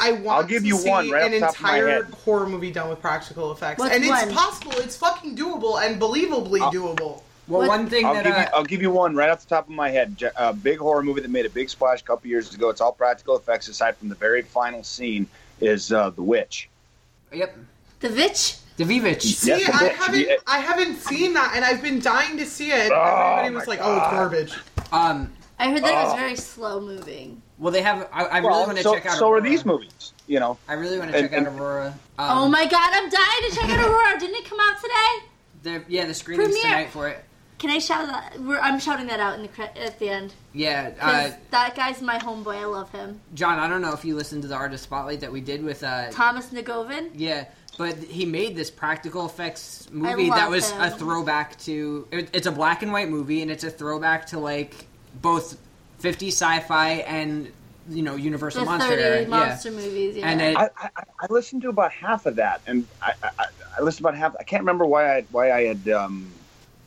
I 0.00 0.12
want 0.12 0.28
I'll 0.28 0.44
give 0.44 0.62
to 0.62 0.68
you 0.68 0.76
see 0.76 0.88
one 0.88 1.10
right 1.10 1.24
an 1.26 1.32
the 1.32 1.40
top 1.40 1.54
of 1.56 1.60
my 1.62 1.76
entire 1.78 2.02
horror 2.04 2.46
movie 2.48 2.70
done 2.70 2.88
with 2.88 3.00
practical 3.00 3.50
effects, 3.52 3.80
What's 3.80 3.94
and 3.94 4.04
it's 4.04 4.10
one? 4.26 4.30
possible. 4.32 4.72
It's 4.78 4.96
fucking 4.96 5.36
doable 5.36 5.82
and 5.84 6.00
believably 6.00 6.60
doable. 6.72 7.22
Well, 7.48 7.60
What- 7.62 7.68
one 7.68 7.88
thing 7.88 8.04
I'll 8.06 8.14
that 8.14 8.24
give 8.24 8.36
you. 8.36 8.42
uh, 8.42 8.50
I'll 8.54 8.64
give 8.64 8.80
you 8.82 8.90
one 8.90 9.16
right 9.16 9.28
off 9.30 9.40
the 9.40 9.48
top 9.48 9.64
of 9.68 9.74
my 9.74 9.90
head. 9.90 10.22
A 10.36 10.52
big 10.52 10.78
horror 10.78 11.02
movie 11.02 11.20
that 11.22 11.30
made 11.30 11.46
a 11.46 11.50
big 11.50 11.68
splash 11.68 12.00
a 12.00 12.04
couple 12.04 12.28
years 12.30 12.54
ago. 12.54 12.68
It's 12.70 12.80
all 12.80 12.92
practical 12.92 13.36
effects, 13.36 13.68
aside 13.68 13.96
from 13.96 14.08
the 14.08 14.14
very 14.14 14.42
final 14.42 14.84
scene. 14.84 15.26
Is 15.60 15.92
uh, 15.92 16.10
the 16.10 16.22
witch? 16.22 16.68
yep, 17.32 17.56
The 18.00 18.08
Vitch. 18.08 18.56
Davivich. 18.78 19.22
See, 19.22 19.48
Yes, 19.48 19.68
I 19.74 19.86
it- 19.86 19.92
haven't, 19.96 20.20
it- 20.20 20.40
I 20.46 20.58
haven't 20.60 20.96
seen 20.98 21.32
that, 21.34 21.52
and 21.56 21.64
I've 21.64 21.82
been 21.82 21.98
dying 22.00 22.36
to 22.38 22.46
see 22.46 22.70
it. 22.70 22.92
Oh, 22.94 23.36
Everybody 23.40 23.54
was 23.56 23.66
my 23.66 23.72
like, 23.74 23.80
"Oh, 23.82 23.96
it's 23.96 24.06
garbage." 24.12 24.54
Um, 24.92 25.32
I 25.58 25.70
heard 25.70 25.82
that 25.82 25.90
it 25.90 26.04
was 26.04 26.12
Oh. 26.14 26.16
very 26.16 26.36
slow 26.36 26.80
moving. 26.80 27.42
well, 27.58 27.72
they 27.72 27.82
have. 27.82 28.08
I, 28.12 28.24
I 28.26 28.38
really 28.38 28.50
want 28.52 28.76
to 28.76 28.82
so, 28.84 28.94
check 28.94 29.06
out. 29.06 29.18
so 29.18 29.32
are 29.32 29.40
these 29.40 29.64
movies. 29.64 30.12
You 30.28 30.38
know, 30.38 30.58
I 30.68 30.74
really 30.74 30.96
want 30.98 31.10
to 31.10 31.18
And- 31.18 31.28
check 31.28 31.40
out 31.40 31.48
Aurora. 31.52 31.86
Um, 32.20 32.38
oh 32.38 32.48
my 32.48 32.66
god, 32.66 32.90
I'm 32.94 33.10
dying 33.10 33.50
to 33.50 33.56
check 33.56 33.68
out 33.68 33.80
Aurora. 33.84 34.16
Didn't 34.20 34.36
it 34.36 34.44
come 34.44 34.60
out 34.60 34.76
today? 34.80 35.26
the, 35.64 35.84
yeah, 35.88 36.04
the 36.04 36.14
screenings 36.14 36.50
Premiere. 36.50 36.62
tonight 36.70 36.90
for 36.90 37.08
it. 37.08 37.24
Can 37.58 37.70
I 37.70 37.78
shout 37.80 38.06
that? 38.06 38.40
We're, 38.40 38.60
I'm 38.60 38.78
shouting 38.78 39.08
that 39.08 39.18
out 39.18 39.34
in 39.34 39.42
the 39.42 39.48
cre- 39.48 39.62
at 39.62 39.98
the 39.98 40.08
end. 40.08 40.32
Yeah, 40.52 40.92
uh, 41.00 41.30
that 41.50 41.74
guy's 41.74 42.00
my 42.00 42.18
homeboy. 42.18 42.54
I 42.56 42.64
love 42.66 42.90
him. 42.92 43.20
John. 43.34 43.58
I 43.58 43.68
don't 43.68 43.82
know 43.82 43.92
if 43.92 44.04
you 44.04 44.14
listened 44.14 44.42
to 44.42 44.48
the 44.48 44.54
artist 44.54 44.84
spotlight 44.84 45.20
that 45.20 45.32
we 45.32 45.40
did 45.40 45.64
with. 45.64 45.82
Uh, 45.82 46.10
Thomas 46.10 46.50
Nagovin. 46.50 47.10
yeah, 47.14 47.46
but 47.76 47.96
he 47.96 48.24
made 48.24 48.54
this 48.54 48.70
practical 48.70 49.26
effects 49.26 49.88
movie 49.90 50.30
love 50.30 50.38
that 50.38 50.50
was 50.50 50.70
a 50.72 50.90
throwback 50.90 51.58
to. 51.60 52.06
It, 52.12 52.30
it's 52.32 52.46
a 52.46 52.52
black 52.52 52.82
and 52.82 52.92
white 52.92 53.08
movie, 53.08 53.42
and 53.42 53.50
it's 53.50 53.64
a 53.64 53.70
throwback 53.70 54.26
to 54.26 54.38
like 54.38 54.86
both 55.20 55.58
50 55.98 56.28
sci-fi 56.28 56.90
and 56.90 57.50
you 57.88 58.02
know 58.02 58.14
Universal 58.14 58.60
The 58.60 58.66
Monster 58.66 59.26
monster 59.28 59.70
yeah. 59.70 59.76
movies. 59.76 60.16
Yeah. 60.16 60.28
And 60.28 60.40
it, 60.40 60.56
I, 60.56 60.70
I, 60.76 60.90
I 61.22 61.26
listened 61.30 61.62
to 61.62 61.70
about 61.70 61.92
half 61.92 62.26
of 62.26 62.36
that, 62.36 62.60
and 62.68 62.86
I, 63.02 63.14
I, 63.22 63.46
I 63.78 63.82
listened 63.82 64.06
about 64.06 64.16
half. 64.16 64.36
I 64.38 64.44
can't 64.44 64.62
remember 64.62 64.86
why 64.86 65.16
I 65.16 65.22
why 65.30 65.50
I 65.50 65.64
had 65.64 65.88
um, 65.88 66.30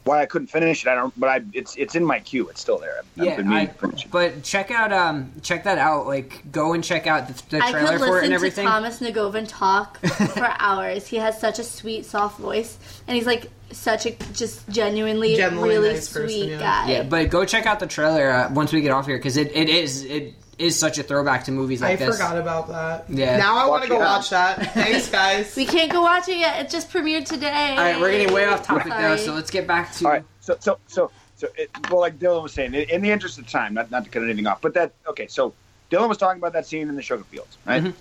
why 0.03 0.21
I 0.21 0.25
couldn't 0.25 0.47
finish 0.47 0.85
it. 0.85 0.89
I 0.89 0.95
don't, 0.95 1.17
but 1.19 1.29
I 1.29 1.41
it's 1.53 1.75
it's 1.75 1.95
in 1.95 2.03
my 2.03 2.19
queue. 2.19 2.49
It's 2.49 2.61
still 2.61 2.77
there. 2.77 2.99
I've, 2.99 3.21
I've 3.21 3.25
yeah, 3.25 3.35
been 3.37 3.51
I, 3.51 3.65
to 3.65 3.89
it. 3.89 4.05
but 4.11 4.43
check 4.43 4.71
out 4.71 4.91
um 4.91 5.31
check 5.41 5.63
that 5.65 5.77
out. 5.77 6.07
Like 6.07 6.51
go 6.51 6.73
and 6.73 6.83
check 6.83 7.07
out 7.07 7.27
the, 7.27 7.57
the 7.57 7.63
I 7.63 7.71
trailer 7.71 7.97
could 7.97 7.99
for 7.99 8.05
it 8.05 8.09
listen 8.09 8.23
and 8.23 8.31
to 8.31 8.35
everything. 8.35 8.67
Thomas 8.67 8.99
Nagovin 8.99 9.45
talk 9.47 9.97
for 10.05 10.53
hours. 10.59 11.07
He 11.07 11.17
has 11.17 11.39
such 11.39 11.59
a 11.59 11.63
sweet, 11.63 12.05
soft 12.05 12.39
voice, 12.39 12.77
and 13.07 13.15
he's 13.15 13.27
like 13.27 13.49
such 13.71 14.05
a 14.05 14.11
just 14.33 14.67
genuinely, 14.69 15.35
Genuinely 15.35 15.69
really 15.77 15.93
nice 15.93 16.11
person, 16.11 16.29
sweet 16.29 16.49
yeah. 16.51 16.59
guy. 16.59 16.91
Yeah, 16.91 17.03
but 17.03 17.29
go 17.29 17.45
check 17.45 17.65
out 17.65 17.79
the 17.79 17.87
trailer 17.87 18.29
uh, 18.29 18.53
once 18.53 18.73
we 18.73 18.81
get 18.81 18.91
off 18.91 19.05
here 19.05 19.17
because 19.17 19.37
it, 19.37 19.55
it 19.55 19.69
is 19.69 20.03
it 20.03 20.33
is 20.57 20.77
such 20.77 20.97
a 20.99 21.03
throwback 21.03 21.45
to 21.45 21.51
movies 21.51 21.81
like 21.81 21.97
this. 21.99 22.07
I 22.07 22.11
this. 22.11 22.17
forgot 22.17 22.37
about 22.37 22.67
that. 22.69 23.05
Yeah. 23.09 23.37
Now 23.37 23.57
I 23.57 23.67
want 23.67 23.83
to 23.83 23.89
go 23.89 23.95
out. 23.95 24.17
watch 24.17 24.29
that. 24.29 24.57
Thanks, 24.73 25.09
guys. 25.09 25.55
we 25.55 25.65
can't 25.65 25.91
go 25.91 26.01
watch 26.01 26.27
it 26.29 26.37
yet. 26.37 26.63
It 26.65 26.69
just 26.69 26.89
premiered 26.91 27.25
today. 27.25 27.71
All 27.71 27.77
right, 27.77 27.99
we're 27.99 28.11
getting 28.11 28.33
way 28.33 28.45
off 28.45 28.63
topic 28.65 28.87
now, 28.87 29.15
Sorry. 29.15 29.17
so 29.19 29.33
let's 29.33 29.49
get 29.51 29.65
back 29.67 29.91
to. 29.93 30.05
All 30.05 30.11
right, 30.11 30.23
so 30.39 30.57
so 30.59 30.77
so 30.87 31.11
so 31.35 31.47
it, 31.57 31.69
well, 31.89 31.99
like 32.01 32.19
Dylan 32.19 32.43
was 32.43 32.53
saying, 32.53 32.73
in, 32.75 32.89
in 32.89 33.01
the 33.01 33.09
interest 33.11 33.39
of 33.39 33.47
time, 33.47 33.73
not 33.73 33.89
not 33.91 34.03
to 34.03 34.09
cut 34.09 34.23
anything 34.23 34.45
off, 34.47 34.61
but 34.61 34.73
that 34.75 34.91
okay. 35.07 35.27
So 35.27 35.53
Dylan 35.89 36.09
was 36.09 36.17
talking 36.17 36.39
about 36.39 36.53
that 36.53 36.65
scene 36.67 36.87
in 36.89 36.95
the 36.95 37.01
sugar 37.01 37.23
fields, 37.23 37.57
right? 37.65 37.83
Mhm. 37.83 37.93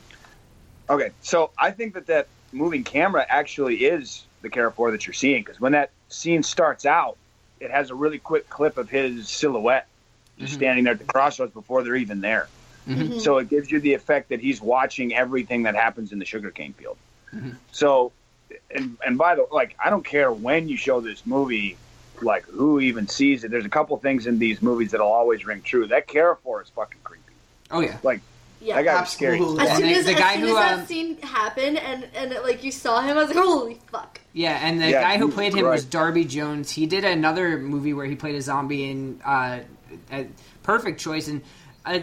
Okay, 0.91 1.11
so 1.23 1.51
I 1.57 1.71
think 1.71 1.95
that 1.95 2.07
that 2.09 2.27
moving 2.53 2.83
camera 2.85 3.25
actually 3.29 3.77
is 3.85 4.25
the 4.43 4.51
Carrefour 4.51 4.91
that 4.91 5.07
you're 5.07 5.15
seeing 5.15 5.43
because 5.43 5.61
when 5.61 5.73
that 5.73 5.91
scene 6.09 6.43
starts 6.43 6.85
out, 6.85 7.17
it 7.61 7.71
has 7.71 7.91
a 7.91 7.95
really 7.95 8.19
quick 8.19 8.49
clip 8.51 8.77
of 8.77 8.91
his 8.91 9.29
silhouette 9.29 9.87
just 10.41 10.53
Mhm. 10.55 10.57
standing 10.57 10.85
there 10.85 10.95
at 10.95 10.99
the 10.99 11.05
crossroads 11.05 11.53
before 11.53 11.83
they're 11.83 11.97
even 11.97 12.21
there. 12.21 12.49
Mhm. 12.89 13.21
So 13.21 13.39
it 13.39 13.49
gives 13.49 13.71
you 13.71 13.79
the 13.81 13.95
effect 13.95 14.31
that 14.31 14.41
he's 14.41 14.61
watching 14.61 15.15
everything 15.15 15.63
that 15.65 15.75
happens 15.77 16.13
in 16.13 16.19
the 16.19 16.25
sugarcane 16.25 16.73
field. 16.73 16.97
Mhm. 17.35 17.55
So, 17.73 18.11
and 18.75 18.97
and 19.07 19.17
by 19.19 19.35
the 19.37 19.47
like, 19.53 19.77
I 19.85 19.91
don't 19.91 20.05
care 20.05 20.33
when 20.33 20.69
you 20.69 20.77
show 20.77 21.01
this 21.01 21.25
movie, 21.27 21.77
like 22.23 22.45
who 22.47 22.81
even 22.81 23.07
sees 23.07 23.45
it. 23.45 23.51
There's 23.51 23.65
a 23.67 23.69
couple 23.71 23.97
things 23.99 24.27
in 24.27 24.39
these 24.39 24.61
movies 24.63 24.91
that'll 24.91 25.07
always 25.13 25.45
ring 25.47 25.63
true. 25.63 25.87
That 25.87 26.07
Carrefour 26.09 26.63
is 26.63 26.69
fucking 26.71 26.99
creepy. 27.05 27.23
Oh 27.71 27.81
yeah, 27.81 27.99
like 28.03 28.21
Yeah. 28.63 28.77
That 28.77 28.85
guy 28.85 29.01
was 29.01 29.09
scary. 29.11 29.39
As 29.39 29.47
soon 29.47 29.57
the- 29.57 29.63
as, 29.95 30.05
the 30.05 30.13
as, 30.13 30.19
guy 30.19 30.35
soon 30.35 30.43
who, 30.43 30.49
as 30.49 30.55
that 30.57 30.79
um, 30.81 30.87
scene 30.87 31.17
happened 31.23 31.79
and 31.79 32.07
and 32.15 32.33
it, 32.33 32.43
like 32.43 32.63
you 32.63 32.71
saw 32.73 33.01
him, 33.01 33.17
I 33.17 33.21
was 33.25 33.29
like, 33.35 33.39
holy 33.45 33.79
fuck. 33.91 34.21
yeah, 34.35 34.59
and 34.63 34.79
the 34.83 34.91
Yeah, 34.91 35.01
guy 35.03 35.17
who 35.19 35.29
he- 35.29 35.33
played 35.33 35.55
him 35.55 35.65
was. 35.67 35.85
Darby 35.85 36.25
Jones. 36.27 36.71
He 36.71 36.85
did 36.87 37.05
another 37.07 37.57
movie 37.57 37.95
where 37.95 38.05
he 38.05 38.17
played 38.17 38.35
a 38.35 38.43
zombie 38.43 38.91
in 38.91 39.19
uh, 39.25 39.61
a 40.13 40.27
perfect 40.63 41.01
choice, 41.01 41.29
and 41.29 41.43
uh, 41.85 42.01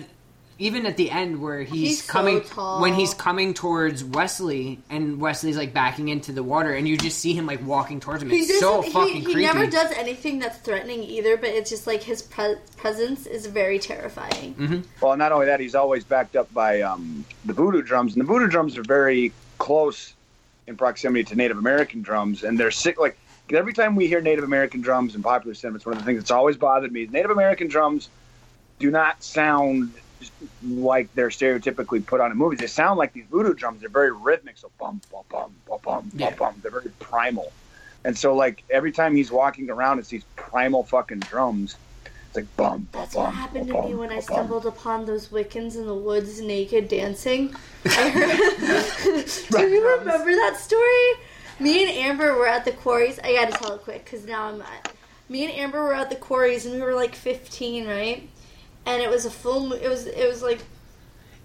even 0.60 0.88
at 0.88 0.98
the 0.98 1.12
end 1.12 1.40
where 1.40 1.62
he's, 1.62 1.88
He's 1.90 2.04
so 2.04 2.12
coming 2.14 2.42
tall. 2.42 2.82
when 2.82 2.96
he's 2.96 3.14
coming 3.14 3.54
towards 3.54 4.04
Wesley, 4.04 4.80
and 4.90 5.20
Wesley's 5.22 5.56
like 5.56 5.72
backing 5.74 6.10
into 6.10 6.32
the 6.32 6.42
water, 6.42 6.74
and 6.74 6.88
you 6.88 6.98
just 6.98 7.20
see 7.20 7.34
him 7.34 7.46
like 7.46 7.64
walking 7.66 8.00
towards 8.00 8.24
him. 8.24 8.30
He 8.32 8.38
It's 8.40 8.48
doesn't- 8.48 8.62
so 8.62 8.82
he, 8.82 8.90
fucking 8.92 9.16
he 9.18 9.24
creepy. 9.24 9.42
never 9.42 9.68
does 9.68 9.92
anything 9.92 10.40
that's 10.40 10.58
threatening 10.58 11.04
either, 11.04 11.38
but 11.38 11.50
it's 11.50 11.70
just 11.70 11.86
like 11.86 12.02
his 12.02 12.24
pre- 12.24 12.56
presence 12.76 13.28
is 13.28 13.46
very 13.46 13.78
terrifying. 13.78 14.56
Mm-hmm. 14.56 14.80
Well, 15.00 15.16
not 15.16 15.32
only 15.32 15.46
that, 15.46 15.60
he's 15.60 15.76
always 15.76 16.04
backed 16.04 16.36
up 16.36 16.52
by 16.54 16.82
um, 16.82 17.24
the 17.46 17.54
voodoo 17.54 17.84
drums, 17.84 18.16
and 18.16 18.22
the 18.22 18.28
voodoo 18.28 18.48
drums 18.48 18.78
are 18.80 18.84
very 18.84 19.32
close 19.60 20.14
in 20.66 20.76
proximity 20.76 21.24
to 21.26 21.36
Native 21.36 21.58
American 21.60 22.02
drums, 22.02 22.44
and 22.44 22.60
they're 22.60 22.72
sick. 22.72 23.00
Like 23.00 23.16
every 23.56 23.74
time 23.74 23.96
we 23.96 24.08
hear 24.08 24.22
Native 24.22 24.44
American 24.44 24.82
drums 24.82 25.16
in 25.16 25.24
popular 25.24 25.54
cinema, 25.54 25.78
it's 25.78 25.86
one 25.86 25.94
of 25.94 26.00
the 26.00 26.06
things 26.06 26.20
that's 26.20 26.32
always 26.32 26.58
bothered 26.58 26.92
me. 26.92 27.06
Native 27.08 27.32
American 27.32 27.68
drums 27.68 28.10
do 28.80 28.92
not 28.92 29.24
sound 29.24 29.94
like 30.64 31.14
they're 31.14 31.30
stereotypically 31.30 32.06
put 32.06 32.20
on 32.22 32.32
in 32.32 32.38
movies. 32.38 32.60
They 32.60 32.68
sound 32.68 32.98
like 32.98 33.14
these 33.14 33.26
voodoo 33.26 33.54
drums. 33.54 33.82
They're 33.82 33.90
very 33.90 34.12
rhythmic, 34.12 34.58
so 34.58 34.72
bum 34.80 35.00
bum 35.12 35.24
bum 35.30 35.52
bum 35.68 35.80
bum 35.84 36.12
Yeah. 36.16 36.30
bum 36.32 36.38
bum. 36.38 36.56
They're 36.62 36.72
very 36.72 36.90
primal, 37.00 37.52
and 38.04 38.18
so 38.18 38.36
like 38.36 38.64
every 38.70 38.92
time 38.92 39.16
he's 39.16 39.32
walking 39.32 39.70
around, 39.70 40.00
it's 40.00 40.10
these 40.10 40.24
primal 40.36 40.84
fucking 40.84 41.20
drums. 41.20 41.76
It's 42.28 42.36
like 42.36 42.58
bum 42.58 42.88
bum 42.92 43.02
That's 43.04 43.14
bum. 43.16 43.26
what 43.26 43.34
happened 43.36 43.68
to 43.68 43.74
bum, 43.74 43.86
me 43.86 43.94
when 43.96 44.10
I 44.10 44.16
bum, 44.16 44.22
stumbled 44.24 44.66
upon 44.66 45.06
those 45.06 45.28
Wiccans 45.30 45.76
in 45.76 45.86
the 45.86 45.94
woods 45.96 46.42
naked 46.42 46.88
dancing. 46.90 47.56
I 47.86 48.10
heard. 48.10 49.26
Do 49.52 49.68
you 49.70 49.88
remember 49.88 50.32
that 50.32 50.58
story? 50.58 51.24
Me 51.60 51.84
and 51.84 51.92
Amber 51.92 52.36
were 52.36 52.48
at 52.48 52.66
the 52.66 52.72
quarries. 52.72 53.20
I 53.24 53.34
gotta 53.34 53.52
tell 53.52 53.74
it 53.74 53.82
quick 53.82 54.06
because 54.06 54.26
now 54.26 54.44
I'm. 54.50 54.62
at. 54.62 54.94
Me 55.30 55.44
and 55.44 55.54
Amber 55.54 55.84
were 55.84 55.94
at 55.94 56.10
the 56.10 56.16
quarries 56.16 56.66
and 56.66 56.76
we 56.76 56.82
were 56.82 56.94
like 56.94 57.16
15, 57.16 57.88
right? 57.88 58.30
And 58.86 59.02
it 59.02 59.10
was 59.10 59.26
a 59.26 59.32
full. 59.32 59.74
It 59.74 59.88
was. 59.90 60.06
It 60.06 60.28
was 60.28 60.42
like 60.42 60.60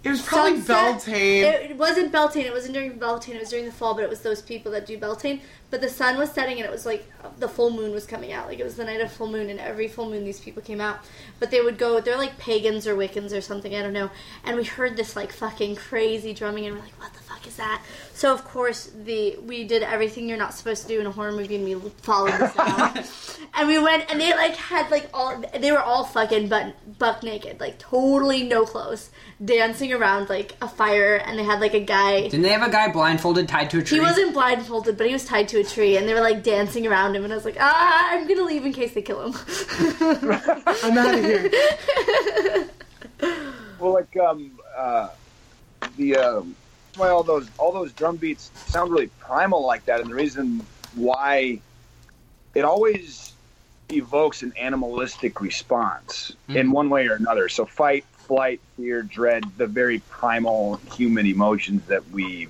It 0.03 0.09
was 0.09 0.21
probably 0.21 0.61
Sunset- 0.61 1.05
Beltane. 1.05 1.43
It, 1.43 1.71
it 1.71 1.77
wasn't 1.77 2.11
Beltane. 2.11 2.45
It 2.45 2.53
wasn't 2.53 2.73
during 2.75 2.97
Beltane. 2.97 3.35
It 3.35 3.39
was 3.39 3.49
during 3.49 3.65
the 3.65 3.71
fall, 3.71 3.93
but 3.95 4.03
it 4.03 4.09
was 4.09 4.21
those 4.21 4.41
people 4.41 4.71
that 4.73 4.85
do 4.85 4.97
Beltane. 4.97 5.41
But 5.73 5.81
the 5.81 5.89
sun 5.89 6.19
was 6.19 6.31
setting, 6.31 6.57
and 6.57 6.65
it 6.67 6.71
was 6.71 6.85
like 6.85 7.11
the 7.39 7.47
full 7.47 7.71
moon 7.71 7.93
was 7.93 8.05
coming 8.05 8.31
out. 8.31 8.45
Like 8.45 8.59
it 8.59 8.63
was 8.63 8.75
the 8.75 8.85
night 8.85 9.01
of 9.01 9.11
full 9.11 9.25
moon, 9.25 9.49
and 9.49 9.59
every 9.59 9.87
full 9.87 10.07
moon 10.07 10.23
these 10.23 10.39
people 10.39 10.61
came 10.61 10.79
out. 10.79 10.99
But 11.39 11.49
they 11.49 11.61
would 11.61 11.79
go. 11.79 11.99
They're 11.99 12.15
like 12.15 12.37
pagans 12.37 12.85
or 12.85 12.95
Wiccans 12.95 13.35
or 13.35 13.41
something. 13.41 13.73
I 13.73 13.81
don't 13.81 13.91
know. 13.91 14.11
And 14.43 14.55
we 14.55 14.65
heard 14.65 14.95
this 14.95 15.15
like 15.15 15.31
fucking 15.31 15.77
crazy 15.77 16.31
drumming, 16.31 16.67
and 16.67 16.75
we're 16.75 16.83
like, 16.83 16.99
"What 16.99 17.11
the 17.13 17.23
fuck 17.23 17.47
is 17.47 17.55
that?" 17.55 17.81
So 18.13 18.31
of 18.31 18.45
course 18.45 18.91
the 19.03 19.37
we 19.47 19.63
did 19.63 19.81
everything 19.81 20.29
you're 20.29 20.37
not 20.37 20.53
supposed 20.53 20.83
to 20.83 20.87
do 20.87 20.99
in 20.99 21.07
a 21.07 21.11
horror 21.11 21.31
movie, 21.31 21.55
and 21.55 21.65
we 21.65 21.89
followed 22.03 22.33
the 22.33 22.49
sound. 22.49 23.09
and 23.55 23.67
we 23.67 23.79
went, 23.79 24.11
and 24.11 24.21
they 24.21 24.31
like 24.35 24.55
had 24.55 24.91
like 24.91 25.09
all. 25.11 25.43
They 25.59 25.71
were 25.71 25.81
all 25.81 26.03
fucking 26.03 26.49
butt 26.49 26.99
buck 26.99 27.23
naked, 27.23 27.59
like 27.59 27.79
totally 27.79 28.43
no 28.43 28.63
clothes, 28.65 29.09
dancing 29.43 29.91
around 29.91 30.29
like 30.29 30.55
a 30.61 30.67
fire, 30.67 31.15
and 31.15 31.39
they 31.39 31.43
had 31.43 31.59
like 31.59 31.73
a 31.73 31.79
guy. 31.79 32.21
Didn't 32.21 32.43
they 32.43 32.49
have 32.49 32.61
a 32.61 32.71
guy 32.71 32.91
blindfolded 32.91 33.49
tied 33.49 33.71
to 33.71 33.79
a 33.79 33.83
tree? 33.83 33.97
He 33.97 34.03
wasn't 34.03 34.33
blindfolded, 34.33 34.99
but 34.99 35.07
he 35.07 35.13
was 35.13 35.25
tied 35.25 35.47
to 35.47 35.59
a 35.59 35.62
tree, 35.63 35.97
and 35.97 36.07
they 36.07 36.13
were 36.13 36.21
like 36.21 36.43
dancing 36.43 36.87
around 36.87 37.15
him. 37.15 37.23
And 37.23 37.33
I 37.33 37.35
was 37.35 37.45
like, 37.45 37.57
ah, 37.59 38.09
I'm 38.11 38.27
gonna 38.27 38.43
leave 38.43 38.65
in 38.65 38.73
case 38.73 38.93
they 38.93 39.01
kill 39.01 39.31
him. 39.31 39.33
I'm 40.83 40.97
out 40.97 41.15
of 41.15 41.23
here. 41.23 42.69
Well, 43.79 43.93
like 43.93 44.15
um, 44.15 44.51
uh, 44.77 45.09
the 45.97 46.15
um, 46.15 46.55
why 46.95 47.09
all 47.09 47.23
those 47.23 47.49
all 47.57 47.73
those 47.73 47.91
drum 47.91 48.15
beats 48.15 48.49
sound 48.67 48.91
really 48.91 49.07
primal 49.19 49.65
like 49.65 49.83
that, 49.85 49.99
and 49.99 50.09
the 50.09 50.15
reason 50.15 50.65
why 50.95 51.59
it 52.55 52.63
always 52.63 53.33
evokes 53.91 54.41
an 54.41 54.53
animalistic 54.57 55.41
response 55.41 56.33
in 56.47 56.71
one 56.71 56.89
way 56.89 57.07
or 57.07 57.15
another. 57.15 57.49
So 57.49 57.65
fight, 57.65 58.05
flight, 58.19 58.61
fear, 58.77 59.03
dread, 59.03 59.43
the 59.57 59.67
very 59.67 59.99
primal 60.09 60.77
human 60.93 61.25
emotions 61.25 61.85
that 61.87 62.09
we 62.11 62.47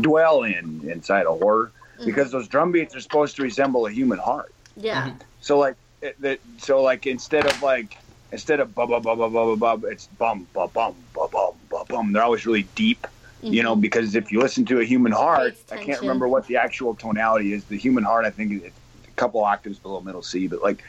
dwell 0.00 0.44
in 0.44 0.88
inside 0.88 1.26
a 1.26 1.32
horror, 1.32 1.72
Mm-hmm. 1.96 2.04
because 2.04 2.30
those 2.30 2.46
drum 2.46 2.72
beats 2.72 2.94
are 2.94 3.00
supposed 3.00 3.36
to 3.36 3.42
resemble 3.42 3.86
a 3.86 3.90
human 3.90 4.18
heart. 4.18 4.52
Yeah. 4.76 5.08
Mm-hmm. 5.08 5.18
So 5.40 5.58
like 5.58 5.76
it, 6.02 6.20
the, 6.20 6.38
so 6.58 6.82
like 6.82 7.06
instead 7.06 7.46
of 7.46 7.62
like 7.62 7.96
instead 8.32 8.60
of 8.60 8.74
bum 8.74 8.90
bum 8.90 9.02
bum 9.02 9.18
bum 9.18 9.32
bum 9.32 9.58
bum, 9.58 9.80
bum 9.80 9.90
it's 9.90 10.06
bum 10.06 10.46
bum 10.52 10.70
bum 10.74 10.94
bum 11.14 11.28
bum 11.32 11.54
bum 11.70 11.86
bum. 11.88 12.12
They're 12.12 12.22
always 12.22 12.44
really 12.44 12.64
deep, 12.74 13.06
you 13.40 13.62
know, 13.62 13.76
because 13.76 14.14
if 14.14 14.30
you 14.30 14.40
listen 14.40 14.66
to 14.66 14.80
a 14.80 14.84
human 14.84 15.12
heart, 15.12 15.56
I 15.72 15.76
can't 15.78 16.00
remember 16.00 16.28
what 16.28 16.46
the 16.46 16.56
actual 16.56 16.94
tonality 16.94 17.52
is. 17.54 17.64
The 17.64 17.78
human 17.78 18.04
heart, 18.04 18.26
I 18.26 18.30
think, 18.30 18.62
it's 18.62 18.76
a 19.08 19.10
couple 19.12 19.42
octaves 19.42 19.78
below 19.78 20.00
middle 20.00 20.22
C, 20.22 20.48
but 20.48 20.62
like, 20.62 20.82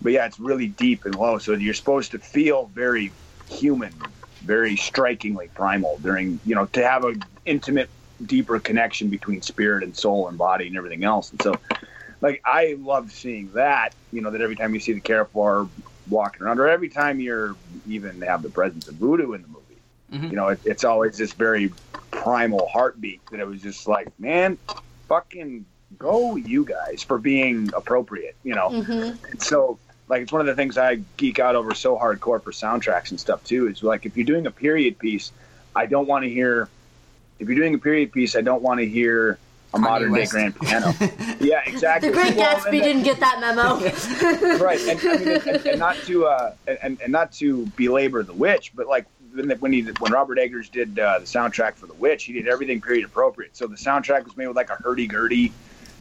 but 0.00 0.12
yeah, 0.12 0.26
it's 0.26 0.38
really 0.38 0.68
deep 0.68 1.04
and 1.04 1.14
low. 1.16 1.38
So 1.38 1.54
you're 1.54 1.74
supposed 1.74 2.12
to 2.12 2.18
feel 2.18 2.66
very 2.66 3.10
human, 3.48 3.92
very 4.42 4.76
strikingly 4.76 5.48
primal 5.54 5.98
during, 5.98 6.38
you 6.44 6.54
know, 6.54 6.66
to 6.66 6.86
have 6.86 7.04
an 7.04 7.24
intimate, 7.46 7.90
deeper 8.26 8.58
connection 8.58 9.08
between 9.08 9.42
spirit 9.42 9.82
and 9.82 9.96
soul 9.96 10.28
and 10.28 10.38
body 10.38 10.66
and 10.66 10.76
everything 10.76 11.04
else. 11.04 11.30
And 11.30 11.42
so, 11.42 11.54
like, 12.20 12.42
I 12.44 12.76
love 12.80 13.12
seeing 13.12 13.52
that, 13.52 13.94
you 14.12 14.20
know, 14.20 14.30
that 14.30 14.40
every 14.40 14.56
time 14.56 14.74
you 14.74 14.80
see 14.80 14.92
the 14.92 15.00
Carrefour 15.00 15.68
walking 16.08 16.42
around, 16.42 16.58
or 16.58 16.68
every 16.68 16.88
time 16.88 17.20
you're 17.20 17.56
even 17.88 18.20
have 18.22 18.42
the 18.42 18.50
presence 18.50 18.88
of 18.88 18.94
voodoo 18.94 19.32
in 19.32 19.42
the 19.42 19.48
movie, 19.48 20.28
you 20.28 20.36
know, 20.36 20.48
it, 20.48 20.60
it's 20.64 20.84
always 20.84 21.16
this 21.16 21.32
very 21.32 21.72
primal 22.10 22.68
heartbeat 22.68 23.20
that 23.30 23.40
it 23.40 23.46
was 23.46 23.62
just 23.62 23.88
like, 23.88 24.08
man, 24.20 24.58
fucking 25.08 25.64
go, 25.98 26.36
you 26.36 26.64
guys, 26.64 27.02
for 27.02 27.18
being 27.18 27.70
appropriate, 27.74 28.36
you 28.44 28.54
know. 28.54 28.68
Mm-hmm. 28.68 29.24
And 29.26 29.42
so 29.42 29.78
like 30.08 30.22
it's 30.22 30.32
one 30.32 30.42
of 30.42 30.46
the 30.46 30.54
things 30.54 30.76
I 30.76 30.96
geek 31.16 31.38
out 31.38 31.56
over 31.56 31.74
so 31.74 31.96
hardcore 31.96 32.42
for 32.42 32.52
soundtracks 32.52 33.10
and 33.10 33.18
stuff 33.18 33.42
too. 33.44 33.68
Is 33.68 33.82
like 33.82 34.04
if 34.04 34.16
you're 34.16 34.26
doing 34.26 34.46
a 34.46 34.50
period 34.50 34.98
piece, 34.98 35.32
I 35.74 35.86
don't 35.86 36.06
want 36.06 36.24
to 36.24 36.30
hear. 36.30 36.68
If 37.42 37.48
you're 37.48 37.58
doing 37.58 37.74
a 37.74 37.78
period 37.78 38.12
piece, 38.12 38.36
I 38.36 38.40
don't 38.40 38.62
want 38.62 38.78
to 38.78 38.88
hear 38.88 39.36
a 39.74 39.78
modern 39.78 40.12
day 40.12 40.26
grand 40.26 40.58
piano. 40.60 40.92
yeah, 41.40 41.62
exactly. 41.66 42.10
The 42.10 42.14
Great 42.14 42.36
Well, 42.36 42.56
Gatsby 42.56 42.80
didn't 42.80 43.02
get 43.02 43.18
that 43.18 43.40
memo. 43.40 43.78
right, 44.64 44.80
and, 44.80 45.00
I 45.00 45.16
mean, 45.16 45.28
and, 45.28 45.66
and 45.66 45.78
not 45.80 45.96
to 46.06 46.26
uh, 46.26 46.54
and, 46.82 47.00
and 47.00 47.10
not 47.10 47.32
to 47.32 47.66
belabor 47.76 48.22
the 48.22 48.32
witch, 48.32 48.70
but 48.76 48.86
like 48.86 49.06
when 49.34 49.50
when 49.58 49.72
he 49.72 49.82
when 49.82 50.12
Robert 50.12 50.38
Eggers 50.38 50.68
did 50.68 51.00
uh, 51.00 51.18
the 51.18 51.24
soundtrack 51.24 51.74
for 51.74 51.86
the 51.86 51.94
witch, 51.94 52.22
he 52.22 52.32
did 52.32 52.46
everything 52.46 52.80
period 52.80 53.04
appropriate. 53.04 53.56
So 53.56 53.66
the 53.66 53.74
soundtrack 53.74 54.24
was 54.24 54.36
made 54.36 54.46
with 54.46 54.56
like 54.56 54.70
a 54.70 54.76
hurdy 54.76 55.08
gurdy. 55.08 55.52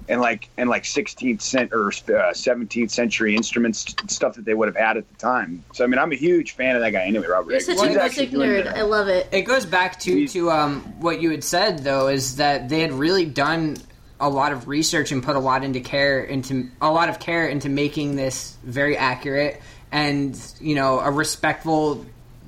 And 0.10 0.20
like 0.20 0.50
and 0.58 0.70
like 0.70 0.84
16th 0.84 1.42
cent 1.42 1.72
or 1.74 1.88
uh, 1.90 2.34
17th 2.34 2.92
century 2.92 3.36
instruments 3.36 3.96
stuff 4.08 4.36
that 4.36 4.46
they 4.46 4.54
would 4.54 4.68
have 4.68 4.76
had 4.76 4.98
at 4.98 5.08
the 5.10 5.16
time. 5.16 5.64
So 5.74 5.84
I 5.84 5.88
mean, 5.88 6.00
I'm 6.00 6.12
a 6.12 6.16
huge 6.16 6.52
fan 6.54 6.76
of 6.76 6.82
that 6.82 6.92
guy 6.92 7.04
anyway, 7.04 7.28
Robert. 7.28 7.52
You're 7.52 7.62
Eggers. 7.62 7.78
such 7.78 7.88
a 7.88 7.94
music 7.94 8.32
nerd. 8.32 8.68
I 8.74 8.82
love 8.82 9.08
it. 9.08 9.30
It 9.32 9.44
goes 9.44 9.66
back 9.66 10.00
to 10.02 10.14
He's- 10.14 10.34
to 10.34 10.52
um, 10.52 10.82
what 11.00 11.22
you 11.22 11.32
had 11.32 11.44
said 11.44 11.80
though, 11.80 12.08
is 12.08 12.38
that 12.38 12.68
they 12.70 12.82
had 12.82 12.92
really 12.92 13.26
done 13.26 13.78
a 14.20 14.30
lot 14.30 14.52
of 14.52 14.68
research 14.68 15.12
and 15.12 15.24
put 15.24 15.36
a 15.36 15.40
lot 15.40 15.64
into 15.64 15.80
care 15.80 16.22
into 16.24 16.70
a 16.80 16.92
lot 16.92 17.10
of 17.10 17.20
care 17.20 17.48
into 17.48 17.70
making 17.70 18.16
this 18.16 18.56
very 18.64 18.96
accurate 18.96 19.60
and 19.92 20.40
you 20.62 20.76
know 20.76 21.00
a 21.00 21.10
respectful, 21.10 22.06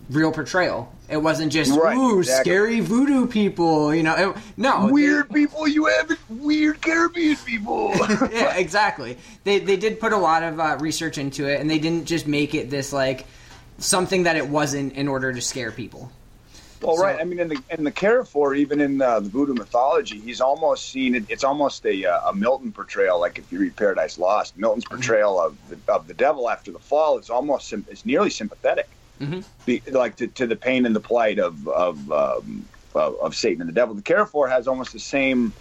real 0.09 0.31
portrayal. 0.31 0.92
It 1.13 1.21
wasn't 1.21 1.51
just 1.51 1.71
Right, 1.71 1.95
ooh 1.95 2.19
exactly. 2.19 2.51
scary 2.51 2.79
voodoo 2.79 3.27
people, 3.27 3.93
you 3.93 4.01
know. 4.03 4.15
It, 4.31 4.37
no, 4.57 4.87
weird 4.91 5.29
people 5.29 5.67
you 5.67 5.85
have 5.85 6.11
weird 6.27 6.81
Caribbean 6.81 7.35
people. 7.37 7.93
yeah, 8.31 8.55
exactly. 8.55 9.17
They 9.43 9.59
they 9.59 9.77
did 9.77 9.99
put 9.99 10.11
a 10.11 10.17
lot 10.17 10.41
of 10.43 10.59
uh, 10.59 10.77
research 10.79 11.17
into 11.19 11.45
it, 11.47 11.61
and 11.61 11.69
they 11.69 11.77
didn't 11.79 12.05
just 12.05 12.27
make 12.27 12.55
it 12.55 12.69
this 12.71 12.91
like 12.91 13.25
something 13.77 14.23
that 14.23 14.35
it 14.35 14.47
wasn't 14.47 14.93
in 14.93 15.07
order 15.07 15.31
to 15.31 15.39
scare 15.41 15.71
people. 15.71 16.11
well, 16.81 16.95
So- 16.97 17.03
right. 17.03 17.19
I 17.19 17.23
mean, 17.25 17.39
in 17.39 17.47
the 17.49 17.59
in 17.69 17.83
the 17.83 17.91
Carrefour, 17.91 18.55
even 18.55 18.81
in 18.81 18.99
uh, 18.99 19.19
the 19.19 19.29
voodoo 19.29 19.53
mythology, 19.53 20.19
he's 20.19 20.41
almost 20.41 20.89
seen 20.89 21.13
it. 21.13 21.25
It's 21.29 21.43
almost 21.43 21.85
a 21.85 22.05
uh, 22.05 22.29
a 22.31 22.35
Milton 22.35 22.71
portrayal. 22.71 23.19
Like 23.19 23.37
if 23.37 23.51
you 23.51 23.59
read 23.59 23.75
Paradise 23.75 24.17
Lost, 24.17 24.57
Milton's 24.57 24.85
portrayal 24.85 25.39
of 25.39 25.55
the 25.69 25.77
of 25.93 26.07
the 26.07 26.13
devil 26.15 26.49
after 26.49 26.71
the 26.71 26.79
fall 26.79 27.19
is 27.19 27.29
almost 27.29 27.71
is 27.71 28.03
nearly 28.03 28.31
sympathetic, 28.31 28.89
Mhm. 29.21 29.45
Be, 29.65 29.81
like 29.91 30.17
to, 30.17 30.27
to 30.27 30.47
the 30.47 30.55
pain 30.57 30.85
and 30.85 30.95
the 30.95 31.01
plight 31.01 31.39
of 31.39 31.67
of, 31.67 32.11
um, 32.11 32.69
of 32.95 33.15
of 33.21 33.35
Satan 33.35 33.61
and 33.61 33.69
the 33.69 33.73
devil. 33.73 33.95
The 33.95 34.01
Carrefour 34.01 34.47
has 34.49 34.67
almost 34.67 34.93
the 34.93 34.99
same 34.99 35.55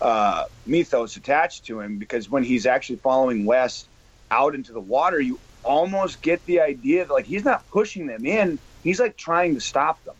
uh, 0.00 0.44
mythos 0.66 1.16
attached 1.16 1.66
to 1.66 1.80
him 1.80 1.98
because 1.98 2.30
when 2.30 2.44
he's 2.44 2.66
actually 2.66 2.98
following 2.98 3.46
West 3.46 3.90
out 4.30 4.54
into 4.54 4.72
the 4.72 4.80
water, 4.80 5.20
you 5.20 5.40
almost 5.64 6.22
get 6.22 6.44
the 6.46 6.60
idea 6.60 7.06
that 7.06 7.12
like 7.12 7.26
he's 7.26 7.44
not 7.44 7.68
pushing 7.68 8.06
them 8.06 8.26
in; 8.26 8.60
he's 8.82 9.00
like 9.00 9.16
trying 9.16 9.54
to 9.54 9.60
stop 9.60 10.04
them. 10.04 10.16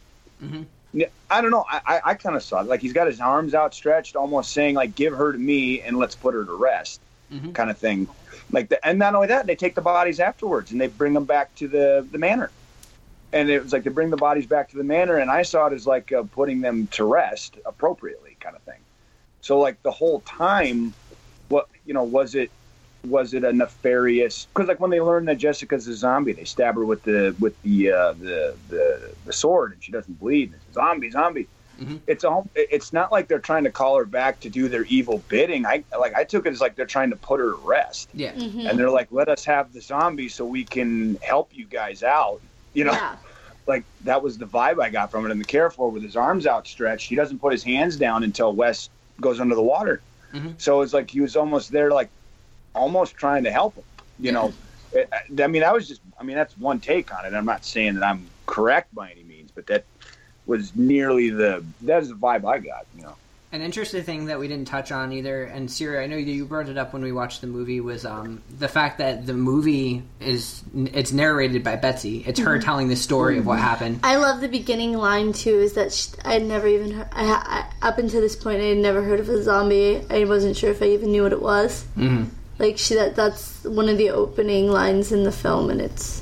Yeah, 0.92 1.08
I 1.30 1.42
don't 1.42 1.52
know. 1.52 1.64
I, 1.70 1.80
I, 1.86 2.00
I 2.12 2.14
kind 2.14 2.36
of 2.36 2.42
saw 2.44 2.60
it. 2.62 2.68
Like 2.68 2.82
he's 2.82 2.94
got 2.94 3.08
his 3.08 3.20
arms 3.20 3.54
outstretched, 3.54 4.16
almost 4.16 4.52
saying 4.52 4.76
like, 4.76 4.94
"Give 4.96 5.14
her 5.14 5.32
to 5.32 5.38
me 5.38 5.82
and 5.82 5.98
let's 5.98 6.16
put 6.16 6.34
her 6.34 6.44
to 6.46 6.54
rest," 6.54 7.02
kind 7.54 7.70
of 7.70 7.78
thing. 7.78 8.08
Like, 8.50 8.70
the, 8.70 8.84
and 8.86 8.98
not 8.98 9.14
only 9.14 9.28
that, 9.28 9.46
they 9.46 9.56
take 9.56 9.76
the 9.76 9.82
bodies 9.82 10.20
afterwards 10.20 10.72
and 10.72 10.80
they 10.80 10.88
bring 10.88 11.14
them 11.14 11.26
back 11.26 11.54
to 11.56 11.68
the 11.68 12.08
the 12.10 12.18
manor. 12.18 12.52
And 13.32 13.50
it 13.50 13.62
was 13.62 13.72
like 13.72 13.84
to 13.84 13.90
bring 13.90 14.10
the 14.10 14.16
bodies 14.16 14.46
back 14.46 14.70
to 14.70 14.76
the 14.76 14.84
manor, 14.84 15.16
and 15.18 15.30
I 15.30 15.42
saw 15.42 15.66
it 15.66 15.72
as 15.72 15.86
like 15.86 16.12
uh, 16.12 16.22
putting 16.32 16.60
them 16.60 16.86
to 16.92 17.04
rest 17.04 17.58
appropriately, 17.66 18.36
kind 18.40 18.54
of 18.56 18.62
thing. 18.62 18.78
So 19.40 19.58
like 19.58 19.82
the 19.82 19.90
whole 19.90 20.20
time, 20.20 20.94
what 21.48 21.68
you 21.84 21.92
know 21.94 22.04
was 22.04 22.34
it 22.34 22.50
was 23.06 23.34
it 23.34 23.44
a 23.44 23.52
nefarious? 23.52 24.46
Because 24.46 24.68
like 24.68 24.80
when 24.80 24.90
they 24.90 25.00
learn 25.00 25.24
that 25.26 25.38
Jessica's 25.38 25.86
a 25.88 25.94
zombie, 25.94 26.32
they 26.32 26.44
stab 26.44 26.76
her 26.76 26.84
with 26.84 27.02
the 27.02 27.34
with 27.40 27.60
the 27.62 27.92
uh, 27.92 28.12
the, 28.14 28.54
the 28.68 29.10
the 29.24 29.32
sword, 29.32 29.72
and 29.72 29.82
she 29.82 29.92
doesn't 29.92 30.18
bleed. 30.18 30.52
It's 30.54 30.70
a 30.70 30.72
zombie, 30.74 31.10
zombie. 31.10 31.48
It's 32.06 32.24
all. 32.24 32.48
It's 32.54 32.92
not 32.94 33.12
like 33.12 33.28
they're 33.28 33.38
trying 33.38 33.64
to 33.64 33.70
call 33.70 33.98
her 33.98 34.06
back 34.06 34.40
to 34.40 34.48
do 34.48 34.68
their 34.68 34.84
evil 34.84 35.22
bidding. 35.28 35.66
I 35.66 35.84
like 35.98 36.14
I 36.14 36.24
took 36.24 36.46
it 36.46 36.50
as 36.52 36.60
like 36.60 36.74
they're 36.74 36.86
trying 36.86 37.10
to 37.10 37.16
put 37.16 37.38
her 37.38 37.50
to 37.50 37.58
rest, 37.58 38.08
Yeah. 38.14 38.32
and 38.32 38.78
they're 38.78 38.88
like, 38.90 39.08
"Let 39.10 39.28
us 39.28 39.44
have 39.44 39.72
the 39.74 39.82
zombie 39.82 40.30
so 40.30 40.46
we 40.46 40.64
can 40.64 41.16
help 41.16 41.50
you 41.52 41.66
guys 41.66 42.02
out." 42.02 42.40
You 42.76 42.84
know, 42.84 42.92
Yeah. 42.92 43.16
like 43.66 43.84
that 44.04 44.22
was 44.22 44.38
the 44.38 44.46
vibe 44.46 44.80
I 44.80 44.90
got 44.90 45.10
from 45.10 45.24
it. 45.26 45.32
And 45.32 45.40
the 45.40 45.44
Carrefour 45.44 45.88
with 45.90 46.02
his 46.02 46.14
arms 46.14 46.46
outstretched, 46.46 47.08
he 47.08 47.16
doesn't 47.16 47.40
put 47.40 47.52
his 47.52 47.64
hands 47.64 47.96
down 47.96 48.22
until 48.22 48.52
Wes 48.52 48.90
goes 49.20 49.40
under 49.40 49.54
the 49.54 49.62
water. 49.62 50.00
Mm-hmm. 50.32 50.50
So 50.58 50.82
it's 50.82 50.92
like 50.92 51.10
he 51.10 51.20
was 51.20 51.34
almost 51.36 51.72
there, 51.72 51.90
like 51.90 52.10
almost 52.74 53.16
trying 53.16 53.44
to 53.44 53.50
help 53.50 53.74
him. 53.74 53.84
You 54.20 54.32
know, 54.32 54.52
It- 54.92 55.10
I 55.40 55.46
mean, 55.48 55.64
I 55.64 55.72
was 55.72 55.88
just, 55.88 56.00
I 56.20 56.22
mean, 56.22 56.36
that's 56.36 56.56
one 56.58 56.78
take 56.80 57.12
on 57.12 57.24
it. 57.26 57.34
I'm 57.34 57.44
not 57.44 57.64
saying 57.64 57.94
that 57.96 58.04
I'm 58.04 58.26
correct 58.46 58.94
by 58.94 59.10
any 59.10 59.24
means, 59.24 59.50
but 59.52 59.66
that 59.66 59.84
was 60.46 60.76
nearly 60.76 61.30
the 61.30 61.64
that 61.82 62.02
is 62.02 62.08
the 62.10 62.14
vibe 62.14 62.44
I 62.48 62.58
got. 62.58 62.86
You 62.96 63.02
know. 63.02 63.16
An 63.52 63.62
interesting 63.62 64.02
thing 64.02 64.26
that 64.26 64.40
we 64.40 64.48
didn't 64.48 64.66
touch 64.66 64.90
on 64.90 65.12
either, 65.12 65.44
and 65.44 65.70
Siri, 65.70 66.02
I 66.02 66.08
know 66.08 66.16
you 66.16 66.44
brought 66.44 66.68
it 66.68 66.76
up 66.76 66.92
when 66.92 67.00
we 67.02 67.12
watched 67.12 67.40
the 67.40 67.46
movie, 67.46 67.80
was 67.80 68.04
um, 68.04 68.42
the 68.58 68.66
fact 68.68 68.98
that 68.98 69.24
the 69.24 69.34
movie 69.34 70.02
is 70.20 70.62
it's 70.74 71.12
narrated 71.12 71.62
by 71.62 71.76
Betsy. 71.76 72.24
It's 72.26 72.40
her 72.40 72.58
telling 72.58 72.88
the 72.88 72.96
story 72.96 73.38
of 73.38 73.46
what 73.46 73.60
happened. 73.60 74.00
I 74.02 74.16
love 74.16 74.40
the 74.40 74.48
beginning 74.48 74.94
line 74.94 75.32
too. 75.32 75.60
Is 75.60 75.74
that 75.74 75.92
sh 75.92 76.08
I'd 76.24 76.42
never 76.44 76.66
even 76.66 76.90
heard, 76.90 77.08
I, 77.12 77.66
I, 77.80 77.88
up 77.88 77.98
until 77.98 78.20
this 78.20 78.34
point 78.34 78.60
I 78.60 78.64
had 78.64 78.78
never 78.78 79.00
heard 79.02 79.20
of 79.20 79.28
a 79.28 79.40
zombie. 79.42 80.04
I 80.10 80.24
wasn't 80.24 80.56
sure 80.56 80.70
if 80.72 80.82
I 80.82 80.86
even 80.86 81.12
knew 81.12 81.22
what 81.22 81.32
it 81.32 81.40
was. 81.40 81.84
Mm-hmm. 81.96 82.24
Like 82.58 82.78
she 82.78 82.96
that 82.96 83.14
that's 83.14 83.62
one 83.64 83.88
of 83.88 83.96
the 83.96 84.10
opening 84.10 84.68
lines 84.70 85.12
in 85.12 85.22
the 85.22 85.32
film, 85.32 85.70
and 85.70 85.80
it's 85.80 86.20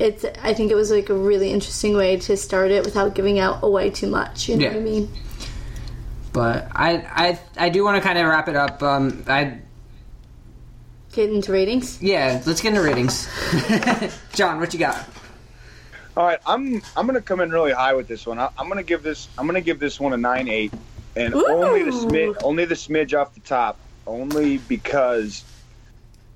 it's. 0.00 0.24
I 0.42 0.54
think 0.54 0.72
it 0.72 0.74
was 0.74 0.90
like 0.90 1.08
a 1.08 1.14
really 1.14 1.52
interesting 1.52 1.96
way 1.96 2.16
to 2.16 2.36
start 2.36 2.72
it 2.72 2.84
without 2.84 3.14
giving 3.14 3.38
out 3.38 3.62
away 3.62 3.90
too 3.90 4.08
much. 4.08 4.48
You 4.48 4.56
know 4.56 4.64
Yeah. 4.64 4.68
what 4.72 4.78
I 4.78 4.80
mean? 4.80 5.08
But 6.36 6.68
I 6.74 6.96
I 7.56 7.66
I 7.66 7.68
do 7.70 7.82
want 7.82 7.96
to 7.96 8.06
kind 8.06 8.18
of 8.18 8.26
wrap 8.26 8.46
it 8.46 8.56
up. 8.56 8.82
Um, 8.82 9.24
I 9.26 9.56
Get 11.14 11.30
into 11.30 11.50
ratings. 11.50 12.02
yeah, 12.02 12.42
let's 12.44 12.60
get 12.60 12.74
into 12.74 12.82
ratings. 12.82 13.26
John, 14.34 14.60
what 14.60 14.74
you 14.74 14.78
got? 14.78 15.02
All 16.14 16.26
right, 16.26 16.38
I'm 16.44 16.82
I'm 16.94 17.06
gonna 17.06 17.22
come 17.22 17.40
in 17.40 17.48
really 17.50 17.72
high 17.72 17.94
with 17.94 18.06
this 18.06 18.26
one. 18.26 18.38
I, 18.38 18.50
I'm 18.58 18.68
gonna 18.68 18.82
give 18.82 19.02
this 19.02 19.28
I'm 19.38 19.46
gonna 19.46 19.62
give 19.62 19.78
this 19.78 19.98
one 19.98 20.12
a 20.12 20.18
nine 20.18 20.46
eight, 20.48 20.74
and 21.16 21.34
Ooh. 21.34 21.46
only 21.48 21.84
the 21.84 21.90
smidge 21.92 22.36
only 22.44 22.66
the 22.66 22.74
smidge 22.74 23.18
off 23.18 23.32
the 23.32 23.40
top, 23.40 23.78
only 24.06 24.58
because 24.58 25.42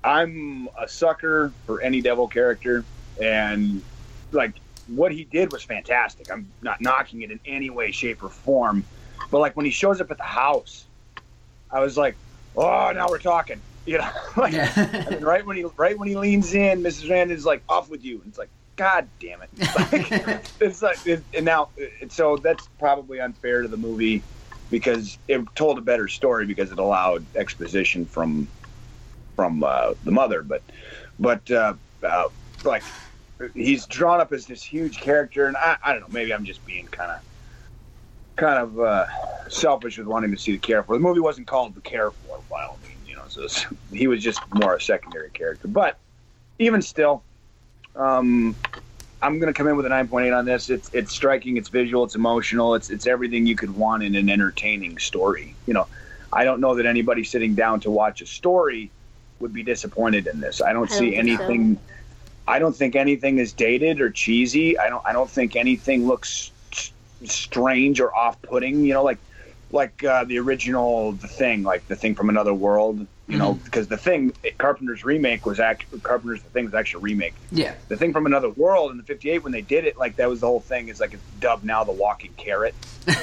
I'm 0.03 0.67
a 0.79 0.87
sucker 0.87 1.53
for 1.67 1.79
any 1.79 2.01
devil 2.01 2.27
character, 2.27 2.83
and 3.21 3.83
like 4.31 4.53
what 4.87 5.11
he 5.11 5.25
did 5.25 5.51
was 5.51 5.61
fantastic. 5.61 6.31
I'm 6.31 6.51
not 6.63 6.81
knocking 6.81 7.21
it 7.21 7.29
in 7.29 7.39
any 7.45 7.69
way, 7.69 7.91
shape, 7.91 8.23
or 8.23 8.29
form, 8.29 8.83
but 9.29 9.39
like 9.39 9.55
when 9.55 9.65
he 9.65 9.71
shows 9.71 10.01
up 10.01 10.11
at 10.11 10.17
the 10.17 10.23
house, 10.23 10.89
I 11.69 11.79
was 11.79 11.97
like, 11.97 12.17
oh, 12.55 12.91
now 12.93 13.07
we're 13.09 13.19
talking. 13.19 13.63
You 13.85 13.99
know, 13.99 14.09
like, 14.37 14.53
Yeah. 14.53 15.17
right 15.21 15.45
when 15.45 15.57
he 15.57 15.65
right 15.77 15.97
when 15.97 16.07
he 16.07 16.15
leans 16.15 16.53
in, 16.53 16.83
Mrs. 16.83 17.09
Rand 17.09 17.31
is 17.31 17.45
like 17.45 17.63
off 17.69 17.89
with 17.89 18.03
you, 18.03 18.19
and 18.21 18.29
it's 18.29 18.37
like, 18.37 18.51
God 18.75 19.09
damn 19.19 19.41
it! 19.41 19.49
Like, 19.77 20.51
it's 20.59 20.81
like, 20.81 21.01
it, 21.05 21.25
and 21.33 21.45
now, 21.45 21.71
it, 21.77 22.11
so 22.11 22.37
that's 22.37 22.69
probably 22.79 23.19
unfair 23.19 23.61
to 23.63 23.67
the 23.67 23.77
movie 23.77 24.25
because 24.69 25.17
it 25.27 25.41
told 25.55 25.77
a 25.77 25.81
better 25.81 26.07
story 26.07 26.45
because 26.45 26.71
it 26.71 26.79
allowed 26.79 27.27
exposition 27.35 28.05
from 28.05 28.51
from 29.35 29.63
uh, 29.63 29.93
the 30.03 30.11
mother, 30.11 30.43
but 30.43 30.63
but 31.19 31.49
uh, 31.51 31.75
uh, 32.03 32.25
like 32.63 32.93
he's 33.55 33.87
drawn 33.87 34.21
up 34.21 34.31
as 34.33 34.45
this 34.45 34.63
huge 34.63 34.99
character, 34.99 35.47
and 35.47 35.57
I, 35.57 35.77
I 35.83 35.91
don't 35.93 36.01
know. 36.01 36.07
Maybe 36.09 36.33
I'm 36.33 36.45
just 36.45 36.63
being 36.65 36.87
kind 36.87 37.11
of 37.11 37.17
kind 38.41 38.57
of 38.57 38.79
uh, 38.79 39.05
selfish 39.49 39.99
with 39.99 40.07
wanting 40.07 40.31
to 40.31 40.37
see 40.37 40.53
the 40.53 40.57
Carrefour. 40.57 40.95
The 40.95 41.01
movie 41.01 41.19
wasn't 41.19 41.45
called 41.45 41.75
The 41.75 41.81
Carrefour 41.81 42.39
by 42.49 42.63
all 42.63 42.79
means, 42.83 43.07
you 43.07 43.15
know. 43.15 43.23
So 43.27 43.47
he 43.93 44.07
was 44.07 44.21
just 44.23 44.41
more 44.53 44.75
a 44.75 44.81
secondary 44.81 45.29
character. 45.29 45.67
But 45.67 45.97
even 46.57 46.81
still, 46.81 47.21
um, 47.95 48.55
I'm 49.21 49.39
going 49.39 49.53
to 49.53 49.57
come 49.57 49.67
in 49.67 49.77
with 49.77 49.85
a 49.85 49.89
9.8 49.89 50.35
on 50.35 50.45
this. 50.45 50.71
It's 50.71 50.89
it's 50.91 51.11
striking, 51.11 51.57
it's 51.57 51.69
visual, 51.69 52.03
it's 52.03 52.15
emotional, 52.15 52.73
it's 52.73 52.89
it's 52.89 53.05
everything 53.05 53.45
you 53.45 53.55
could 53.55 53.75
want 53.75 54.01
in 54.01 54.15
an 54.15 54.27
entertaining 54.27 54.97
story. 54.97 55.55
You 55.67 55.75
know, 55.75 55.87
I 56.33 56.43
don't 56.43 56.59
know 56.59 56.75
that 56.75 56.87
anybody 56.87 57.23
sitting 57.23 57.53
down 57.53 57.79
to 57.81 57.91
watch 57.91 58.21
a 58.21 58.25
story 58.25 58.89
would 59.39 59.53
be 59.53 59.61
disappointed 59.61 60.25
in 60.25 60.39
this. 60.39 60.61
I 60.61 60.73
don't 60.73 60.91
I 60.91 60.95
see 60.95 61.11
don't 61.11 61.13
so. 61.13 61.19
anything. 61.19 61.79
I 62.47 62.57
don't 62.57 62.75
think 62.75 62.95
anything 62.95 63.37
is 63.37 63.53
dated 63.53 64.01
or 64.01 64.09
cheesy. 64.09 64.79
I 64.79 64.89
don't. 64.89 65.05
I 65.05 65.13
don't 65.13 65.29
think 65.29 65.55
anything 65.55 66.07
looks 66.07 66.51
strange 67.25 67.99
or 67.99 68.15
off-putting. 68.15 68.83
You 68.83 68.93
know, 68.93 69.03
like 69.03 69.19
like 69.71 70.03
uh, 70.03 70.23
the 70.25 70.39
original 70.39 71.13
The 71.13 71.27
Thing, 71.27 71.63
like 71.63 71.87
the 71.87 71.95
Thing 71.95 72.15
from 72.15 72.29
Another 72.29 72.53
World. 72.53 73.07
You 73.27 73.37
know, 73.37 73.53
because 73.53 73.87
the 73.87 73.95
Thing, 73.95 74.33
Carpenter's 74.57 75.05
remake 75.05 75.45
was 75.45 75.61
actually 75.61 76.01
Carpenter's 76.01 76.43
The 76.43 76.49
Thing 76.49 76.65
was 76.65 76.73
actually 76.73 76.99
a 76.99 77.03
remake. 77.03 77.33
Yeah. 77.49 77.75
The 77.87 77.95
Thing 77.95 78.11
from 78.11 78.25
Another 78.25 78.49
World 78.49 78.91
in 78.91 78.97
the 78.97 79.03
'58 79.03 79.43
when 79.43 79.53
they 79.53 79.61
did 79.61 79.85
it, 79.85 79.97
like 79.97 80.17
that 80.17 80.29
was 80.29 80.41
the 80.41 80.47
whole 80.47 80.59
thing. 80.59 80.89
Is 80.89 80.99
like 80.99 81.13
it's 81.13 81.23
dubbed 81.39 81.63
now 81.63 81.85
the 81.85 81.93
Walking 81.93 82.33
Carrot. 82.35 82.75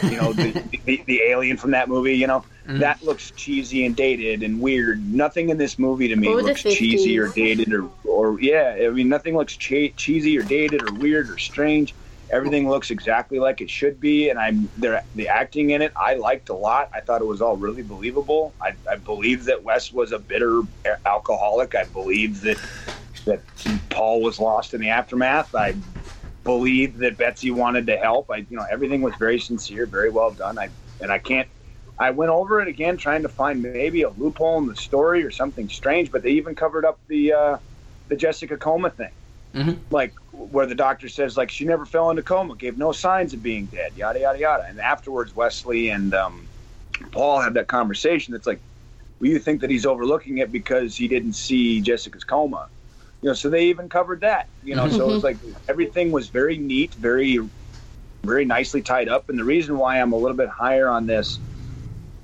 You 0.02 0.16
know, 0.16 0.32
the, 0.32 0.78
the 0.86 1.02
the 1.06 1.22
alien 1.24 1.58
from 1.58 1.72
that 1.72 1.90
movie. 1.90 2.16
You 2.16 2.26
know, 2.26 2.44
that 2.64 3.02
looks 3.02 3.32
cheesy 3.32 3.84
and 3.84 3.94
dated 3.94 4.42
and 4.42 4.62
weird. 4.62 5.06
Nothing 5.12 5.50
in 5.50 5.58
this 5.58 5.78
movie 5.78 6.08
to 6.08 6.16
me 6.16 6.28
Or 6.28 6.38
the 6.38 6.48
looks 6.48 6.62
cheesy 6.62 7.18
or 7.18 7.28
dated 7.28 7.74
or 7.74 7.90
or 8.04 8.40
yeah. 8.40 8.78
I 8.80 8.88
mean, 8.88 9.10
nothing 9.10 9.36
looks 9.36 9.56
che- 9.56 9.90
cheesy 9.90 10.38
or 10.38 10.42
dated 10.42 10.88
or 10.88 10.94
weird 10.94 11.28
or 11.28 11.36
strange. 11.36 11.94
Everything 12.30 12.68
looks 12.68 12.90
exactly 12.90 13.38
like 13.38 13.60
it 13.62 13.70
should 13.70 14.00
be, 14.00 14.28
and 14.28 14.38
I'm 14.38 14.70
there. 14.76 15.02
The 15.14 15.28
acting 15.28 15.70
in 15.70 15.80
it, 15.80 15.92
I 15.96 16.14
liked 16.14 16.50
a 16.50 16.54
lot. 16.54 16.90
I 16.92 17.00
thought 17.00 17.22
it 17.22 17.26
was 17.26 17.40
all 17.40 17.56
really 17.56 17.82
believable. 17.82 18.54
I, 18.60 18.76
I 18.90 18.96
believe 18.96 19.46
that 19.46 19.64
Wes 19.64 19.90
was 19.92 20.12
a 20.12 20.18
bitter 20.18 20.62
alcoholic. 21.06 21.74
I 21.74 21.84
believe 21.84 22.42
that 22.42 22.58
that 23.26 23.42
Paul 23.90 24.20
was 24.22 24.38
lost 24.38 24.74
in 24.74 24.80
the 24.80 24.90
aftermath. 24.90 25.54
I 25.54 25.76
believe 26.44 26.98
that 26.98 27.16
Betsy 27.16 27.50
wanted 27.50 27.86
to 27.86 27.96
help. 27.96 28.30
I, 28.30 28.38
you 28.48 28.56
know, 28.56 28.64
everything 28.70 29.02
was 29.02 29.14
very 29.18 29.38
sincere, 29.38 29.86
very 29.86 30.10
well 30.10 30.32
done. 30.32 30.58
I 30.58 30.70
and 31.00 31.10
I 31.10 31.18
can't. 31.18 31.48
I 31.98 32.10
went 32.10 32.30
over 32.30 32.60
it 32.60 32.68
again, 32.68 32.96
trying 32.96 33.22
to 33.22 33.28
find 33.28 33.60
maybe 33.62 34.02
a 34.02 34.10
loophole 34.10 34.58
in 34.58 34.66
the 34.66 34.76
story 34.76 35.24
or 35.24 35.30
something 35.30 35.68
strange. 35.68 36.10
But 36.12 36.22
they 36.22 36.30
even 36.30 36.54
covered 36.54 36.84
up 36.84 37.00
the 37.08 37.32
uh, 37.32 37.58
the 38.08 38.16
Jessica 38.16 38.56
Coma 38.56 38.90
thing, 38.90 39.10
Mhm. 39.54 39.78
like 39.90 40.14
where 40.38 40.66
the 40.66 40.74
doctor 40.74 41.08
says 41.08 41.36
like 41.36 41.50
she 41.50 41.64
never 41.64 41.84
fell 41.84 42.10
into 42.10 42.22
coma, 42.22 42.56
gave 42.56 42.78
no 42.78 42.92
signs 42.92 43.34
of 43.34 43.42
being 43.42 43.66
dead, 43.66 43.96
yada 43.96 44.20
yada 44.20 44.38
yada. 44.38 44.64
And 44.68 44.80
afterwards, 44.80 45.34
Wesley 45.34 45.90
and 45.90 46.14
um, 46.14 46.48
Paul 47.12 47.40
have 47.40 47.54
that 47.54 47.68
conversation. 47.68 48.32
That's 48.32 48.46
like, 48.46 48.62
well, 49.20 49.30
you 49.30 49.38
think 49.38 49.60
that 49.60 49.70
he's 49.70 49.86
overlooking 49.86 50.38
it 50.38 50.52
because 50.52 50.96
he 50.96 51.08
didn't 51.08 51.34
see 51.34 51.80
Jessica's 51.80 52.24
coma, 52.24 52.68
you 53.20 53.28
know? 53.28 53.34
So 53.34 53.50
they 53.50 53.66
even 53.66 53.88
covered 53.88 54.20
that, 54.20 54.50
you 54.62 54.76
know. 54.76 54.88
So 54.88 55.08
it 55.10 55.12
was 55.14 55.24
like 55.24 55.40
everything 55.68 56.12
was 56.12 56.28
very 56.28 56.56
neat, 56.56 56.94
very, 56.94 57.38
very 58.24 58.44
nicely 58.44 58.82
tied 58.82 59.08
up. 59.08 59.28
And 59.28 59.38
the 59.38 59.44
reason 59.44 59.76
why 59.78 60.00
I'm 60.00 60.12
a 60.12 60.18
little 60.18 60.36
bit 60.36 60.48
higher 60.48 60.88
on 60.88 61.06
this, 61.06 61.40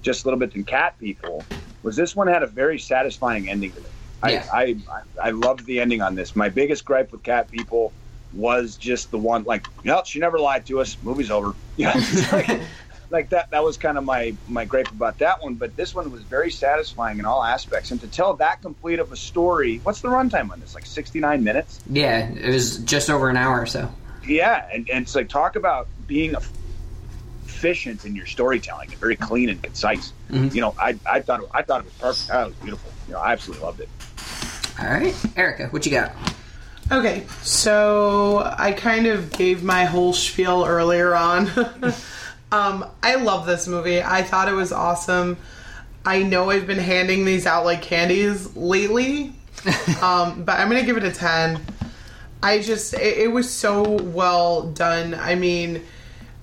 just 0.03 0.25
a 0.25 0.29
little 0.29 0.39
bit 0.39 0.53
than 0.53 0.65
Cat 0.65 0.99
People, 0.99 1.49
was 1.83 1.97
this 1.97 2.15
one 2.15 2.29
had 2.29 2.43
a 2.43 2.47
very 2.47 2.79
satisfying 2.79 3.49
ending 3.49 3.73
to 3.73 3.81
it. 3.81 3.95
Yeah. 4.27 4.45
I, 4.53 4.63
I, 4.63 4.63
I 4.63 5.29
I 5.29 5.31
loved 5.31 5.67
the 5.67 5.81
ending 5.81 6.01
on 6.01 6.15
this. 6.15 6.35
My 6.35 6.49
biggest 6.49 6.85
gripe 6.85 7.13
with 7.13 7.23
Cat 7.23 7.51
People 7.51 7.95
was 8.35 8.77
just 8.77 9.11
the 9.11 9.19
one 9.19 9.45
like, 9.45 9.67
no, 9.85 10.03
she 10.05 10.19
never 10.19 10.39
lied 10.39 10.67
to 10.67 10.81
us. 10.81 10.97
Movie's 11.03 11.31
over. 11.31 11.55
Yeah, 11.77 11.93
like, 12.31 12.61
like 13.11 13.29
that. 13.31 13.51
That 13.51 13.65
was 13.65 13.77
kind 13.77 13.99
of 13.99 14.05
my 14.05 14.35
my 14.47 14.65
gripe 14.65 14.89
about 14.93 15.19
that 15.19 15.43
one. 15.43 15.55
But 15.55 15.75
this 15.77 15.93
one 15.93 16.13
was 16.13 16.23
very 16.23 16.53
satisfying 16.53 17.19
in 17.19 17.25
all 17.25 17.43
aspects. 17.43 17.91
And 17.91 18.01
to 18.01 18.07
tell 18.07 18.35
that 18.35 18.63
complete 18.63 19.01
of 19.01 19.11
a 19.11 19.17
story, 19.17 19.79
what's 19.83 20.01
the 20.01 20.09
runtime 20.09 20.53
on 20.53 20.61
this? 20.61 20.75
Like 20.77 20.87
sixty 20.87 21.19
nine 21.19 21.43
minutes. 21.43 21.81
Yeah, 21.91 22.29
it 22.31 22.49
was 22.53 22.79
just 22.79 23.11
over 23.11 23.29
an 23.29 23.37
hour 23.37 23.61
or 23.61 23.67
so. 23.67 23.93
Yeah, 24.25 24.69
and, 24.73 24.89
and 24.89 25.03
it's 25.03 25.17
like 25.17 25.29
talk 25.29 25.57
about 25.57 25.89
being 26.07 26.37
efficient 27.45 28.05
in 28.05 28.15
your 28.15 28.27
storytelling 28.27 28.91
and 28.91 28.99
very 28.99 29.17
clean 29.17 29.49
and 29.49 29.61
concise. 29.63 30.13
Mhm. 30.31 30.55
You 30.55 30.61
know, 30.61 30.75
I, 30.79 30.97
I 31.07 31.21
thought 31.21 31.43
it, 31.43 31.49
I 31.53 31.63
thought 31.63 31.81
it 31.81 31.85
was 31.87 31.95
perfect. 31.95 32.31
I 32.31 32.33
thought 32.35 32.43
it 32.43 32.47
was 32.51 32.57
beautiful. 32.57 32.91
You 33.09 33.15
know, 33.15 33.21
I 33.21 33.33
absolutely 33.33 33.65
loved 33.65 33.81
it. 33.81 33.89
All 34.81 34.87
right, 34.87 35.15
Erica, 35.37 35.67
what 35.69 35.85
you 35.87 35.93
got? 35.93 36.13
Okay, 36.93 37.25
so 37.41 38.53
I 38.59 38.73
kind 38.73 39.07
of 39.07 39.33
gave 39.33 39.63
my 39.63 39.85
whole 39.85 40.13
spiel 40.13 40.67
earlier 40.67 41.15
on. 41.15 41.49
um, 42.53 42.85
I 43.03 43.15
love 43.15 43.47
this 43.47 43.67
movie. 43.67 44.03
I 44.03 44.23
thought 44.23 44.49
it 44.49 44.55
was 44.55 44.71
awesome. 44.71 45.39
I 46.05 46.23
know 46.23 46.51
I've 46.51 46.67
been 46.67 46.79
handing 46.79 47.25
these 47.25 47.47
out 47.47 47.65
like 47.65 47.81
candies 47.81 48.55
lately, 48.55 49.33
um, 50.03 50.45
but 50.45 50.61
I'm 50.61 50.69
gonna 50.69 50.85
give 50.85 50.99
it 50.99 51.05
a 51.05 51.11
ten. 51.11 51.65
I 52.43 52.61
just 52.61 52.93
it, 52.93 53.19
it 53.19 53.33
was 53.33 53.49
so 53.49 53.83
well 54.03 54.65
done. 54.65 55.15
I 55.15 55.37
mean, 55.37 55.83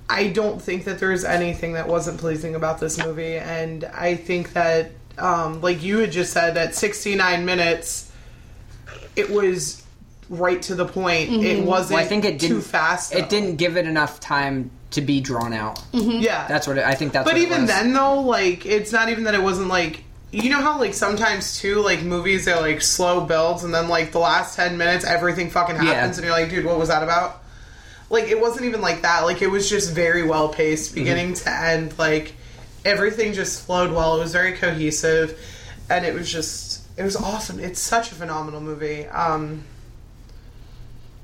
I 0.09 0.29
don't 0.29 0.59
think 0.59 0.85
that 0.85 0.97
there's 0.97 1.23
anything 1.23 1.73
that 1.73 1.87
wasn't 1.87 2.19
pleasing 2.19 2.55
about 2.55 2.79
this 2.79 2.97
movie, 2.97 3.37
and 3.37 3.83
I 3.83 4.15
think 4.15 4.53
that, 4.53 4.89
um, 5.19 5.61
like 5.61 5.83
you 5.83 5.99
had 5.99 6.11
just 6.11 6.33
said, 6.33 6.57
at 6.57 6.73
69 6.73 7.45
minutes, 7.45 8.11
it 9.15 9.29
was 9.29 9.80
right 10.31 10.61
to 10.63 10.75
the 10.75 10.85
point. 10.85 11.29
It 11.29 11.57
mm-hmm. 11.57 11.65
wasn't 11.65 11.97
Well, 11.97 12.05
I 12.05 12.07
think 12.07 12.25
it 12.25 12.39
too 12.39 12.47
didn't 12.47 12.61
fast. 12.63 13.13
It 13.13 13.29
didn't 13.29 13.57
give 13.57 13.77
it 13.77 13.85
enough 13.85 14.19
time 14.19 14.71
to 14.91 15.01
be 15.01 15.21
drawn 15.21 15.53
out. 15.53 15.77
Mm-hmm. 15.93 16.21
Yeah, 16.21 16.47
That's 16.47 16.67
what 16.67 16.77
it, 16.77 16.85
I 16.85 16.95
think. 16.95 17.13
That's. 17.13 17.25
but 17.25 17.33
what 17.33 17.41
it 17.41 17.45
even 17.45 17.61
was. 17.61 17.69
then, 17.69 17.93
though, 17.93 18.21
like 18.21 18.65
it's 18.65 18.91
not 18.91 19.09
even 19.09 19.25
that 19.25 19.35
it 19.35 19.43
wasn't 19.43 19.67
like 19.67 20.03
you 20.31 20.49
know 20.49 20.61
how 20.61 20.79
like 20.79 20.93
sometimes 20.93 21.59
too 21.59 21.81
like 21.81 22.01
movies 22.01 22.47
are 22.47 22.61
like 22.61 22.81
slow 22.81 23.21
builds 23.21 23.65
and 23.65 23.73
then 23.73 23.89
like 23.89 24.13
the 24.13 24.19
last 24.19 24.55
ten 24.55 24.77
minutes 24.77 25.03
everything 25.03 25.49
fucking 25.49 25.75
happens 25.75 25.89
Yeah. 25.89 26.05
and 26.05 26.23
you're 26.23 26.31
like, 26.31 26.49
dude, 26.49 26.65
what 26.65 26.79
was 26.79 26.87
that 26.87 27.03
about? 27.03 27.43
Like 28.09 28.25
it 28.25 28.39
wasn't 28.39 28.65
even 28.65 28.81
like 28.81 29.01
that. 29.01 29.21
Like 29.21 29.41
it 29.41 29.51
was 29.51 29.69
just 29.69 29.91
very 29.93 30.23
well 30.23 30.49
paced, 30.49 30.91
mm-hmm. 30.91 31.01
beginning 31.01 31.33
to 31.33 31.51
end. 31.51 31.99
Like 31.99 32.33
everything 32.85 33.33
just 33.33 33.65
flowed 33.65 33.91
well. 33.91 34.15
It 34.15 34.19
was 34.19 34.31
very 34.31 34.53
cohesive, 34.53 35.37
and 35.89 36.05
it 36.05 36.13
was 36.13 36.31
just 36.31 36.81
it 36.97 37.03
was 37.03 37.15
awesome. 37.17 37.59
It's 37.59 37.79
such 37.79 38.11
a 38.11 38.15
phenomenal 38.15 38.61
movie. 38.61 39.05
Um, 39.07 39.65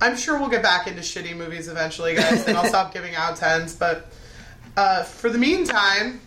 I'm 0.02 0.16
sure 0.16 0.40
we'll 0.40 0.50
get 0.50 0.62
back 0.64 0.88
into 0.88 1.02
shitty 1.02 1.36
movies 1.36 1.68
eventually, 1.68 2.16
guys, 2.16 2.48
and 2.48 2.58
I'll 2.58 2.66
stop 2.66 2.94
giving 2.94 3.16
out 3.16 3.38
tens. 3.38 3.76
But 3.76 4.12
uh, 4.76 5.04
for 5.04 5.30
the 5.30 5.38
meantime, 5.38 6.22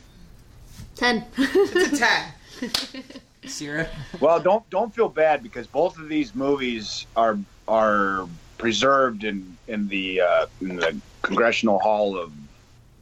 Ten. 0.96 1.24
it's 1.36 1.92
a 1.92 1.96
ten. 1.96 3.02
Sierra. 3.46 3.88
Well, 4.20 4.40
don't 4.40 4.68
don't 4.70 4.94
feel 4.94 5.08
bad 5.08 5.42
because 5.42 5.66
both 5.66 5.98
of 5.98 6.08
these 6.08 6.34
movies 6.34 7.06
are 7.16 7.38
are 7.68 8.28
preserved 8.58 9.24
in 9.24 9.56
in 9.68 9.88
the 9.88 10.20
uh, 10.20 10.46
in 10.60 10.76
the 10.76 11.00
Congressional 11.22 11.78
Hall 11.78 12.18
of 12.18 12.32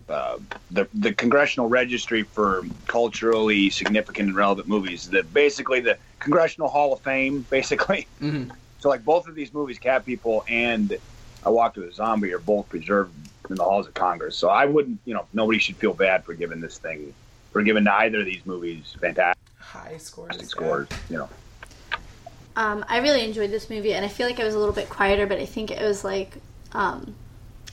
uh, 0.09 0.39
the 0.71 0.87
the 0.95 1.13
Congressional 1.13 1.69
Registry 1.69 2.23
for 2.23 2.63
culturally 2.87 3.71
significant 3.71 4.29
and 4.29 4.37
relevant 4.37 4.69
movies. 4.69 5.09
The 5.09 5.23
basically 5.25 5.81
the 5.81 5.99
Congressional 6.21 6.69
Hall 6.69 6.93
of 6.93 7.01
Fame, 7.01 7.45
basically. 7.51 8.07
Mhm. 8.21 8.51
So 8.79 8.89
like 8.89 9.05
both 9.05 9.29
of 9.29 9.35
these 9.35 9.53
movies, 9.53 9.79
Cat 9.79 10.07
People 10.07 10.45
and 10.49 10.97
I 11.45 11.51
Walked 11.51 11.77
with 11.77 11.89
a 11.89 11.93
Zombie, 11.93 12.33
are 12.33 12.39
both 12.39 12.69
preserved 12.69 13.13
in 13.49 13.57
the 13.57 13.65
halls 13.65 13.87
of 13.87 13.95
Congress. 13.95 14.37
So 14.37 14.49
I 14.49 14.67
wouldn't, 14.67 15.01
you 15.05 15.15
know, 15.15 15.27
nobody 15.33 15.59
should 15.59 15.77
feel 15.77 15.95
bad 15.95 16.25
for 16.25 16.35
giving 16.35 16.61
this 16.61 16.79
thing 16.79 17.15
for 17.53 17.63
giving 17.63 17.87
either 17.89 18.21
of 18.21 18.27
these 18.27 18.45
movies 18.47 18.95
fantastic 19.01 19.43
High 19.59 19.97
scores. 19.99 20.49
scores. 20.49 20.89
You 21.11 21.19
know. 21.19 21.29
Um, 22.57 22.85
I 22.89 22.99
really 22.99 23.25
enjoyed 23.25 23.51
this 23.51 23.71
movie, 23.71 23.95
and 23.95 24.05
I 24.05 24.09
feel 24.09 24.27
like 24.27 24.41
I 24.41 24.45
was 24.45 24.55
a 24.55 24.59
little 24.59 24.75
bit 24.75 24.89
quieter, 24.89 25.27
but 25.27 25.39
I 25.39 25.47
think 25.47 25.71
it 25.71 25.83
was 25.83 26.05
like 26.05 26.37
um, 26.73 27.15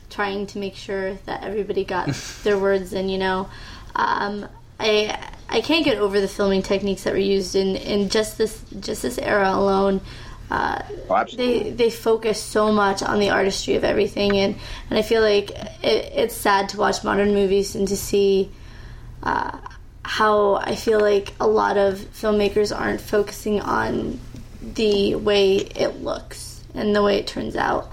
trying 0.10 0.48
to 0.48 0.60
make 0.60 0.76
sure 0.76 1.16
that 1.26 1.44
everybody 1.44 1.84
got 1.84 2.08
their 2.44 2.58
words 2.58 2.94
in. 2.94 3.10
You 3.10 3.18
know, 3.18 3.50
um, 3.96 4.48
I 4.80 5.32
I 5.50 5.62
can't 5.62 5.86
get 5.86 5.98
over 5.98 6.20
the 6.20 6.28
filming 6.28 6.62
techniques 6.62 7.04
that 7.04 7.14
were 7.14 7.20
used 7.20 7.56
in, 7.56 7.76
in 7.76 8.10
just 8.10 8.38
this 8.38 8.64
just 8.80 9.02
this 9.02 9.18
era 9.18 9.52
alone. 9.52 10.02
Uh, 10.50 10.82
Oh, 11.08 11.24
they 11.24 11.70
they 11.70 11.90
focus 11.92 12.42
so 12.42 12.72
much 12.72 13.04
on 13.04 13.20
the 13.20 13.30
artistry 13.30 13.76
of 13.76 13.84
everything, 13.84 14.38
and 14.38 14.56
and 14.90 14.98
I 14.98 15.04
feel 15.04 15.22
like 15.22 15.52
it, 15.52 16.12
it's 16.16 16.36
sad 16.36 16.70
to 16.70 16.78
watch 16.78 17.04
modern 17.04 17.34
movies 17.34 17.76
and 17.76 17.88
to 17.88 17.96
see 17.96 18.50
uh, 19.22 19.58
how 20.04 20.56
I 20.56 20.76
feel 20.76 21.00
like 21.00 21.34
a 21.40 21.48
lot 21.48 21.78
of 21.78 21.96
filmmakers 21.96 22.76
aren't 22.76 23.02
focusing 23.02 23.62
on 23.62 24.20
the 24.62 25.16
way 25.16 25.58
it 25.58 26.02
looks 26.02 26.64
and 26.74 26.96
the 26.96 27.04
way 27.04 27.18
it 27.18 27.28
turns 27.28 27.56
out. 27.56 27.92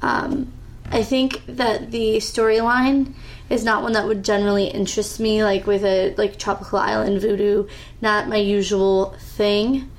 Um, 0.00 0.52
I 0.90 1.02
think 1.02 1.44
that 1.46 1.90
the 1.90 2.16
storyline 2.16 3.12
is 3.50 3.62
not 3.62 3.82
one 3.82 3.92
that 3.92 4.06
would 4.06 4.24
generally 4.24 4.68
interest 4.68 5.20
me, 5.20 5.44
like 5.44 5.66
with 5.66 5.84
a 5.84 6.14
like 6.16 6.38
tropical 6.38 6.78
island 6.78 7.20
voodoo, 7.20 7.68
not 8.00 8.28
my 8.28 8.36
usual 8.36 9.14
thing. 9.36 9.90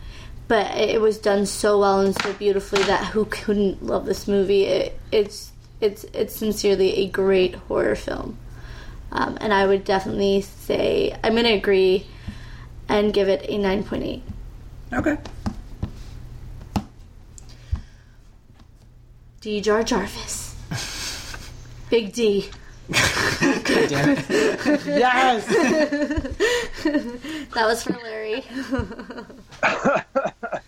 But 0.50 0.76
it 0.76 1.00
was 1.00 1.20
done 1.20 1.46
so 1.46 1.80
well 1.80 2.02
and 2.02 2.20
so 2.22 2.34
beautifully 2.34 2.82
that 2.84 3.06
who 3.06 3.24
couldn't 3.26 3.86
love 3.86 4.06
this 4.06 4.28
movie? 4.28 4.66
It, 4.66 5.00
it's 5.12 5.52
it's 5.80 6.04
it's 6.06 6.36
sincerely 6.36 6.98
a 6.98 7.08
great 7.08 7.54
horror 7.56 7.96
film, 7.96 8.38
um, 9.12 9.38
and 9.40 9.54
I 9.54 9.66
would 9.66 9.86
definitely 9.86 10.42
say 10.42 11.16
I'm 11.24 11.36
gonna 11.36 11.50
agree 11.50 12.08
and 12.90 13.14
give 13.14 13.30
it 13.30 13.46
a 13.48 13.58
nine 13.60 13.84
point 13.84 14.04
eight. 14.04 14.24
Okay. 14.92 15.18
D. 19.42 19.62
Jar 19.62 19.84
Jarvis, 19.84 20.56
Big 21.90 22.12
D. 22.12 22.50
Yes. 24.86 25.46
That 27.54 27.66
was 27.66 27.84
for 27.84 27.94
Larry. 28.04 28.44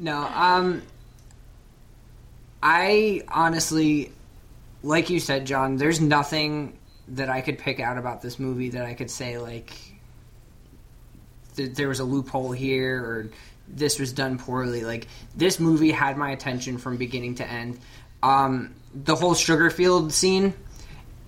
No, 0.00 0.16
um, 0.34 0.82
I 2.62 3.20
honestly, 3.28 4.10
like 4.82 5.10
you 5.10 5.20
said, 5.20 5.44
John, 5.44 5.76
there's 5.76 6.00
nothing 6.00 6.78
that 7.08 7.28
I 7.28 7.42
could 7.42 7.58
pick 7.58 7.80
out 7.80 7.98
about 7.98 8.22
this 8.22 8.38
movie 8.38 8.70
that 8.70 8.86
I 8.86 8.94
could 8.94 9.10
say, 9.10 9.36
like, 9.36 9.74
th- 11.56 11.74
there 11.74 11.88
was 11.88 12.00
a 12.00 12.04
loophole 12.04 12.52
here 12.52 13.04
or 13.04 13.28
this 13.68 13.98
was 13.98 14.14
done 14.14 14.38
poorly. 14.38 14.84
Like, 14.84 15.06
this 15.36 15.60
movie 15.60 15.90
had 15.90 16.16
my 16.16 16.30
attention 16.30 16.78
from 16.78 16.96
beginning 16.96 17.34
to 17.36 17.46
end. 17.46 17.78
Um, 18.22 18.74
the 18.94 19.14
whole 19.14 19.34
Sugarfield 19.34 20.12
scene 20.12 20.54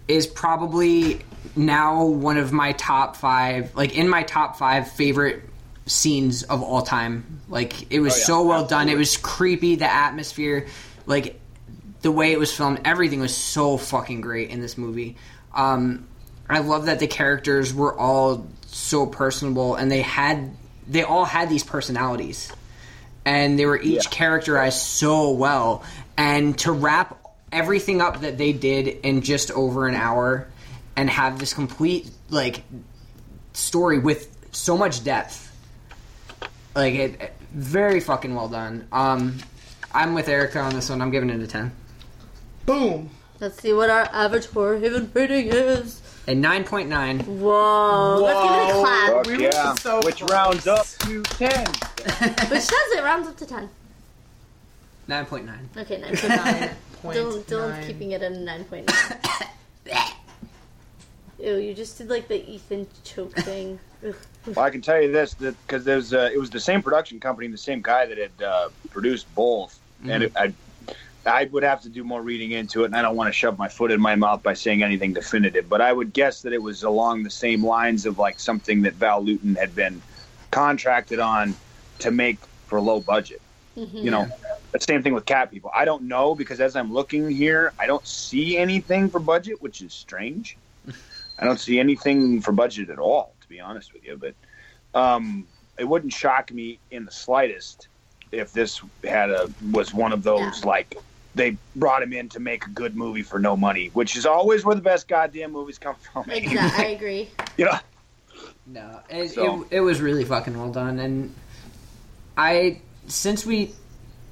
is 0.08 0.26
probably 0.26 1.20
now 1.56 2.04
one 2.04 2.38
of 2.38 2.52
my 2.52 2.72
top 2.72 3.16
five, 3.16 3.74
like, 3.74 3.96
in 3.96 4.08
my 4.08 4.22
top 4.22 4.56
five 4.56 4.90
favorite 4.90 5.42
scenes 5.86 6.42
of 6.44 6.62
all 6.62 6.82
time. 6.82 7.40
Like 7.48 7.90
it 7.92 8.00
was 8.00 8.14
Oh, 8.14 8.18
yeah, 8.18 8.24
so 8.24 8.42
well 8.44 8.66
done. 8.66 8.88
It 8.88 8.96
was 8.96 9.16
creepy. 9.16 9.74
The 9.74 9.92
atmosphere, 9.92 10.66
like 11.06 11.40
the 12.02 12.12
way 12.12 12.32
it 12.32 12.38
was 12.38 12.54
filmed, 12.54 12.80
everything 12.84 13.20
was 13.20 13.36
so 13.36 13.76
fucking 13.76 14.20
great 14.20 14.50
in 14.50 14.60
this 14.60 14.78
movie. 14.78 15.16
Um, 15.54 16.06
I 16.48 16.60
love 16.60 16.86
that 16.86 16.98
the 17.00 17.06
characters 17.08 17.74
were 17.74 17.98
all 17.98 18.46
so 18.66 19.06
personable 19.06 19.74
and 19.74 19.90
they 19.90 20.02
had 20.02 20.54
they 20.86 21.02
all 21.02 21.24
had 21.24 21.48
these 21.48 21.64
personalities 21.64 22.50
and 23.24 23.58
they 23.58 23.66
were 23.66 23.78
each 23.80 24.04
Yeah. 24.04 24.10
characterized 24.10 24.78
so 24.78 25.30
well 25.30 25.82
and 26.16 26.56
to 26.58 26.72
wrap 26.72 27.21
everything 27.52 28.00
up 28.00 28.20
that 28.22 28.38
they 28.38 28.52
did 28.52 28.88
in 28.88 29.20
just 29.22 29.50
over 29.52 29.86
an 29.86 29.94
hour 29.94 30.48
and 30.96 31.08
have 31.10 31.38
this 31.38 31.52
complete 31.54 32.10
like 32.30 32.64
story 33.52 33.98
with 33.98 34.34
so 34.52 34.76
much 34.76 35.04
depth 35.04 35.48
like 36.74 36.94
it, 36.94 37.20
it- 37.20 37.32
very 37.52 38.00
fucking 38.00 38.34
well 38.34 38.48
done 38.48 38.86
um 38.92 39.36
i'm 39.92 40.14
with 40.14 40.26
erica 40.26 40.58
on 40.58 40.74
this 40.74 40.88
one 40.88 41.02
i'm 41.02 41.10
giving 41.10 41.28
it 41.28 41.38
a 41.40 41.46
10 41.46 41.70
Boom. 42.64 43.10
Let's 43.40 43.60
see 43.60 43.72
what 43.72 43.90
our 43.90 44.08
average 44.12 44.46
horror 44.46 44.78
haven 44.78 45.10
rating 45.12 45.48
is. 45.48 46.00
a 46.28 46.30
9.9 46.34 47.26
Whoa. 47.26 48.18
Let's 48.22 48.40
give 48.40 48.52
it 48.52 48.70
a 48.70 48.80
clap. 48.80 49.12
Fuck 49.12 49.26
We 49.26 49.32
were 49.36 49.42
yeah. 49.42 49.74
so 49.74 50.00
Which 50.04 50.18
close. 50.18 50.30
rounds 50.30 50.66
up 50.68 50.86
to 50.86 51.22
10. 51.24 51.66
Which 51.66 52.68
does 52.68 52.92
it 52.96 53.02
rounds 53.02 53.26
up 53.28 53.36
to 53.38 53.46
10. 53.46 53.68
9.9 55.08 55.76
Okay, 55.76 56.00
9.9. 56.00 56.58
Point 56.58 56.72
Dylan, 57.02 57.42
Dylan's 57.44 57.78
nine. 57.78 57.86
keeping 57.86 58.12
it 58.12 58.22
at 58.22 58.32
a 58.32 58.34
9.9. 58.34 60.12
Ew, 61.40 61.56
you 61.56 61.74
just 61.74 61.98
did 61.98 62.08
like 62.08 62.28
the 62.28 62.48
Ethan 62.48 62.86
choke 63.02 63.32
thing. 63.38 63.78
Well, 64.46 64.64
I 64.64 64.70
can 64.70 64.80
tell 64.80 65.00
you 65.00 65.10
this 65.10 65.34
that 65.34 65.54
because 65.66 65.84
there's 65.84 66.12
uh, 66.12 66.30
it 66.32 66.38
was 66.38 66.50
the 66.50 66.60
same 66.60 66.82
production 66.82 67.20
company, 67.20 67.48
the 67.48 67.58
same 67.58 67.82
guy 67.82 68.06
that 68.06 68.18
had 68.18 68.42
uh, 68.44 68.68
produced 68.90 69.32
both, 69.34 69.78
and 70.04 70.24
it, 70.24 70.32
I 70.36 70.52
I 71.24 71.44
would 71.44 71.62
have 71.62 71.82
to 71.82 71.88
do 71.88 72.02
more 72.02 72.22
reading 72.22 72.52
into 72.52 72.82
it, 72.82 72.86
and 72.86 72.96
I 72.96 73.02
don't 73.02 73.16
want 73.16 73.28
to 73.28 73.32
shove 73.32 73.58
my 73.58 73.68
foot 73.68 73.92
in 73.92 74.00
my 74.00 74.16
mouth 74.16 74.42
by 74.42 74.54
saying 74.54 74.82
anything 74.82 75.12
definitive, 75.12 75.68
but 75.68 75.80
I 75.80 75.92
would 75.92 76.12
guess 76.12 76.42
that 76.42 76.52
it 76.52 76.62
was 76.62 76.82
along 76.82 77.22
the 77.22 77.30
same 77.30 77.64
lines 77.64 78.06
of 78.06 78.18
like 78.18 78.40
something 78.40 78.82
that 78.82 78.94
Val 78.94 79.22
Lewton 79.22 79.54
had 79.54 79.74
been 79.74 80.02
contracted 80.50 81.18
on 81.18 81.54
to 82.00 82.10
make 82.10 82.38
for 82.66 82.80
low 82.80 83.00
budget. 83.00 83.41
You 83.76 84.10
know, 84.10 84.26
the 84.72 84.80
same 84.80 85.02
thing 85.02 85.14
with 85.14 85.24
Cat 85.24 85.50
People. 85.50 85.70
I 85.74 85.84
don't 85.84 86.02
know 86.04 86.34
because 86.34 86.60
as 86.60 86.76
I'm 86.76 86.92
looking 86.92 87.28
here, 87.30 87.72
I 87.78 87.86
don't 87.86 88.06
see 88.06 88.56
anything 88.58 89.08
for 89.08 89.18
budget, 89.18 89.62
which 89.62 89.80
is 89.80 89.92
strange. 89.94 90.56
I 91.38 91.44
don't 91.44 91.58
see 91.58 91.80
anything 91.80 92.40
for 92.42 92.52
budget 92.52 92.90
at 92.90 92.98
all, 92.98 93.34
to 93.40 93.48
be 93.48 93.60
honest 93.60 93.92
with 93.92 94.04
you. 94.04 94.16
But 94.20 94.34
um, 94.98 95.46
it 95.78 95.84
wouldn't 95.84 96.12
shock 96.12 96.52
me 96.52 96.78
in 96.90 97.04
the 97.04 97.10
slightest 97.10 97.88
if 98.30 98.52
this 98.52 98.80
had 99.04 99.30
a 99.30 99.50
was 99.72 99.92
one 99.94 100.12
of 100.12 100.22
those 100.22 100.60
Yeah. 100.62 100.68
like 100.68 100.96
they 101.34 101.56
brought 101.76 102.02
him 102.02 102.12
in 102.12 102.28
to 102.30 102.40
make 102.40 102.66
a 102.66 102.70
good 102.70 102.94
movie 102.94 103.22
for 103.22 103.38
no 103.38 103.56
money, 103.56 103.88
which 103.94 104.16
is 104.16 104.26
always 104.26 104.64
where 104.66 104.74
the 104.74 104.82
best 104.82 105.08
goddamn 105.08 105.52
movies 105.52 105.78
come 105.78 105.94
from. 105.96 106.30
Exactly, 106.30 106.84
I 106.84 106.88
agree. 106.90 107.30
you 107.56 107.64
know, 107.64 107.78
No, 108.66 109.00
it, 109.08 109.30
So- 109.30 109.62
it, 109.62 109.76
it 109.76 109.80
was 109.80 110.02
really 110.02 110.24
fucking 110.26 110.56
well 110.58 110.70
done, 110.70 110.98
and 110.98 111.34
I 112.36 112.80
since 113.06 113.44
we 113.46 113.74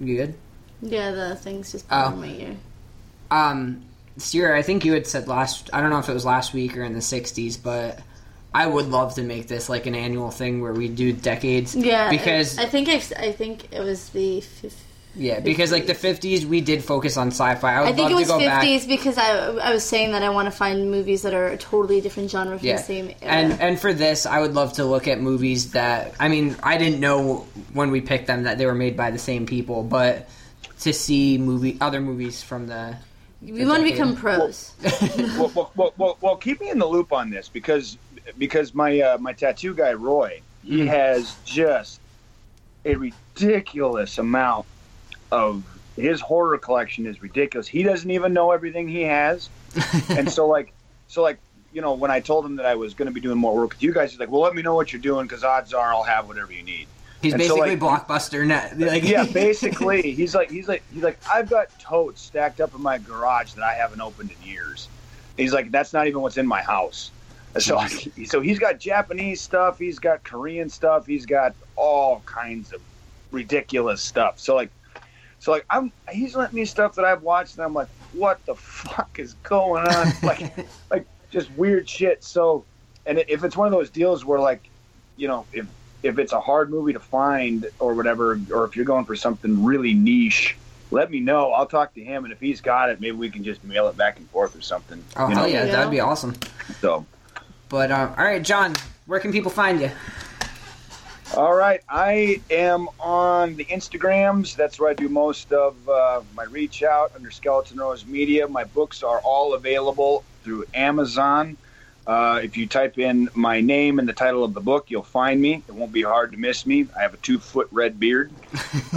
you 0.01 0.17
good. 0.17 0.35
Yeah, 0.83 1.11
the 1.11 1.37
thing's 1.37 1.73
just 1.73 1.85
Oh. 1.91 2.11
my 2.13 2.27
ear. 2.29 2.57
Um, 3.31 3.83
Sierra, 4.17 4.59
I 4.59 4.63
think 4.63 4.85
you 4.85 4.93
had 4.93 5.07
said 5.07 5.29
last. 5.29 5.71
I 5.73 5.81
don't 5.81 5.91
know 5.91 5.99
if 5.99 6.09
it 6.09 6.15
was 6.15 6.25
last 6.25 6.53
week 6.53 6.77
or 6.77 6.83
in 6.83 6.93
the 6.95 7.01
'60s, 7.01 7.57
but 7.63 8.01
I 8.55 8.67
would 8.67 8.89
love 8.89 9.15
to 9.15 9.23
make 9.23 9.47
this 9.49 9.69
like 9.69 9.87
an 9.87 9.95
annual 9.95 10.31
thing 10.31 10.61
where 10.61 10.73
we 10.73 10.89
do 10.89 11.13
decades. 11.13 11.75
Yeah, 11.77 12.11
because 12.11 12.59
I, 12.59 12.63
I 12.63 12.67
think 12.67 12.89
I've, 12.89 13.13
I 13.19 13.33
think 13.33 13.73
it 13.73 13.81
was 13.81 14.09
the. 14.11 14.41
Fif- 14.41 14.85
yeah, 15.17 15.41
because 15.41 15.73
like 15.73 15.87
the 15.87 15.95
'50s, 15.95 16.45
we 16.45 16.61
did 16.61 16.85
focus 16.85 17.17
on 17.17 17.29
sci-fi. 17.29 17.75
I 17.75 17.81
would 17.81 17.89
I 17.89 17.93
think 17.93 18.11
love 18.11 18.13
it 18.13 18.15
was 18.15 18.27
to 18.29 18.33
go 18.35 18.39
back. 18.41 18.63
fifties 18.63 18.87
because 18.87 19.19
I, 19.19 19.31
I 19.57 19.73
was 19.73 19.85
saying 19.85 20.13
that 20.13 20.23
I 20.23 20.31
want 20.31 20.47
to 20.47 20.53
find 20.53 20.91
movies 20.91 21.23
that 21.23 21.35
are 21.35 21.49
a 21.49 21.57
totally 21.57 22.01
different 22.01 22.31
genre 22.31 22.59
from 22.59 22.67
Yeah, 22.67 22.77
the 22.77 22.83
same 22.83 23.07
era. 23.21 23.33
and 23.33 23.61
and 23.61 23.81
for 23.81 23.93
this, 23.93 24.25
I 24.25 24.41
would 24.41 24.55
love 24.55 24.75
to 24.75 24.85
look 24.85 25.09
at 25.09 25.21
movies 25.21 25.73
that 25.73 26.15
I 26.21 26.29
mean, 26.29 26.57
I 26.63 26.79
didn't 26.79 27.01
know 27.01 27.47
when 27.73 27.91
we 27.91 28.01
picked 28.01 28.27
them 28.29 28.45
that 28.45 28.59
they 28.59 28.67
were 28.67 28.75
made 28.75 28.97
by 28.97 29.11
the 29.11 29.19
same 29.19 29.47
people, 29.47 29.83
but 29.83 30.29
to 30.81 30.93
see 30.93 31.39
movie 31.39 31.77
other 31.81 32.01
movies 32.01 32.43
from 32.43 32.67
the 32.69 32.97
we 33.43 33.65
want 33.65 33.85
to 33.85 33.91
become 33.91 34.15
pros. 34.17 34.75
well, 35.37 35.51
well, 35.55 35.73
well, 35.75 35.95
well, 35.97 36.19
well, 36.21 36.37
keep 36.37 36.61
me 36.61 36.71
in 36.71 36.79
the 36.79 36.87
loop 36.87 37.13
on 37.13 37.31
this 37.31 37.49
because 37.49 37.97
because 38.39 38.75
my 38.75 39.01
uh, 39.01 39.19
my 39.19 39.33
tattoo 39.33 39.75
guy 39.75 39.93
Roy, 39.95 40.41
he 40.63 40.87
has 40.87 41.35
just 41.45 42.01
a 42.85 42.95
ridiculous 42.95 44.19
amount 44.19 44.67
of 45.33 45.63
his 45.97 46.21
horror 46.21 46.57
collection 46.59 47.07
is 47.07 47.23
ridiculous. 47.23 47.67
He 47.69 47.83
doesn't 47.83 48.11
even 48.11 48.33
know 48.33 48.53
everything 48.53 48.89
he 48.89 49.03
has, 49.03 49.49
and 50.11 50.31
so 50.31 50.47
like 50.47 50.73
so 51.09 51.23
like 51.23 51.39
you 51.73 51.81
know 51.81 51.95
when 51.95 52.11
I 52.11 52.21
told 52.21 52.45
him 52.47 52.57
that 52.57 52.67
I 52.67 52.75
was 52.75 52.95
going 52.95 53.07
to 53.07 53.13
be 53.13 53.21
doing 53.21 53.39
more 53.39 53.55
work 53.55 53.71
with 53.71 53.83
you 53.83 53.93
guys, 53.93 54.11
he's 54.11 54.21
like, 54.21 54.31
well, 54.31 54.41
let 54.43 54.55
me 54.55 54.63
know 54.63 54.75
what 54.75 54.93
you're 54.93 55.03
doing 55.03 55.27
because 55.27 55.45
odds 55.45 55.73
are 55.75 55.93
I'll 55.93 56.03
have 56.03 56.27
whatever 56.29 56.53
you 56.53 56.63
need. 56.63 56.87
He's 57.23 57.35
And 57.35 57.43
so, 57.43 57.57
basically 57.57 57.77
like- 57.77 58.07
blockbuster 58.09 58.47
net. 58.47 58.79
Like, 58.79 59.05
yeah, 59.05 59.25
basically, 59.33 60.13
he's 60.13 60.35
like, 60.35 60.51
he's 60.51 60.69
like, 60.69 60.83
he's 60.93 61.03
like, 61.03 61.19
I've 61.31 61.51
got 61.51 61.67
totes 61.79 62.23
stacked 62.23 62.61
up 62.63 62.75
in 62.75 62.81
my 62.83 62.97
garage 62.97 63.53
that 63.53 63.63
I 63.63 63.75
haven't 63.75 64.01
opened 64.01 64.31
in 64.31 64.49
years. 64.49 64.89
He's 65.37 65.53
like, 65.53 65.71
that's 65.71 65.93
not 65.93 66.07
even 66.07 66.23
what's 66.23 66.39
in 66.39 66.47
my 66.47 66.63
house. 66.63 67.11
So, 67.59 67.79
so 68.25 68.41
he's 68.41 68.59
got 68.59 68.79
Japanese 68.79 69.41
stuff, 69.41 69.79
he's 69.79 69.99
got 69.99 70.23
Korean 70.25 70.71
stuff, 70.71 71.05
he's 71.07 71.27
got 71.27 71.55
all 71.77 72.23
kinds 72.25 72.73
of 72.73 72.81
ridiculous 73.33 74.01
stuff. 74.03 74.39
So 74.39 74.55
like, 74.55 74.71
so 75.41 75.51
like, 75.53 75.65
I'm 75.71 75.91
he's 76.11 76.37
letting 76.37 76.55
me 76.55 76.65
stuff 76.67 76.95
that 76.95 77.05
I've 77.05 77.23
watched, 77.23 77.57
and 77.57 77.65
I'm 77.65 77.75
like, 77.75 77.89
what 78.13 78.45
the 78.47 78.55
fuck 78.55 79.19
is 79.19 79.35
going 79.43 79.85
on? 79.87 80.13
like, 80.23 80.55
like 80.91 81.07
just 81.31 81.51
weird 81.53 81.89
shit. 81.89 82.23
So, 82.23 82.65
and 83.07 83.25
if 83.27 83.43
it's 83.43 83.57
one 83.57 83.67
of 83.67 83.73
those 83.73 83.91
deals 83.91 84.25
where 84.25 84.39
like, 84.39 84.69
you 85.17 85.29
know, 85.29 85.47
if 85.53 85.67
if 86.03 86.19
it's 86.19 86.33
a 86.33 86.41
hard 86.41 86.71
movie 86.71 86.93
to 86.93 87.01
find 87.01 87.67
or 87.79 87.95
whatever, 87.95 88.39
or 88.53 88.67
if 88.67 88.77
you're 88.77 88.85
going 88.85 89.07
for 89.07 89.17
something 89.17 89.65
really 89.65 89.95
niche, 89.95 90.57
let 90.91 91.11
me 91.11 91.21
know. 91.21 91.53
I'll 91.53 91.67
talk 91.67 91.95
to 91.95 92.05
him, 92.05 92.25
and 92.25 92.33
if 92.33 92.41
he's 92.41 92.61
got 92.61 92.91
it, 92.91 93.01
maybe 93.01 93.17
we 93.17 93.31
can 93.31 93.43
just 93.43 93.65
mail 93.65 93.89
it 93.89 93.97
back 93.97 94.19
and 94.19 94.29
forth 94.31 94.55
or 94.55 94.61
something. 94.61 95.03
oh 95.17 95.29
you 95.29 95.35
know? 95.35 95.41
hell 95.41 95.49
yeah, 95.49 95.65
Yeah. 95.65 95.73
that'd 95.73 95.91
be 95.91 96.01
awesome. 96.01 96.35
So, 96.81 97.07
But 97.71 97.91
um, 97.91 98.15
all 98.19 98.25
right, 98.25 98.43
John, 98.43 98.75
where 99.07 99.21
can 99.21 99.33
people 99.33 99.51
find 99.51 99.81
you? 99.81 99.91
All 101.41 101.55
right, 101.55 101.81
I 101.89 102.43
am 102.51 102.87
on 102.99 103.57
the 103.57 103.65
Instagrams. 103.65 104.55
That's 104.55 104.79
where 104.79 104.91
I 104.91 104.93
do 104.93 105.09
most 105.09 105.55
of 105.55 105.75
uh, 105.89 106.21
my 106.37 106.45
reach 106.45 106.83
out 106.83 107.13
under 107.17 107.31
Skeleton 107.31 107.79
Rose 107.79 108.05
Media. 108.05 108.47
My 108.47 108.65
books 108.65 109.03
are 109.03 109.21
all 109.21 109.55
available 109.55 110.23
through 110.45 110.67
Amazon. 110.75 111.57
Uh, 112.07 112.41
if 112.43 112.59
you 112.59 112.67
type 112.67 112.99
in 112.99 113.31
my 113.33 113.63
name 113.63 113.99
and 113.99 114.07
the 114.07 114.13
title 114.13 114.45
of 114.45 114.53
the 114.53 114.61
book, 114.61 114.91
you'll 114.91 115.03
find 115.03 115.41
me. 115.41 115.63
It 115.67 115.73
won't 115.73 115.93
be 115.93 116.03
hard 116.03 116.33
to 116.33 116.37
miss 116.37 116.67
me. 116.67 116.87
I 116.95 117.01
have 117.01 117.15
a 117.15 117.19
two 117.19 117.39
foot 117.39 117.69
red 117.73 117.99
beard. 117.99 118.31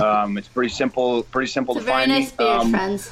Um, 0.01 0.37
it's 0.39 0.47
pretty 0.47 0.69
simple. 0.73 1.21
Pretty 1.23 1.49
simple 1.51 1.75
It's 1.77 1.83
a 1.83 1.85
to 1.85 1.91
very 1.93 2.01
find 2.07 2.11
nice 2.11 2.31
me. 2.31 2.37
beard, 2.39 2.49
Um, 2.61 2.71
friends. 2.71 3.11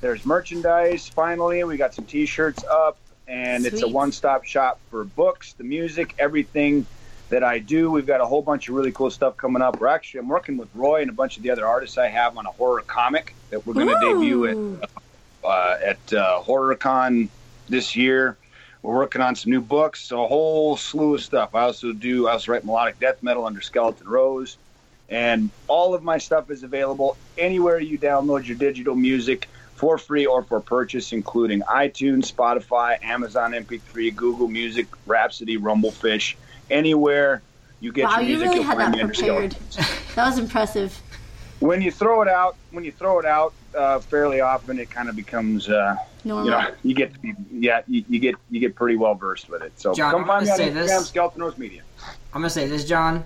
There's 0.00 0.24
merchandise. 0.24 1.06
Finally, 1.06 1.62
we 1.64 1.76
got 1.76 1.92
some 1.92 2.06
T-shirts 2.06 2.64
up, 2.64 2.96
and 3.28 3.66
it's 3.66 3.82
a 3.82 3.88
one-stop 3.88 4.44
shop 4.44 4.80
for 4.90 5.04
books, 5.04 5.52
the 5.52 5.64
music, 5.64 6.14
everything 6.18 6.86
that 7.28 7.44
I 7.44 7.58
do. 7.58 7.90
We've 7.90 8.06
got 8.06 8.22
a 8.22 8.26
whole 8.26 8.40
bunch 8.40 8.70
of 8.70 8.76
really 8.76 8.92
cool 8.92 9.10
stuff 9.10 9.36
coming 9.36 9.60
up. 9.60 9.78
We're 9.78 9.88
actually 9.88 10.20
I'm 10.20 10.28
working 10.28 10.56
with 10.56 10.70
Roy 10.74 11.02
and 11.02 11.10
a 11.10 11.12
bunch 11.12 11.36
of 11.36 11.42
the 11.42 11.50
other 11.50 11.66
artists 11.66 11.98
I 11.98 12.08
have 12.08 12.38
on 12.38 12.46
a 12.46 12.52
horror 12.52 12.80
comic 12.80 13.34
that 13.50 13.66
we're 13.66 13.74
going 13.74 13.88
to 13.88 14.00
debut 14.00 14.46
at 14.46 14.56
uh, 15.44 15.76
at 15.84 15.98
uh, 16.14 16.42
HorrorCon 16.42 17.28
this 17.68 17.96
year. 17.96 18.36
We're 18.82 18.94
working 18.94 19.20
on 19.20 19.34
some 19.34 19.50
new 19.50 19.60
books, 19.60 20.12
a 20.12 20.16
whole 20.16 20.76
slew 20.76 21.14
of 21.14 21.22
stuff. 21.22 21.54
I 21.54 21.62
also 21.62 21.92
do. 21.92 22.28
I 22.28 22.32
also 22.32 22.52
write 22.52 22.64
melodic 22.64 23.00
death 23.00 23.22
metal 23.22 23.44
under 23.44 23.60
Skeleton 23.60 24.06
Rose, 24.08 24.56
and 25.08 25.50
all 25.66 25.94
of 25.94 26.02
my 26.02 26.18
stuff 26.18 26.50
is 26.50 26.62
available 26.62 27.16
anywhere 27.36 27.80
you 27.80 27.98
download 27.98 28.46
your 28.46 28.56
digital 28.56 28.94
music 28.94 29.48
for 29.74 29.98
free 29.98 30.24
or 30.24 30.42
for 30.42 30.60
purchase, 30.60 31.12
including 31.12 31.60
iTunes, 31.62 32.32
Spotify, 32.32 33.02
Amazon 33.02 33.52
MP3, 33.52 34.14
Google 34.14 34.48
Music, 34.48 34.86
Rhapsody, 35.04 35.58
Rumblefish, 35.58 36.34
anywhere 36.70 37.42
you 37.80 37.92
get 37.92 38.04
Wow, 38.04 38.20
your 38.20 38.20
you 38.22 38.26
music. 38.28 38.44
really 38.48 38.56
you'll 38.60 38.64
had 38.64 38.78
that 38.94 39.06
prepared. 39.06 39.56
That 40.14 40.26
was 40.26 40.38
impressive. 40.38 40.98
when 41.60 41.82
you 41.82 41.90
throw 41.90 42.22
it 42.22 42.28
out, 42.28 42.56
when 42.70 42.84
you 42.84 42.92
throw 42.92 43.18
it 43.18 43.26
out 43.26 43.52
uh, 43.76 43.98
fairly 43.98 44.40
often, 44.40 44.78
it 44.78 44.90
kind 44.90 45.10
of 45.10 45.16
becomes, 45.16 45.68
uh, 45.68 45.96
Normal. 46.26 46.44
you 46.46 46.50
know, 46.50 46.70
you 46.82 46.94
get 46.94 47.14
to 47.14 47.20
be, 47.20 47.34
yeah, 47.52 47.82
you, 47.86 48.04
you 48.08 48.18
get 48.18 48.34
you 48.50 48.60
get 48.60 48.74
pretty 48.74 48.96
well 48.96 49.14
versed 49.14 49.48
with 49.48 49.62
it. 49.62 49.72
So 49.78 49.94
John, 49.94 50.10
come 50.10 50.22
I'm 50.22 50.26
find 50.26 50.46
me 50.46 50.50
on 50.52 50.58
gonna 50.58 50.72
say 50.72 50.80
Instagram, 50.80 50.98
this. 50.98 51.08
Skeleton 51.08 51.42
Rose 51.42 51.56
Media. 51.58 51.82
I'm 52.34 52.40
gonna 52.40 52.50
say 52.50 52.66
this, 52.66 52.84
John. 52.84 53.24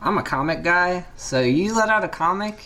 I'm 0.00 0.18
a 0.18 0.22
comic 0.22 0.62
guy, 0.62 1.04
so 1.16 1.40
you 1.40 1.74
let 1.74 1.88
out 1.88 2.04
a 2.04 2.08
comic, 2.08 2.62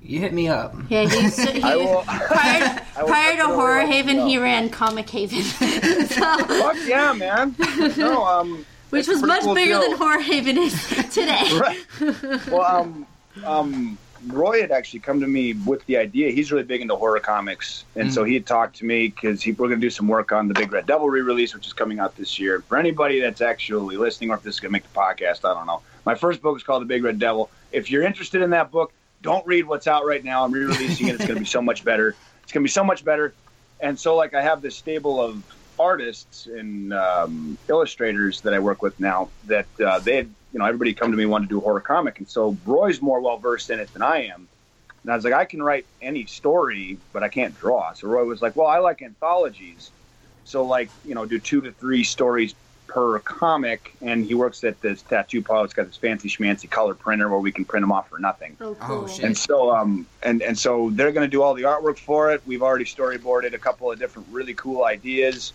you 0.00 0.20
hit 0.20 0.32
me 0.32 0.48
up. 0.48 0.74
Yeah, 0.88 1.02
he's, 1.08 1.36
he, 1.50 1.62
I 1.64 1.76
will. 1.76 2.02
prior, 2.02 2.86
I 2.96 3.02
will 3.02 3.08
prior 3.08 3.36
to 3.36 3.46
Horror 3.46 3.80
Haven, 3.86 4.18
know. 4.18 4.26
he 4.28 4.38
ran 4.38 4.70
Comic 4.70 5.10
Haven, 5.10 5.42
so, 5.42 6.06
Fuck 6.06 6.76
yeah, 6.86 7.12
man! 7.12 7.56
No, 7.96 8.24
um, 8.24 8.64
which 8.90 9.08
was 9.08 9.22
much 9.22 9.42
cool 9.42 9.54
bigger 9.54 9.72
deal. 9.74 9.80
than 9.82 9.98
Horror 9.98 10.20
Haven 10.20 10.56
is 10.56 10.86
today. 11.12 11.58
right. 11.58 12.46
Well, 12.48 12.62
um, 12.62 13.06
um, 13.44 13.98
Roy 14.26 14.60
had 14.60 14.70
actually 14.70 15.00
come 15.00 15.20
to 15.20 15.26
me 15.26 15.54
with 15.54 15.84
the 15.86 15.96
idea. 15.96 16.30
He's 16.30 16.52
really 16.52 16.64
big 16.64 16.80
into 16.80 16.96
horror 16.96 17.20
comics, 17.20 17.84
and 17.96 18.12
so 18.12 18.24
he 18.24 18.34
had 18.34 18.46
talked 18.46 18.76
to 18.76 18.84
me 18.84 19.08
because 19.08 19.44
we're 19.46 19.54
going 19.54 19.70
to 19.72 19.76
do 19.76 19.90
some 19.90 20.08
work 20.08 20.32
on 20.32 20.48
the 20.48 20.54
Big 20.54 20.70
Red 20.72 20.86
Devil 20.86 21.08
re-release, 21.08 21.54
which 21.54 21.66
is 21.66 21.72
coming 21.72 21.98
out 21.98 22.16
this 22.16 22.38
year. 22.38 22.60
For 22.62 22.76
anybody 22.76 23.20
that's 23.20 23.40
actually 23.40 23.96
listening, 23.96 24.30
or 24.30 24.36
if 24.36 24.42
this 24.42 24.56
is 24.56 24.60
going 24.60 24.70
to 24.70 24.72
make 24.72 24.82
the 24.82 24.98
podcast, 24.98 25.48
I 25.48 25.54
don't 25.54 25.66
know. 25.66 25.80
My 26.04 26.14
first 26.14 26.42
book 26.42 26.56
is 26.56 26.62
called 26.62 26.82
The 26.82 26.86
Big 26.86 27.04
Red 27.04 27.18
Devil. 27.18 27.50
If 27.72 27.90
you're 27.90 28.02
interested 28.02 28.42
in 28.42 28.50
that 28.50 28.70
book, 28.70 28.92
don't 29.22 29.46
read 29.46 29.66
what's 29.66 29.86
out 29.86 30.06
right 30.06 30.24
now. 30.24 30.44
I'm 30.44 30.52
re-releasing 30.52 31.08
it. 31.08 31.14
It's 31.16 31.24
going 31.26 31.36
to 31.36 31.40
be 31.40 31.46
so 31.46 31.62
much 31.62 31.84
better. 31.84 32.14
It's 32.42 32.52
going 32.52 32.62
to 32.62 32.68
be 32.68 32.72
so 32.72 32.84
much 32.84 33.04
better. 33.04 33.34
And 33.80 33.98
so, 33.98 34.16
like, 34.16 34.34
I 34.34 34.42
have 34.42 34.60
this 34.60 34.76
stable 34.76 35.20
of 35.20 35.42
artists 35.78 36.46
and 36.46 36.92
um, 36.92 37.56
illustrators 37.68 38.42
that 38.42 38.52
I 38.52 38.58
work 38.58 38.82
with 38.82 38.98
now 39.00 39.30
that 39.46 39.66
uh, 39.82 39.98
they 39.98 40.16
had, 40.16 40.30
you 40.52 40.58
know, 40.58 40.64
everybody 40.64 40.94
come 40.94 41.10
to 41.10 41.16
me 41.16 41.24
and 41.24 41.32
wanted 41.32 41.48
to 41.48 41.54
do 41.54 41.58
a 41.58 41.60
horror 41.60 41.80
comic. 41.80 42.18
And 42.18 42.28
so 42.28 42.56
Roy's 42.64 43.00
more 43.00 43.20
well 43.20 43.38
versed 43.38 43.70
in 43.70 43.78
it 43.78 43.92
than 43.92 44.02
I 44.02 44.26
am. 44.26 44.48
And 45.02 45.12
I 45.12 45.14
was 45.14 45.24
like, 45.24 45.32
I 45.32 45.44
can 45.44 45.62
write 45.62 45.86
any 46.02 46.26
story, 46.26 46.98
but 47.12 47.22
I 47.22 47.28
can't 47.28 47.56
draw. 47.58 47.92
So 47.92 48.08
Roy 48.08 48.24
was 48.24 48.42
like, 48.42 48.56
well, 48.56 48.66
I 48.66 48.78
like 48.78 49.00
anthologies. 49.02 49.90
So, 50.44 50.64
like, 50.64 50.90
you 51.06 51.14
know, 51.14 51.24
do 51.24 51.38
two 51.38 51.60
to 51.62 51.72
three 51.72 52.04
stories 52.04 52.54
per 52.86 53.18
comic. 53.20 53.92
And 54.02 54.24
he 54.26 54.34
works 54.34 54.64
at 54.64 54.80
this 54.82 55.00
tattoo 55.02 55.42
parlor. 55.42 55.64
It's 55.64 55.74
got 55.74 55.86
this 55.86 55.96
fancy 55.96 56.28
schmancy 56.28 56.68
color 56.68 56.94
printer 56.94 57.28
where 57.28 57.38
we 57.38 57.52
can 57.52 57.64
print 57.64 57.82
them 57.82 57.92
off 57.92 58.08
for 58.08 58.18
nothing. 58.18 58.56
Oh, 58.60 58.74
cool. 58.80 59.04
Oh, 59.04 59.06
shit. 59.06 59.24
And 59.24 59.38
so, 59.38 59.70
um, 59.74 60.06
and 60.22 60.42
and 60.42 60.58
so 60.58 60.90
they're 60.92 61.12
going 61.12 61.26
to 61.26 61.30
do 61.30 61.42
all 61.42 61.54
the 61.54 61.62
artwork 61.62 61.98
for 61.98 62.32
it. 62.32 62.42
We've 62.46 62.62
already 62.62 62.84
storyboarded 62.84 63.54
a 63.54 63.58
couple 63.58 63.90
of 63.90 63.98
different 63.98 64.28
really 64.30 64.54
cool 64.54 64.84
ideas. 64.84 65.52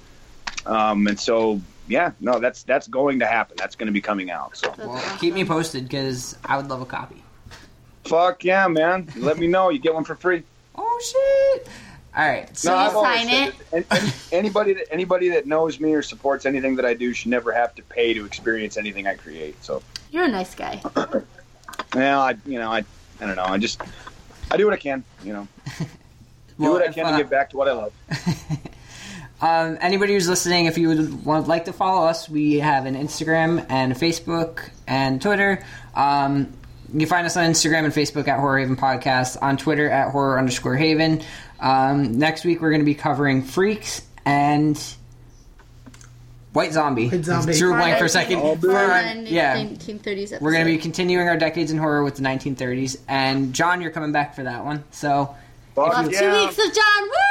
Um, 0.66 1.08
and 1.08 1.20
so, 1.20 1.62
yeah, 1.88 2.12
no, 2.20 2.40
that's 2.40 2.64
that's 2.64 2.88
going 2.88 3.20
to 3.20 3.26
happen. 3.28 3.56
That's 3.58 3.76
going 3.76 3.88
to 3.88 3.94
be 3.94 4.02
coming 4.02 4.32
out. 4.32 4.58
So, 4.58 4.74
Well, 4.78 5.02
keep 5.20 5.34
me 5.34 5.46
posted 5.46 5.84
because 5.84 6.38
I 6.46 6.58
would 6.58 6.68
love 6.68 6.82
a 6.82 6.86
copy. 6.86 7.24
fuck 8.06 8.44
yeah, 8.44 8.68
man! 8.68 9.08
Let 9.18 9.38
me 9.38 9.48
know. 9.48 9.70
You 9.70 9.80
get 9.80 9.94
one 9.94 10.04
for 10.04 10.16
free. 10.16 10.44
Oh 10.76 11.02
shit! 11.62 11.68
All 12.18 12.26
right, 12.28 12.58
so 12.58 12.72
No, 12.72 12.78
I've 12.78 12.92
sign 12.94 13.28
said 13.28 13.48
it? 13.50 13.56
that- 13.72 13.74
and- 13.74 13.86
and 14.04 14.14
anybody 14.32 14.74
that 14.74 14.92
anybody 14.92 15.30
that 15.30 15.46
knows 15.48 15.80
me 15.80 15.94
or 15.94 16.02
supports 16.02 16.46
anything 16.46 16.76
that 16.78 16.86
I 16.86 16.94
do 16.94 17.14
should 17.14 17.30
never 17.30 17.52
have 17.52 17.76
to 17.76 17.82
pay 17.84 18.14
to 18.14 18.26
experience 18.26 18.78
anything 18.78 19.06
I 19.06 19.16
create. 19.16 19.62
So, 19.64 19.84
You're 20.12 20.24
a 20.26 20.30
nice 20.30 20.56
guy. 20.56 20.82
well, 21.94 22.22
I 22.22 22.36
you 22.46 22.58
know 22.60 22.72
I 22.72 22.84
I 23.22 23.26
don't 23.28 23.36
know. 23.36 23.44
I 23.44 23.58
just 23.58 23.82
I 24.50 24.58
do 24.58 24.66
what 24.66 24.74
I 24.74 24.78
can. 24.78 25.04
You 25.24 25.34
know, 25.34 25.48
do 25.80 25.86
Well, 26.58 26.72
what 26.74 26.82
I 26.88 26.92
can 26.92 27.06
uh, 27.06 27.12
to 27.12 27.18
give 27.18 27.30
back 27.30 27.50
to 27.52 27.58
what 27.58 27.68
I 27.68 27.74
love. 27.74 27.94
Um, 29.42 29.78
anybody 29.82 30.14
who's 30.14 30.30
listening, 30.30 30.66
if 30.66 30.78
you 30.78 30.88
would 30.88 31.26
want 31.26 31.48
like 31.48 31.66
to 31.66 31.74
follow 31.74 32.08
us, 32.08 32.30
we 32.30 32.60
have 32.60 32.86
an 32.86 32.96
Instagram 32.96 33.66
and 33.70 33.94
Facebook 33.94 34.70
and 34.88 35.22
Twitter. 35.22 35.64
Um, 35.94 36.54
you 36.94 37.00
can 37.00 37.10
find 37.10 37.26
us 37.26 37.36
on 37.36 37.50
Instagram 37.50 37.84
and 37.86 37.94
Facebook 37.94 38.28
at 38.28 38.40
Horror 38.40 38.60
Haven 38.60 38.78
Podcast, 38.78 39.38
on 39.42 39.58
Twitter 39.58 39.90
at 39.90 40.12
Horror 40.12 40.40
underscore 40.40 40.76
Haven. 40.76 41.22
Um, 41.60 42.18
next 42.18 42.46
week 42.46 42.62
we're 42.62 42.70
going 42.70 42.82
to 42.82 42.86
be 42.86 42.96
covering 42.96 43.42
Freaks 43.42 44.02
and 44.26 44.82
White 46.54 46.72
Zombie. 46.72 47.10
White 47.10 47.26
Zombie. 47.26 47.58
Drew 47.58 47.74
blank 47.74 47.98
for 47.98 48.06
a 48.06 48.10
second. 48.10 48.40
Fun 48.62 49.26
yeah, 49.26 49.58
1930s 49.58 50.40
we're 50.40 50.54
going 50.54 50.66
to 50.66 50.72
be 50.72 50.78
continuing 50.78 51.28
our 51.28 51.38
decades 51.38 51.72
in 51.72 51.78
horror 51.78 52.04
with 52.04 52.16
the 52.16 52.24
1930s, 52.24 53.00
and 53.10 53.54
John, 53.54 53.82
you're 53.82 53.92
coming 53.92 54.14
back 54.14 54.36
for 54.36 54.44
that 54.44 54.64
one. 54.64 54.86
So 54.92 55.36
Fuck 55.76 55.90
Love 55.90 56.12
yeah. 56.12 56.20
two 56.22 56.32
weeks 56.32 56.58
of 56.58 56.74
John. 56.74 57.04
Woo! 57.04 57.25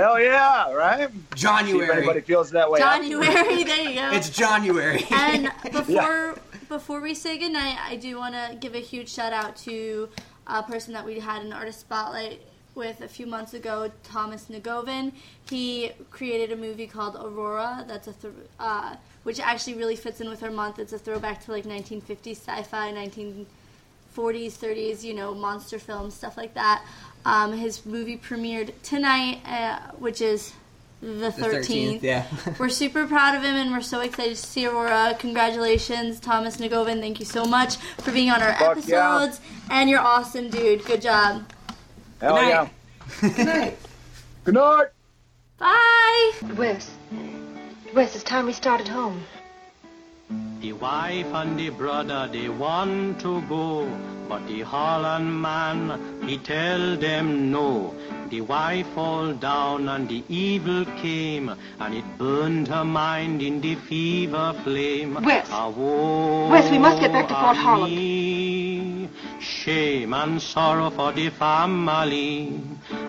Hell 0.00 0.18
yeah, 0.18 0.72
right? 0.72 0.98
See 0.98 1.04
if 1.04 1.34
January. 1.34 1.98
anybody 1.98 2.20
feels 2.22 2.50
that 2.52 2.70
way. 2.70 2.78
January. 2.78 3.64
There 3.64 3.88
you 3.88 3.94
go. 3.94 4.10
It's 4.12 4.30
January. 4.30 5.04
And 5.10 5.52
before 5.72 6.36
before 6.70 7.00
we 7.00 7.14
say 7.14 7.36
goodnight, 7.36 7.76
I 7.86 7.96
do 7.96 8.16
want 8.16 8.34
to 8.34 8.56
give 8.58 8.74
a 8.74 8.80
huge 8.80 9.10
shout 9.10 9.34
out 9.34 9.56
to 9.58 10.08
a 10.46 10.62
person 10.62 10.94
that 10.94 11.04
we 11.04 11.20
had 11.20 11.42
an 11.42 11.52
artist 11.52 11.80
spotlight 11.80 12.40
with 12.74 13.02
a 13.02 13.08
few 13.08 13.26
months 13.26 13.52
ago, 13.52 13.90
Thomas 14.02 14.46
Nagovin. 14.46 15.12
He 15.50 15.90
created 16.10 16.50
a 16.50 16.56
movie 16.56 16.86
called 16.86 17.16
Aurora. 17.16 17.84
That's 17.86 18.08
a 18.08 18.14
th- 18.14 18.32
uh, 18.58 18.96
which 19.24 19.38
actually 19.38 19.74
really 19.74 19.96
fits 19.96 20.22
in 20.22 20.30
with 20.30 20.42
our 20.42 20.50
month. 20.50 20.78
It's 20.78 20.94
a 20.94 20.98
throwback 20.98 21.44
to 21.44 21.52
like 21.52 21.64
1950s 21.64 22.36
sci-fi, 22.36 22.90
1940s, 22.92 23.46
30s, 24.16 25.04
you 25.04 25.12
know, 25.12 25.34
monster 25.34 25.78
films, 25.78 26.14
stuff 26.14 26.38
like 26.38 26.54
that. 26.54 26.86
Um, 27.24 27.52
his 27.52 27.84
movie 27.84 28.16
premiered 28.16 28.72
tonight, 28.82 29.40
uh, 29.46 29.78
which 29.98 30.20
is 30.20 30.52
the 31.02 31.30
13th. 31.30 32.02
yeah. 32.02 32.26
We're 32.58 32.68
super 32.68 33.06
proud 33.06 33.34
of 33.36 33.42
him 33.42 33.56
and 33.56 33.72
we're 33.72 33.80
so 33.80 34.00
excited 34.00 34.36
to 34.36 34.42
see 34.42 34.66
Aurora. 34.66 35.16
Congratulations, 35.18 36.20
Thomas 36.20 36.58
Nagovin. 36.58 37.00
Thank 37.00 37.20
you 37.20 37.24
so 37.26 37.44
much 37.44 37.76
for 37.76 38.12
being 38.12 38.30
on 38.30 38.42
our 38.42 38.52
Fuck 38.54 38.86
yeah. 38.86 39.16
episodes. 39.20 39.40
And 39.70 39.88
you're 39.88 40.00
awesome, 40.00 40.50
dude. 40.50 40.84
Good 40.84 41.00
job. 41.02 41.50
Hell 42.20 42.36
Good 42.36 42.48
yeah. 42.48 42.68
night. 43.22 43.36
Good 43.36 43.46
night. 43.46 43.78
Good 44.44 44.54
night. 44.54 44.86
Bye. 45.58 46.32
Wes. 46.56 46.90
Wes, 47.94 48.14
it's 48.14 48.24
time 48.24 48.46
we 48.46 48.52
started 48.52 48.88
home. 48.88 49.22
The 50.60 50.72
wife 50.74 51.32
and 51.32 51.58
the 51.58 51.70
brother 51.70 52.28
they 52.30 52.48
want 52.48 53.20
to 53.20 53.40
go, 53.48 53.88
but 54.28 54.46
the 54.46 54.60
Holland 54.60 55.40
man 55.40 56.22
he 56.26 56.36
tell 56.38 56.96
them 56.96 57.50
no. 57.50 57.94
The 58.28 58.42
wife 58.42 58.86
fall 58.94 59.32
down 59.32 59.88
and 59.88 60.08
the 60.08 60.22
evil 60.28 60.84
came, 61.02 61.48
and 61.80 61.94
it 61.94 62.04
burned 62.16 62.68
her 62.68 62.84
mind 62.84 63.42
in 63.42 63.60
the 63.60 63.74
fever 63.74 64.54
flame. 64.62 65.14
Wes. 65.14 65.48
Ah, 65.50 65.68
woe 65.68 66.48
Wes, 66.48 66.70
we 66.70 66.78
must 66.78 67.00
get 67.00 67.10
back 67.10 67.26
to 67.28 67.34
Fort 67.34 67.56
Holland. 67.56 67.92
me. 67.92 69.08
Shame 69.40 70.14
and 70.14 70.40
sorrow 70.40 70.90
for 70.90 71.10
the 71.12 71.30
family. 71.30 72.60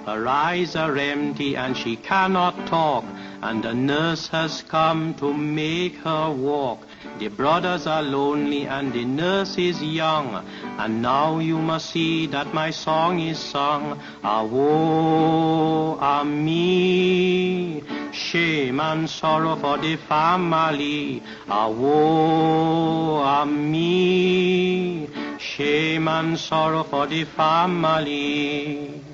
Her 0.06 0.28
eyes 0.28 0.76
are 0.76 0.98
empty 0.98 1.56
and 1.56 1.78
she 1.78 1.98
cannot 1.98 2.66
talk, 2.66 3.06
and 3.44 3.62
the 3.62 3.74
nurse 3.74 4.30
has 4.30 4.64
come 4.64 5.14
to 5.16 5.32
make 5.32 5.98
her 5.98 6.32
walk. 6.32 6.80
The 7.22 7.30
brothers 7.30 7.86
are 7.86 8.02
lonely 8.02 8.66
and 8.66 8.92
the 8.92 9.06
nurse 9.06 9.56
is 9.60 9.80
young, 9.80 10.44
and 10.80 11.04
now 11.04 11.38
you 11.38 11.60
must 11.60 11.92
see 11.92 12.26
that 12.26 12.52
my 12.52 12.72
song 12.72 13.20
is 13.20 13.38
sung. 13.38 14.02
Ah, 14.24 14.44
woe 14.44 16.00
ah 16.02 16.24
me, 16.24 17.84
shame 18.12 18.80
and 18.80 19.08
sorrow 19.08 19.56
for 19.56 19.78
the 19.78 19.98
family. 19.98 21.22
Ah, 21.48 21.70
woe 21.70 23.22
ah 23.24 23.46
me, 23.46 25.08
shame 25.38 26.08
and 26.08 26.40
sorrow 26.40 26.82
for 26.82 27.06
the 27.06 27.24
family. 27.26 29.11